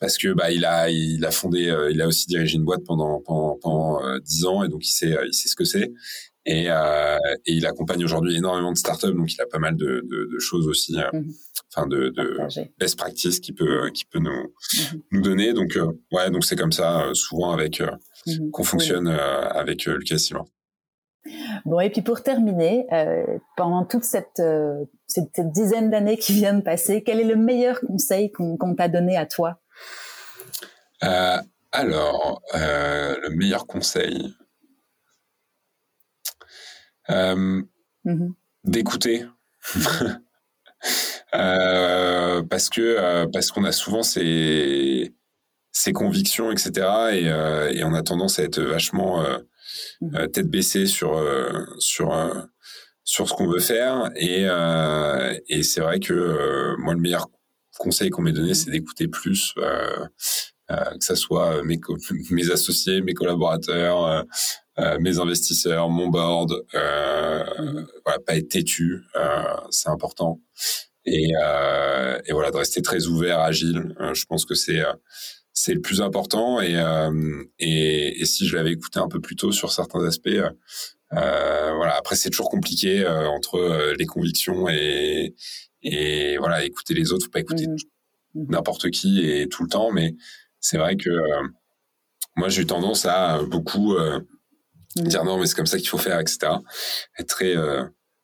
parce 0.00 0.18
que 0.18 0.34
bah 0.34 0.50
il 0.50 0.64
a 0.66 0.90
il 0.90 1.24
a 1.24 1.30
fondé 1.30 1.74
il 1.90 2.02
a 2.02 2.06
aussi 2.06 2.26
dirigé 2.26 2.56
une 2.56 2.64
boîte 2.64 2.82
pendant 2.84 3.22
pendant 3.24 3.58
pendant 3.62 4.18
dix 4.18 4.44
ans 4.44 4.62
et 4.62 4.68
donc 4.68 4.86
il 4.86 4.90
sait 4.90 5.16
il 5.26 5.32
sait 5.32 5.48
ce 5.48 5.56
que 5.56 5.64
c'est 5.64 5.92
et, 6.46 6.70
euh, 6.70 7.16
et 7.46 7.52
il 7.52 7.66
accompagne 7.66 8.04
aujourd'hui 8.04 8.36
énormément 8.36 8.72
de 8.72 8.76
startups 8.76 9.14
donc 9.14 9.32
il 9.32 9.40
a 9.40 9.46
pas 9.46 9.58
mal 9.58 9.76
de, 9.76 10.04
de, 10.08 10.28
de 10.32 10.38
choses 10.38 10.68
aussi 10.68 10.96
mmh 10.96 11.22
enfin 11.74 11.86
de, 11.86 12.10
de 12.10 12.38
best 12.78 12.96
practice 12.98 13.40
qui 13.40 13.52
peut 13.52 13.90
qui 13.90 14.04
peut 14.04 14.18
nous 14.18 14.30
mhm. 14.30 15.02
nous 15.12 15.20
donner. 15.22 15.52
Donc 15.52 15.76
euh, 15.76 15.92
ouais, 16.12 16.30
donc 16.30 16.44
c'est 16.44 16.56
comme 16.56 16.72
ça 16.72 17.02
euh, 17.02 17.14
souvent 17.14 17.52
avec 17.52 17.80
euh, 17.80 17.90
mhm. 18.26 18.50
qu'on 18.50 18.64
fonctionne 18.64 19.08
avec 19.08 19.86
Lucas 19.86 20.18
Simon. 20.18 20.44
Bon, 21.64 21.80
et 21.80 21.88
puis 21.88 22.02
pour 22.02 22.22
terminer, 22.22 22.86
pendant 23.56 23.86
toute 23.86 24.04
cette, 24.04 24.42
cette, 25.06 25.40
dizaine 25.52 25.88
d'années 25.88 26.18
qui 26.18 26.34
viennent 26.34 26.58
de 26.58 26.62
passer, 26.64 27.02
quel 27.02 27.18
est 27.18 27.24
le 27.24 27.36
meilleur 27.36 27.80
conseil 27.80 28.30
qu'on 28.30 28.74
t'a 28.74 28.88
donné 28.88 29.16
à 29.16 29.24
toi? 29.24 29.58
Alors, 31.00 32.42
le 32.52 33.28
meilleur 33.30 33.66
conseil, 33.66 34.34
mhm. 37.08 38.34
d'écouter. 38.64 39.24
Euh, 41.34 42.42
parce 42.42 42.68
que 42.68 42.80
euh, 42.80 43.26
parce 43.32 43.50
qu'on 43.50 43.64
a 43.64 43.72
souvent 43.72 44.02
ces 44.02 45.12
ces 45.72 45.92
convictions, 45.92 46.52
etc. 46.52 46.70
Et, 47.12 47.28
euh, 47.28 47.72
et, 47.72 47.82
on 47.82 47.92
a 47.92 48.02
tendance 48.02 48.38
à 48.38 48.44
être 48.44 48.60
vachement 48.60 49.24
mmh. 50.00 50.28
tête 50.28 50.48
baissée 50.48 50.86
sur 50.86 51.20
sur 51.78 52.14
sur 53.02 53.28
ce 53.28 53.34
qu'on 53.34 53.48
veut 53.48 53.60
faire. 53.60 54.10
Et 54.14 54.44
et 55.48 55.62
c'est 55.64 55.80
vrai 55.80 55.98
que 55.98 56.76
moi 56.78 56.94
le 56.94 57.00
meilleur 57.00 57.26
conseil 57.78 58.10
qu'on 58.10 58.22
m'ait 58.22 58.32
donné, 58.32 58.52
mmh. 58.52 58.54
c'est 58.54 58.70
d'écouter 58.70 59.08
plus. 59.08 59.54
que 60.68 61.04
ça 61.04 61.16
soit 61.16 61.64
mes, 61.64 61.80
mes 62.30 62.50
associés, 62.52 63.00
mes 63.00 63.14
collaborateurs, 63.14 64.24
mes 65.00 65.18
investisseurs, 65.18 65.88
mon 65.88 66.08
board, 66.08 66.52
mmh. 66.72 67.86
voilà, 68.04 68.18
pas 68.26 68.36
être 68.36 68.48
têtu, 68.48 69.02
c'est 69.70 69.88
important 69.88 70.40
et, 71.06 71.32
euh, 71.42 72.18
et 72.26 72.32
voilà 72.32 72.50
de 72.50 72.56
rester 72.56 72.82
très 72.82 73.06
ouvert, 73.06 73.40
agile. 73.40 73.94
Euh, 74.00 74.14
je 74.14 74.24
pense 74.26 74.44
que 74.44 74.54
c'est 74.54 74.80
euh, 74.80 74.92
c'est 75.52 75.74
le 75.74 75.80
plus 75.80 76.00
important 76.02 76.60
et, 76.60 76.76
euh, 76.76 77.44
et, 77.60 78.20
et 78.20 78.24
si 78.24 78.46
je 78.46 78.56
l'avais 78.56 78.72
écouté 78.72 78.98
un 78.98 79.08
peu 79.08 79.20
plus 79.20 79.36
tôt 79.36 79.52
sur 79.52 79.70
certains 79.70 80.04
aspects, 80.04 80.28
euh, 80.28 81.72
voilà. 81.76 81.96
Après 81.96 82.16
c'est 82.16 82.30
toujours 82.30 82.50
compliqué 82.50 83.06
entre 83.06 83.94
les 83.96 84.06
convictions 84.06 84.68
et 84.68 85.34
et 85.82 86.38
voilà 86.38 86.64
écouter 86.64 86.94
les 86.94 87.12
autres, 87.12 87.26
faut 87.26 87.30
pas 87.30 87.40
écouter 87.40 87.66
mmh. 87.68 87.76
Mmh. 88.34 88.46
n'importe 88.50 88.90
qui 88.90 89.24
et 89.24 89.48
tout 89.48 89.62
le 89.62 89.68
temps, 89.68 89.92
mais 89.92 90.14
c'est 90.60 90.78
vrai 90.78 90.96
que 90.96 91.10
moi 92.36 92.48
j'ai 92.48 92.62
eu 92.62 92.66
tendance 92.66 93.04
à 93.04 93.40
beaucoup 93.42 93.94
mmh. 94.96 95.02
dire 95.02 95.24
non 95.24 95.38
mais 95.38 95.46
c'est 95.46 95.54
comme 95.54 95.66
ça 95.66 95.78
qu'il 95.78 95.88
faut 95.88 95.98
faire, 95.98 96.20
etc. 96.20 96.52
Être 97.18 97.28
très 97.28 97.56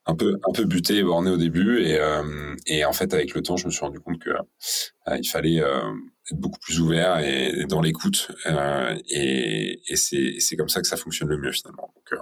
un 0.05 0.15
peu 0.15 0.39
un 0.47 0.51
peu 0.51 0.65
buté 0.65 0.97
et 0.97 1.03
borné 1.03 1.29
au 1.29 1.37
début 1.37 1.81
et 1.83 1.99
euh, 1.99 2.55
et 2.65 2.85
en 2.85 2.93
fait 2.93 3.13
avec 3.13 3.33
le 3.33 3.41
temps 3.41 3.57
je 3.57 3.67
me 3.67 3.71
suis 3.71 3.81
rendu 3.81 3.99
compte 3.99 4.19
que 4.19 4.31
euh, 4.31 5.17
il 5.17 5.27
fallait 5.27 5.61
euh, 5.61 5.81
être 6.31 6.39
beaucoup 6.39 6.59
plus 6.59 6.79
ouvert 6.79 7.19
et, 7.19 7.65
dans 7.67 7.81
l'écoute 7.81 8.31
et 9.09 9.81
et 9.87 9.95
c'est 9.95 10.55
comme 10.57 10.69
ça 10.69 10.81
que 10.81 10.87
ça 10.87 10.97
fonctionne 10.97 11.29
le 11.29 11.37
mieux 11.37 11.51
finalement. 11.51 11.93
Donc 11.95 12.19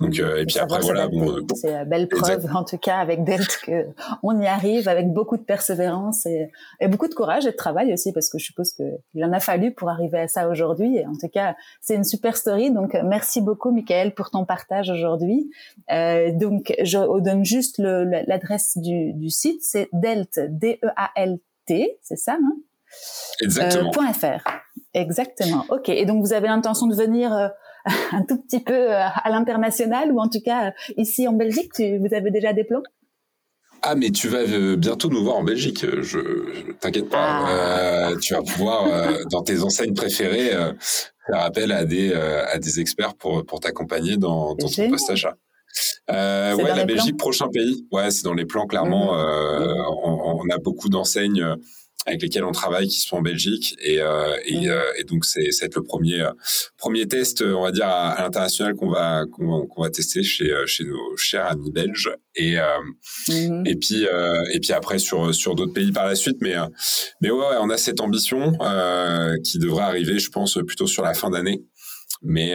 donc 0.00 0.18
euh, 0.18 0.38
et 0.38 0.46
puis 0.46 0.58
après 0.58 0.80
voilà 0.80 1.06
bon, 1.06 1.46
c'est 1.54 1.72
une 1.72 1.84
belle 1.84 2.08
preuve 2.08 2.46
en 2.52 2.64
tout 2.64 2.78
cas 2.78 2.96
avec 2.96 3.22
Delt 3.22 3.60
que 3.64 3.86
on 4.24 4.40
y 4.40 4.46
arrive 4.46 4.88
avec 4.88 5.12
beaucoup 5.12 5.36
de 5.36 5.42
persévérance 5.42 6.26
et, 6.26 6.50
et, 6.80 6.88
beaucoup 6.88 7.06
de 7.06 7.14
courage 7.14 7.46
et 7.46 7.52
de 7.52 7.56
travail 7.56 7.92
aussi 7.92 8.12
parce 8.12 8.28
que 8.28 8.38
je 8.38 8.44
suppose 8.44 8.72
que 8.72 8.82
il 9.14 9.24
en 9.24 9.32
a 9.32 9.38
fallu 9.38 9.72
pour 9.72 9.88
arriver 9.88 10.18
à 10.18 10.26
ça 10.26 10.48
aujourd'hui. 10.48 10.96
Et 10.96 11.06
en 11.06 11.14
tout 11.14 11.28
cas 11.28 11.54
c'est 11.80 11.94
une 11.94 12.02
super 12.02 12.36
story. 12.36 12.72
Donc 12.72 12.96
merci 13.04 13.40
beaucoup 13.40 13.70
Michael 13.70 14.14
pour 14.14 14.30
ton 14.30 14.44
partage 14.44 14.90
aujourd'hui. 14.90 15.48
Euh, 15.92 16.32
donc 16.32 16.74
je 16.82 16.98
donne 17.20 17.44
juste 17.44 17.78
l'adresse 17.78 18.76
du, 18.76 19.12
du 19.12 19.30
site. 19.30 19.60
C'est 19.62 19.88
delt 19.92 20.40
d 20.48 20.80
e 20.82 20.88
a 20.96 21.12
l 21.14 21.38
t 21.66 21.98
c'est 22.02 22.18
ça 22.18 22.32
hein? 22.32 22.56
Exactement. 23.40 23.90
Euh, 23.96 24.12
.fr. 24.12 24.44
Exactement. 24.92 25.64
Ok. 25.68 25.88
Et 25.88 26.04
donc 26.04 26.24
vous 26.24 26.32
avez 26.32 26.48
l'intention 26.48 26.86
de 26.86 26.94
venir 26.94 27.32
euh, 27.32 27.48
un 28.12 28.22
tout 28.22 28.40
petit 28.40 28.60
peu 28.60 28.92
euh, 28.92 29.00
à 29.00 29.30
l'international 29.30 30.12
ou 30.12 30.20
en 30.20 30.28
tout 30.28 30.40
cas 30.44 30.72
ici 30.96 31.26
en 31.28 31.32
Belgique? 31.32 31.72
Vous 31.78 32.14
avez 32.14 32.30
déjà 32.30 32.52
des 32.52 32.64
plans? 32.64 32.82
Ah 33.86 33.94
mais 33.94 34.10
tu 34.10 34.28
vas 34.28 34.44
bientôt 34.76 35.10
nous 35.10 35.22
voir 35.22 35.36
en 35.36 35.42
Belgique, 35.42 35.84
je, 36.00 36.72
t'inquiète 36.80 37.10
pas. 37.10 37.44
Ah. 37.46 38.10
tu 38.18 38.32
vas 38.32 38.40
pouvoir 38.40 38.88
dans 39.30 39.42
tes 39.42 39.60
enseignes 39.60 39.92
préférées 39.92 40.52
faire 41.26 41.40
appel 41.42 41.70
à 41.70 41.84
des 41.84 42.14
à 42.14 42.58
des 42.58 42.80
experts 42.80 43.14
pour 43.14 43.44
pour 43.44 43.60
t'accompagner 43.60 44.16
dans, 44.16 44.54
dans 44.54 44.68
ton 44.68 44.88
poste 44.88 45.10
achat. 45.10 45.34
Euh, 46.10 46.54
ouais, 46.54 46.74
la 46.74 46.86
Belgique, 46.86 47.18
prochain 47.18 47.48
pays. 47.52 47.86
Ouais, 47.92 48.10
c'est 48.10 48.24
dans 48.24 48.32
les 48.32 48.46
plans 48.46 48.66
clairement. 48.66 49.12
Mmh. 49.12 49.66
on, 50.04 50.40
on, 50.40 50.48
a 50.48 50.56
beaucoup 50.56 50.88
d'enseignes 50.88 51.44
avec 52.06 52.22
lesquels 52.22 52.44
on 52.44 52.52
travaille 52.52 52.88
qui 52.88 53.00
sont 53.00 53.16
en 53.16 53.22
Belgique 53.22 53.76
et, 53.80 54.00
euh, 54.00 54.36
et, 54.44 54.66
mmh. 54.66 54.70
euh, 54.70 54.82
et, 54.98 55.04
donc 55.04 55.24
c'est 55.24 55.50
c'est 55.50 55.74
le 55.74 55.82
premier 55.82 56.20
euh, 56.20 56.30
premier 56.76 57.06
test 57.08 57.42
on 57.42 57.62
va 57.62 57.72
dire 57.72 57.86
à, 57.86 58.22
l'international 58.22 58.74
qu'on 58.74 58.90
va 58.90 59.24
qu'on 59.30 59.82
va 59.82 59.90
tester 59.90 60.22
chez 60.22 60.54
chez 60.66 60.84
nos 60.84 61.16
chers 61.16 61.46
amis 61.46 61.70
belges 61.70 62.14
et 62.34 62.56
mmh. 62.56 63.62
et 63.66 63.76
puis 63.76 64.06
et 64.52 64.60
puis 64.60 64.72
après 64.72 64.98
sur 64.98 65.34
sur 65.34 65.54
d'autres 65.54 65.72
pays 65.72 65.92
par 65.92 66.06
la 66.06 66.14
suite 66.14 66.36
mais 66.40 66.54
mais 67.20 67.30
ouais, 67.30 67.56
on 67.60 67.70
a 67.70 67.76
cette 67.76 68.00
ambition 68.00 68.52
qui 69.42 69.58
devrait 69.58 69.84
arriver 69.84 70.18
je 70.18 70.30
pense 70.30 70.58
plutôt 70.66 70.86
sur 70.86 71.02
la 71.02 71.14
fin 71.14 71.30
d'année 71.30 71.64
mais 72.22 72.54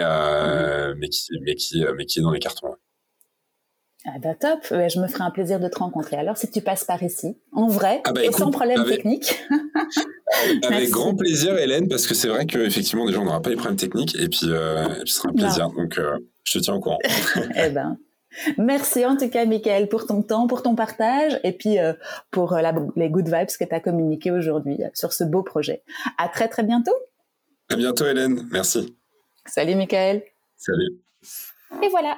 mais 0.98 1.10
qui 1.10 1.32
mais 1.42 1.56
qui 1.56 1.84
mais 1.96 2.06
qui 2.06 2.20
est 2.20 2.22
dans 2.22 2.32
les 2.32 2.40
cartons. 2.40 2.76
Ah 4.16 4.18
bah 4.18 4.34
top, 4.34 4.60
je 4.70 5.00
me 5.00 5.08
ferai 5.08 5.24
un 5.24 5.30
plaisir 5.30 5.60
de 5.60 5.68
te 5.68 5.78
rencontrer. 5.78 6.16
Alors 6.16 6.38
si 6.38 6.50
tu 6.50 6.62
passes 6.62 6.84
par 6.84 7.04
ici, 7.04 7.38
en 7.52 7.68
vrai, 7.68 8.02
ah 8.06 8.14
bah 8.14 8.24
et 8.24 8.32
sans 8.32 8.50
problème 8.50 8.84
technique. 8.86 9.40
avec 10.64 10.90
grand 10.90 11.16
plaisir 11.16 11.58
Hélène, 11.58 11.88
parce 11.88 12.08
que 12.08 12.16
c'est 12.16 12.28
vrai 12.28 12.46
qu'effectivement 12.46 13.06
déjà 13.06 13.20
on 13.20 13.26
n'aura 13.26 13.42
pas 13.42 13.50
les 13.50 13.56
problèmes 13.56 13.78
techniques 13.78 14.16
et 14.16 14.28
puis, 14.28 14.46
euh, 14.46 14.88
ce 15.06 15.16
sera 15.16 15.30
un 15.30 15.34
plaisir. 15.34 15.70
Donc 15.70 16.00
euh, 16.00 16.18
je 16.44 16.58
te 16.58 16.64
tiens 16.64 16.76
au 16.76 16.80
courant. 16.80 16.98
eh 17.56 17.70
ben, 17.70 17.98
merci 18.58 19.06
en 19.06 19.16
tout 19.16 19.30
cas 19.30 19.46
Michael 19.46 19.90
pour 19.90 20.08
ton 20.08 20.24
temps, 20.24 20.48
pour 20.48 20.64
ton 20.64 20.76
partage 20.76 21.40
et 21.44 21.52
puis 21.52 21.78
euh, 21.78 21.94
pour 22.32 22.54
la, 22.54 22.74
les 22.96 23.10
good 23.10 23.28
vibes 23.28 23.58
que 23.60 23.66
tu 23.66 23.76
as 23.76 23.80
communiquées 23.80 24.32
aujourd'hui 24.32 24.78
sur 24.94 25.14
ce 25.14 25.24
beau 25.24 25.44
projet. 25.44 25.84
À 26.18 26.30
très 26.30 26.48
très 26.48 26.64
bientôt. 26.64 26.96
À 27.70 27.76
bientôt 27.76 28.06
Hélène, 28.06 28.48
merci. 28.52 28.96
Salut 29.46 29.76
Michael. 29.76 30.24
Salut. 30.58 31.00
Et 31.84 31.90
voilà, 31.90 32.18